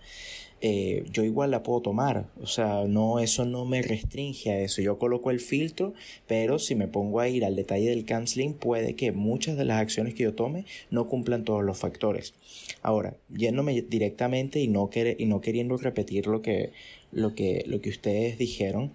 eh, 0.63 1.05
yo 1.11 1.25
igual 1.25 1.51
la 1.51 1.63
puedo 1.63 1.81
tomar. 1.81 2.27
O 2.43 2.47
sea, 2.47 2.85
no, 2.87 3.19
eso 3.19 3.45
no 3.45 3.65
me 3.65 3.83
restringe 3.83 4.51
a 4.51 4.61
eso. 4.61 4.83
Yo 4.83 4.99
coloco 4.99 5.31
el 5.31 5.41
filtro, 5.41 5.95
pero 6.27 6.59
si 6.59 6.75
me 6.75 6.89
pongo 6.89 7.21
a 7.21 7.29
ir 7.29 7.45
al 7.45 7.57
detalle 7.57 7.91
del 7.91 8.05
canceling, 8.05 8.55
puede 8.55 8.95
que 8.95 9.13
muchas 9.13 9.57
de 9.57 9.65
las 9.65 9.81
acciones 9.81 10.15
que 10.15 10.25
yo 10.25 10.35
tome 10.35 10.67
no 10.91 11.07
cumplan 11.07 11.45
todos 11.45 11.65
los 11.65 11.79
factores. 11.79 12.35
Ahora, 12.83 13.17
yéndome 13.35 13.81
directamente 13.83 14.61
y 14.61 14.69
no, 14.69 14.91
y 15.19 15.27
no 15.27 15.41
queriendo 15.41 15.77
repetir 15.77 16.27
lo 16.27 16.43
que, 16.43 16.73
lo 17.13 17.35
que, 17.35 17.65
lo 17.67 17.81
que 17.81 17.91
ustedes 17.91 18.39
dijeron, 18.39 18.93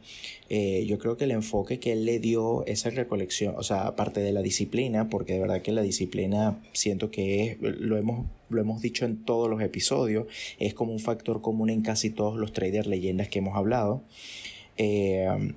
eh, 0.50 0.86
yo 0.88 0.98
creo 1.00 1.18
que 1.18 1.26
el 1.26 1.32
enfoque 1.32 1.80
que 1.80 1.92
él 1.92 2.06
le 2.06 2.20
dio 2.20 2.66
esa 2.66 2.90
recolección, 2.90 3.56
o 3.58 3.64
sea, 3.64 3.88
aparte 3.88 4.22
de 4.22 4.32
la 4.32 4.42
disciplina, 4.42 5.10
porque 5.10 5.34
de 5.34 5.40
verdad 5.40 5.62
que 5.62 5.72
la 5.72 5.82
disciplina 5.82 6.62
siento 6.72 7.12
que 7.12 7.44
es, 7.44 7.58
lo 7.62 7.98
hemos, 7.98 8.26
lo 8.50 8.62
hemos 8.62 8.82
dicho 8.82 9.06
en 9.06 9.24
todos 9.24 9.50
los 9.50 9.62
episodios, 9.62 10.28
es 10.60 10.74
como 10.74 10.94
un 10.94 11.00
factor 11.00 11.42
común 11.42 11.70
en 11.70 11.82
casi 11.82 12.10
todos 12.10 12.38
los 12.38 12.54
traders 12.54 12.88
leyendas 12.88 13.28
que 13.28 13.40
hemos 13.40 13.58
hablado. 13.58 14.02
Eh, 14.78 15.54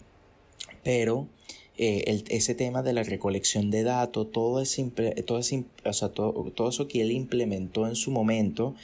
pero 0.82 1.28
eh, 1.76 2.24
ese 2.28 2.54
tema 2.54 2.82
de 2.82 2.92
la 2.92 3.04
recolección 3.04 3.70
de 3.70 3.84
datos, 3.84 4.32
todo, 4.32 4.60
ese, 4.60 4.82
todo, 5.26 5.38
ese, 5.38 5.64
o 5.84 5.92
sea, 5.92 6.08
todo, 6.08 6.32
todo, 6.52 6.70
eso 6.70 6.88
que 6.88 7.02
él 7.02 7.12
implementó 7.12 7.86
en 7.86 7.94
su 7.94 8.10
momento, 8.10 8.74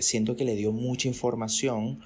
siento 0.00 0.36
que 0.36 0.44
le 0.44 0.54
dio 0.54 0.70
mucha 0.70 1.08
información 1.08 2.00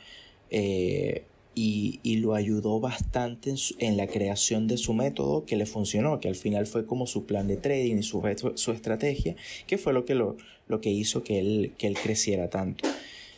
eh, 0.57 1.25
y, 1.57 1.99
y, 2.05 2.19
lo 2.19 2.35
ayudó 2.35 2.79
bastante 2.79 3.51
en, 3.51 3.57
en, 3.81 3.97
la 3.97 4.07
creación 4.07 4.69
de 4.69 4.77
su 4.77 4.95
método 4.95 5.45
que 5.47 5.57
le 5.57 5.67
funcionó, 5.67 6.21
que 6.21 6.29
al 6.29 6.37
final 6.37 6.67
fue 6.67 6.87
como 6.87 7.09
su 7.09 7.27
plan 7.27 7.49
de 7.49 7.57
trading 7.57 7.97
y 7.97 8.03
su, 8.05 8.23
su 8.55 8.71
estrategia, 8.71 9.35
que 9.67 9.79
fue 9.79 9.93
lo 9.93 10.05
que, 10.05 10.15
lo, 10.15 10.37
lo 10.69 10.81
que 10.81 10.91
hizo 10.91 11.25
que 11.25 11.41
él, 11.41 11.73
que 11.77 11.89
él 11.89 11.97
creciera 12.01 12.51
tanto. 12.51 12.89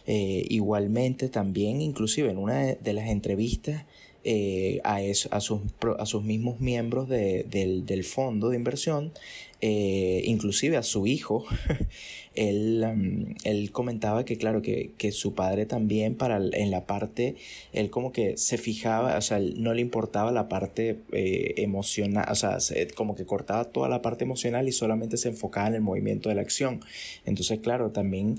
Eh, 0.07 0.45
igualmente 0.51 1.31
también, 1.31 1.81
inclusive 1.81 2.31
en 2.31 2.37
una 2.37 2.75
de 2.75 2.93
las 2.93 3.09
entrevistas, 3.09 3.87
eh, 4.29 4.81
a, 4.83 5.41
sus, 5.41 6.25
mismos 6.25 6.59
miembros 6.59 7.09
de, 7.09 7.45
del, 7.45 8.03
fondo 8.03 8.49
de 8.49 8.57
inversión, 8.57 9.13
eh, 9.61 10.23
inclusive 10.25 10.77
a 10.77 10.83
su 10.83 11.07
hijo, 11.07 11.45
él, 12.35 12.85
um, 12.85 13.35
él, 13.45 13.71
comentaba 13.71 14.25
que 14.25 14.37
claro, 14.37 14.63
que, 14.63 14.91
que, 14.99 15.13
su 15.13 15.35
padre 15.37 15.65
también 15.65 16.17
para 16.17 16.39
en 16.39 16.73
la 16.73 16.87
parte, 16.87 17.37
él 17.73 17.89
como 17.89 18.11
que 18.11 18.37
se 18.37 18.59
fijaba, 18.59 19.17
o 19.17 19.21
sea, 19.21 19.39
no 19.39 19.75
le 19.75 19.81
importaba 19.81 20.33
la 20.33 20.49
parte 20.49 20.99
eh, 21.13 21.55
emocional, 21.59 22.27
o 22.29 22.35
sea, 22.35 22.59
como 22.97 23.15
que 23.15 23.27
cortaba 23.27 23.67
toda 23.67 23.89
la 23.89 24.03
parte 24.03 24.25
emocional 24.25 24.67
y 24.67 24.73
solamente 24.73 25.19
se 25.19 25.29
enfocaba 25.29 25.69
en 25.69 25.75
el 25.75 25.83
movimiento 25.83 26.31
de 26.31 26.35
la 26.35 26.43
acción. 26.43 26.81
Entonces, 27.27 27.61
claro, 27.61 27.93
también 27.93 28.39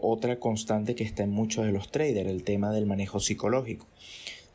otra 0.00 0.38
constante 0.38 0.94
que 0.94 1.02
está 1.02 1.24
en 1.24 1.30
muchos 1.30 1.66
de 1.66 1.72
los 1.72 1.90
traders, 1.90 2.30
el 2.30 2.44
tema 2.44 2.72
del 2.72 2.86
manejo 2.86 3.18
psicológico. 3.18 3.88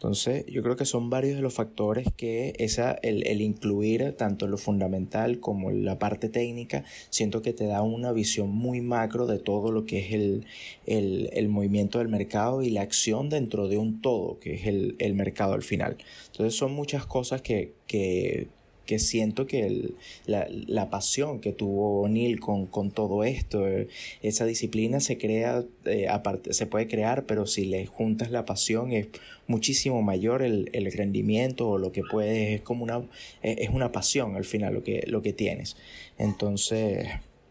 Entonces, 0.04 0.46
yo 0.48 0.62
creo 0.64 0.76
que 0.76 0.84
son 0.84 1.10
varios 1.10 1.38
de 1.38 1.42
los 1.42 1.54
factores 1.54 2.08
que 2.18 2.56
esa, 2.60 2.92
el, 2.92 3.26
el, 3.26 3.40
incluir 3.40 4.12
tanto 4.18 4.48
lo 4.48 4.58
fundamental 4.58 5.40
como 5.40 5.72
la 5.72 5.98
parte 5.98 6.28
técnica, 6.28 6.84
siento 7.10 7.42
que 7.42 7.54
te 7.54 7.68
da 7.68 7.82
una 7.84 8.12
visión 8.12 8.50
muy 8.50 8.82
macro 8.82 9.28
de 9.28 9.40
todo 9.40 9.72
lo 9.72 9.86
que 9.86 10.00
es 10.00 10.12
el, 10.12 10.46
el, 10.86 11.30
el 11.32 11.48
movimiento 11.48 12.00
del 12.00 12.10
mercado 12.10 12.64
y 12.64 12.70
la 12.70 12.82
acción 12.82 13.30
dentro 13.30 13.70
de 13.70 13.78
un 13.78 14.02
todo, 14.02 14.40
que 14.42 14.56
es 14.56 14.68
el, 14.68 15.14
mercado 15.14 15.54
al 15.54 15.64
final. 15.64 15.96
Entonces, 16.26 16.54
son 16.54 16.74
muchas 16.74 17.06
cosas 17.06 17.42
que, 17.42 17.72
que 17.88 18.50
que 18.86 19.00
siento 19.00 19.48
que 19.48 19.66
el, 19.66 19.96
la, 20.26 20.48
la, 20.50 20.90
pasión 20.90 21.40
que 21.40 21.54
tuvo 21.54 22.02
O'Neill 22.02 22.40
con, 22.40 22.66
con, 22.66 22.92
todo 22.92 23.24
esto, 23.24 23.68
eh, 23.68 23.88
esa 24.22 24.46
disciplina 24.46 25.00
se 25.00 25.18
crea, 25.18 25.64
eh, 25.86 26.08
aparte, 26.10 26.54
se 26.54 26.66
puede 26.66 26.88
crear, 26.88 27.26
pero 27.26 27.46
si 27.46 27.66
le 27.66 27.86
juntas 27.86 28.32
la 28.32 28.46
pasión 28.46 28.92
es 28.92 29.08
muchísimo 29.48 30.02
mayor 30.02 30.42
el, 30.42 30.70
el 30.74 30.92
rendimiento 30.92 31.70
o 31.70 31.78
lo 31.78 31.92
que 31.92 32.02
puedes, 32.10 32.56
es 32.56 32.62
como 32.62 32.84
una, 32.84 33.04
es 33.42 33.70
una 33.70 33.92
pasión 33.92 34.36
al 34.36 34.46
final 34.46 34.74
lo 34.74 34.84
que, 34.84 35.04
lo 35.08 35.22
que 35.22 35.34
tienes. 35.34 35.78
Entonces, 36.18 37.08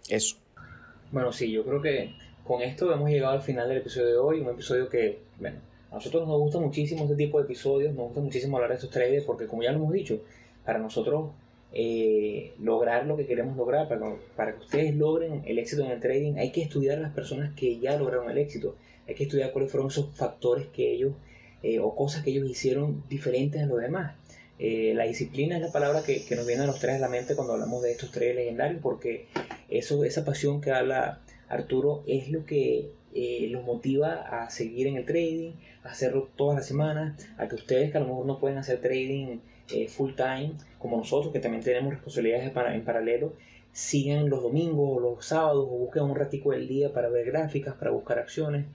eso. 0.08 0.36
Bueno, 1.10 1.32
sí, 1.32 1.50
yo 1.50 1.64
creo 1.64 1.82
que 1.82 2.14
con 2.44 2.62
esto 2.62 2.92
hemos 2.92 3.10
llegado 3.10 3.34
al 3.34 3.42
final 3.42 3.68
del 3.68 3.78
episodio 3.78 4.06
de 4.08 4.16
hoy, 4.16 4.40
un 4.40 4.48
episodio 4.48 4.88
que, 4.88 5.20
bueno, 5.38 5.58
a 5.90 5.96
nosotros 5.96 6.26
nos 6.26 6.38
gusta 6.38 6.58
muchísimo 6.58 7.04
este 7.04 7.16
tipo 7.16 7.38
de 7.38 7.44
episodios, 7.44 7.94
nos 7.94 8.06
gusta 8.06 8.20
muchísimo 8.20 8.56
hablar 8.56 8.70
de 8.70 8.76
estos 8.76 8.90
traders 8.90 9.24
porque 9.24 9.46
como 9.46 9.62
ya 9.62 9.72
lo 9.72 9.78
hemos 9.78 9.92
dicho, 9.92 10.20
para 10.64 10.78
nosotros 10.78 11.30
eh, 11.72 12.52
lograr 12.58 13.06
lo 13.06 13.16
que 13.16 13.26
queremos 13.26 13.56
lograr, 13.56 13.88
para, 13.88 14.14
para, 14.36 14.52
que 14.54 14.60
ustedes 14.60 14.94
logren 14.94 15.42
el 15.46 15.58
éxito 15.58 15.82
en 15.82 15.90
el 15.90 16.00
trading, 16.00 16.34
hay 16.36 16.52
que 16.52 16.62
estudiar 16.62 16.98
a 16.98 17.02
las 17.02 17.12
personas 17.12 17.54
que 17.54 17.78
ya 17.78 17.96
lograron 17.96 18.30
el 18.30 18.38
éxito, 18.38 18.76
hay 19.08 19.14
que 19.14 19.24
estudiar 19.24 19.52
cuáles 19.52 19.70
fueron 19.70 19.88
esos 19.88 20.14
factores 20.14 20.66
que 20.68 20.92
ellos 20.92 21.14
eh, 21.62 21.78
o 21.78 21.94
cosas 21.94 22.22
que 22.22 22.30
ellos 22.30 22.48
hicieron 22.48 23.04
diferentes 23.08 23.62
a 23.62 23.66
los 23.66 23.80
demás. 23.80 24.16
Eh, 24.58 24.92
la 24.94 25.04
disciplina 25.04 25.56
es 25.56 25.62
la 25.62 25.72
palabra 25.72 26.02
que, 26.02 26.24
que, 26.24 26.36
nos 26.36 26.46
viene 26.46 26.62
a 26.62 26.66
los 26.66 26.78
tres 26.78 26.96
a 26.96 26.98
la 26.98 27.08
mente 27.08 27.34
cuando 27.34 27.54
hablamos 27.54 27.82
de 27.82 27.92
estos 27.92 28.10
tres 28.10 28.36
legendarios, 28.36 28.80
porque 28.82 29.26
eso, 29.68 30.04
esa 30.04 30.24
pasión 30.24 30.60
que 30.60 30.70
habla 30.70 31.20
Arturo 31.48 32.02
es 32.06 32.28
lo 32.30 32.44
que 32.44 32.90
eh, 33.14 33.46
los 33.50 33.64
motiva 33.64 34.14
a 34.14 34.50
seguir 34.50 34.86
en 34.86 34.96
el 34.96 35.04
trading, 35.04 35.52
a 35.84 35.90
hacerlo 35.90 36.28
todas 36.36 36.56
las 36.56 36.66
semanas, 36.66 37.22
a 37.36 37.48
que 37.48 37.56
ustedes 37.56 37.90
que 37.90 37.98
a 37.98 38.00
lo 38.00 38.08
mejor 38.08 38.26
no 38.26 38.38
pueden 38.38 38.58
hacer 38.58 38.80
trading 38.80 39.38
eh, 39.70 39.88
full 39.88 40.12
time, 40.14 40.52
como 40.78 40.96
nosotros, 40.96 41.32
que 41.32 41.40
también 41.40 41.62
tenemos 41.62 41.92
responsabilidades 41.92 42.52
en 42.56 42.84
paralelo, 42.84 43.34
sigan 43.72 44.28
los 44.28 44.42
domingos 44.42 44.96
o 44.96 45.00
los 45.00 45.24
sábados 45.24 45.66
o 45.68 45.78
busquen 45.78 46.02
un 46.04 46.16
ratico 46.16 46.52
del 46.52 46.68
día 46.68 46.92
para 46.92 47.08
ver 47.08 47.26
gráficas, 47.26 47.74
para 47.74 47.90
buscar 47.90 48.18
acciones. 48.18 48.66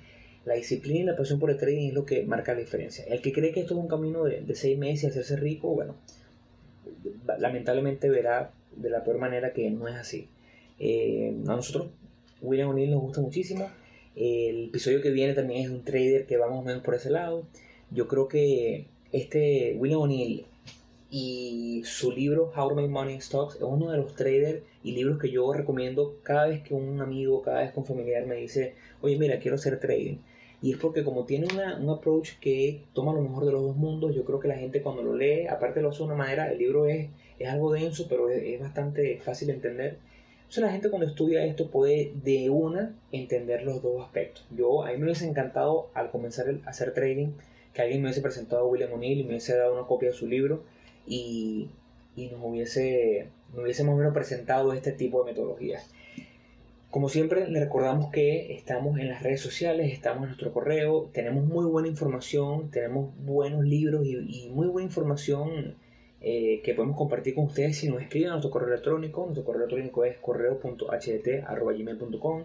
La 0.45 0.55
disciplina 0.55 0.99
y 0.99 1.03
la 1.03 1.15
pasión 1.17 1.39
por 1.39 1.51
el 1.51 1.57
trading 1.57 1.89
es 1.89 1.93
lo 1.93 2.05
que 2.05 2.23
marca 2.23 2.53
la 2.53 2.59
diferencia. 2.59 3.03
El 3.05 3.21
que 3.21 3.33
cree 3.33 3.51
que 3.51 3.59
esto 3.59 3.73
es 3.73 3.79
un 3.79 3.89
camino 3.89 4.23
de, 4.23 4.41
de 4.41 4.55
seis 4.55 4.77
meses 4.77 5.03
y 5.03 5.07
hacerse 5.07 5.35
rico, 5.35 5.69
bueno, 5.69 5.95
lamentablemente 7.37 8.09
verá 8.09 8.51
de 8.75 8.89
la 8.89 9.03
peor 9.03 9.17
manera 9.17 9.53
que 9.53 9.69
no 9.69 9.87
es 9.87 9.95
así. 9.95 10.29
Eh, 10.79 11.33
a 11.47 11.55
nosotros, 11.55 11.87
William 12.41 12.69
O'Neill 12.69 12.91
nos 12.91 13.01
gusta 13.01 13.21
muchísimo. 13.21 13.69
El 14.15 14.65
episodio 14.65 15.01
que 15.01 15.11
viene 15.11 15.33
también 15.33 15.65
es 15.65 15.69
un 15.69 15.83
trader 15.83 16.25
que 16.25 16.37
vamos 16.37 16.65
menos 16.65 16.83
por 16.83 16.95
ese 16.95 17.09
lado. 17.09 17.47
Yo 17.91 18.07
creo 18.07 18.27
que 18.27 18.87
este 19.11 19.75
William 19.77 20.01
O'Neill 20.01 20.45
y 21.09 21.83
su 21.85 22.11
libro 22.11 22.51
How 22.55 22.69
to 22.69 22.75
Make 22.75 22.89
Money 22.89 23.15
in 23.15 23.21
Stocks 23.21 23.55
es 23.55 23.61
uno 23.61 23.91
de 23.91 23.97
los 23.97 24.13
traders 24.15 24.63
y 24.83 24.91
libros 24.91 25.19
que 25.19 25.31
yo 25.31 25.51
recomiendo 25.53 26.17
cada 26.23 26.47
vez 26.47 26.61
que 26.61 26.73
un 26.73 26.99
amigo, 27.01 27.41
cada 27.41 27.61
vez 27.61 27.71
que 27.71 27.79
un 27.79 27.85
familiar 27.85 28.25
me 28.25 28.35
dice, 28.35 28.75
oye 29.01 29.17
mira, 29.17 29.39
quiero 29.39 29.55
hacer 29.55 29.79
trading. 29.79 30.17
Y 30.61 30.71
es 30.71 30.77
porque 30.77 31.03
como 31.03 31.25
tiene 31.25 31.47
una, 31.53 31.77
un 31.77 31.89
approach 31.89 32.39
que 32.39 32.83
toma 32.93 33.13
lo 33.13 33.21
mejor 33.21 33.45
de 33.45 33.51
los 33.51 33.61
dos 33.61 33.75
mundos, 33.75 34.15
yo 34.15 34.25
creo 34.25 34.39
que 34.39 34.47
la 34.47 34.57
gente 34.57 34.81
cuando 34.81 35.03
lo 35.03 35.15
lee, 35.15 35.45
aparte 35.47 35.81
lo 35.81 35.89
hace 35.89 35.99
de 35.99 36.05
una 36.05 36.15
manera, 36.15 36.51
el 36.51 36.57
libro 36.57 36.87
es, 36.87 37.09
es 37.37 37.47
algo 37.47 37.71
denso, 37.71 38.07
pero 38.09 38.29
es, 38.29 38.59
bastante 38.59 39.19
fácil 39.21 39.49
de 39.49 39.53
entender. 39.53 39.99
Entonces 40.39 40.63
la 40.63 40.71
gente 40.71 40.89
cuando 40.89 41.07
estudia 41.07 41.45
esto 41.45 41.69
puede 41.69 42.13
de 42.23 42.49
una 42.49 42.95
entender 43.11 43.63
los 43.63 43.81
dos 43.81 44.03
aspectos. 44.03 44.45
Yo, 44.49 44.83
a 44.83 44.91
mí 44.91 44.97
me 44.97 45.05
hubiese 45.05 45.27
encantado 45.27 45.89
al 45.93 46.09
comenzar 46.09 46.47
a 46.65 46.69
hacer 46.69 46.93
trading 46.93 47.33
que 47.73 47.81
alguien 47.81 48.01
me 48.01 48.07
hubiese 48.07 48.21
presentado 48.21 48.63
a 48.63 48.67
William 48.67 48.93
O'Neill 48.93 49.19
y 49.19 49.23
me 49.23 49.29
hubiese 49.31 49.55
dado 49.55 49.73
una 49.73 49.85
copia 49.85 50.09
de 50.09 50.15
su 50.15 50.25
libro 50.25 50.63
y, 51.07 51.69
y 52.15 52.27
nos 52.27 52.39
hubiese, 52.43 53.29
nos 53.53 53.63
hubiese 53.63 53.83
más 53.83 53.95
o 53.95 53.97
menos 53.97 54.13
presentado 54.13 54.73
este 54.73 54.91
tipo 54.91 55.23
de 55.23 55.31
metodologías. 55.31 55.89
Como 56.89 57.09
siempre, 57.09 57.49
le 57.49 57.59
recordamos 57.59 58.11
que 58.11 58.55
estamos 58.55 58.97
en 58.97 59.09
las 59.09 59.21
redes 59.21 59.41
sociales, 59.41 59.91
estamos 59.91 60.23
en 60.23 60.29
nuestro 60.29 60.53
correo, 60.53 61.09
tenemos 61.11 61.43
muy 61.45 61.65
buena 61.65 61.89
información, 61.89 62.71
tenemos 62.71 63.13
buenos 63.25 63.65
libros 63.65 64.05
y, 64.05 64.47
muy 64.51 64.67
buena 64.67 64.85
información 64.87 65.75
eh, 66.21 66.61
que 66.63 66.73
podemos 66.73 66.95
compartir 66.97 67.35
con 67.35 67.43
ustedes 67.45 67.77
si 67.77 67.89
nos 67.89 68.01
escriben 68.01 68.29
a 68.29 68.31
nuestro 68.31 68.51
correo 68.51 68.69
electrónico. 68.69 69.25
Nuestro 69.25 69.43
correo 69.43 69.65
electrónico 69.65 70.05
es 70.05 70.15
correo.hdt.gmail.com. 70.17 72.43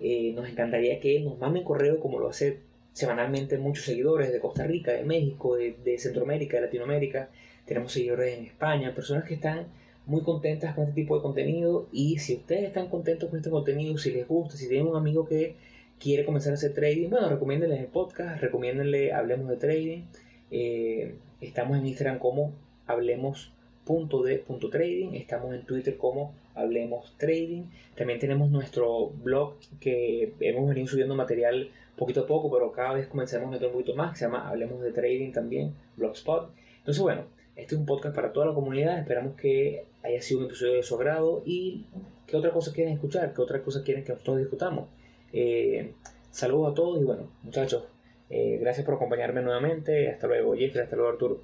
Eh, 0.00 0.32
nos 0.34 0.48
encantaría 0.48 0.98
que 1.00 1.20
nos 1.20 1.38
manden 1.38 1.62
correo 1.62 2.00
como 2.00 2.18
lo 2.18 2.28
hace 2.28 2.58
semanalmente 2.92 3.56
muchos 3.56 3.84
seguidores 3.84 4.32
de 4.32 4.40
Costa 4.40 4.66
Rica, 4.66 4.90
de 4.92 5.04
México, 5.04 5.54
de, 5.56 5.76
de 5.84 5.96
Centroamérica, 5.98 6.56
de 6.56 6.64
Latinoamérica. 6.64 7.30
Tenemos 7.66 7.92
seguidores 7.92 8.38
en 8.38 8.46
España, 8.46 8.94
personas 8.94 9.24
que 9.24 9.34
están 9.34 9.66
muy 10.06 10.22
contentas 10.22 10.74
con 10.74 10.84
este 10.84 11.02
tipo 11.02 11.16
de 11.16 11.22
contenido 11.22 11.86
y 11.92 12.18
si 12.18 12.36
ustedes 12.36 12.64
están 12.64 12.88
contentos 12.88 13.28
con 13.28 13.38
este 13.38 13.50
contenido, 13.50 13.98
si 13.98 14.12
les 14.12 14.26
gusta, 14.26 14.56
si 14.56 14.66
tienen 14.68 14.86
un 14.86 14.96
amigo 14.96 15.26
que 15.26 15.56
quiere 15.98 16.24
comenzar 16.24 16.52
a 16.52 16.54
hacer 16.54 16.72
trading, 16.74 17.10
bueno, 17.10 17.28
recomiéndenle 17.28 17.78
el 17.78 17.86
podcast, 17.86 18.40
recomiéndenle 18.40 19.12
Hablemos 19.12 19.48
de 19.48 19.56
Trading. 19.56 20.02
Eh, 20.50 21.16
estamos 21.40 21.76
en 21.78 21.86
Instagram 21.86 22.20
como 22.20 22.52
hablemos.de.trading, 22.86 25.14
estamos 25.14 25.54
en 25.54 25.66
Twitter 25.66 25.96
como 25.96 26.34
Hablemos 26.54 27.16
Trading. 27.18 27.64
También 27.96 28.20
tenemos 28.20 28.48
nuestro 28.50 29.08
blog 29.22 29.54
que 29.80 30.34
hemos 30.40 30.68
venido 30.68 30.86
subiendo 30.86 31.16
material 31.16 31.70
poquito 31.96 32.20
a 32.20 32.26
poco, 32.26 32.52
pero 32.52 32.70
cada 32.72 32.92
vez 32.94 33.06
comenzamos 33.08 33.48
a 33.48 33.50
meter 33.50 33.66
un 33.68 33.72
poquito 33.72 33.96
más, 33.96 34.12
que 34.12 34.18
se 34.18 34.26
llama 34.26 34.46
Hablemos 34.48 34.82
de 34.82 34.92
Trading 34.92 35.32
también, 35.32 35.74
Blogspot. 35.96 36.50
Entonces, 36.78 37.02
bueno, 37.02 37.22
este 37.56 37.74
es 37.74 37.80
un 37.80 37.86
podcast 37.86 38.14
para 38.14 38.32
toda 38.32 38.46
la 38.46 38.54
comunidad. 38.54 38.98
Esperamos 38.98 39.34
que 39.34 39.86
haya 40.04 40.20
sido 40.20 40.40
un 40.40 40.46
episodio 40.46 40.74
de 40.74 40.82
su 40.82 40.94
agrado. 40.94 41.42
¿Y 41.44 41.86
qué 42.26 42.36
otra 42.36 42.52
cosa 42.52 42.72
quieren 42.72 42.92
escuchar? 42.92 43.32
¿Qué 43.32 43.40
otra 43.40 43.62
cosa 43.62 43.82
quieren 43.82 44.04
que 44.04 44.12
nosotros 44.12 44.38
discutamos? 44.38 44.88
Eh, 45.32 45.94
saludos 46.30 46.72
a 46.72 46.74
todos 46.74 47.00
y 47.00 47.04
bueno, 47.04 47.28
muchachos, 47.42 47.84
eh, 48.28 48.58
gracias 48.60 48.84
por 48.84 48.94
acompañarme 48.94 49.40
nuevamente. 49.42 50.10
Hasta 50.10 50.26
luego, 50.26 50.54
Jeffrey. 50.54 50.84
Hasta 50.84 50.96
luego, 50.96 51.10
Arturo. 51.10 51.40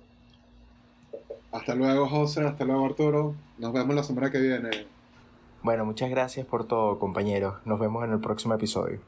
Hasta 1.51 1.75
luego, 1.75 2.07
José. 2.07 2.43
Hasta 2.43 2.65
luego, 2.65 2.85
Arturo. 2.85 3.35
Nos 3.59 3.73
vemos 3.73 3.97
la 3.97 4.03
semana 4.03 4.31
que 4.31 4.39
viene. 4.39 4.71
Bueno, 5.63 5.87
muchas 5.87 6.11
gracias 6.11 6.47
por 6.47 6.67
todo, 6.67 6.99
compañeros. 6.99 7.55
Nos 7.65 7.81
vemos 7.81 8.05
en 8.05 8.13
el 8.13 8.21
próximo 8.21 8.55
episodio. 8.55 9.01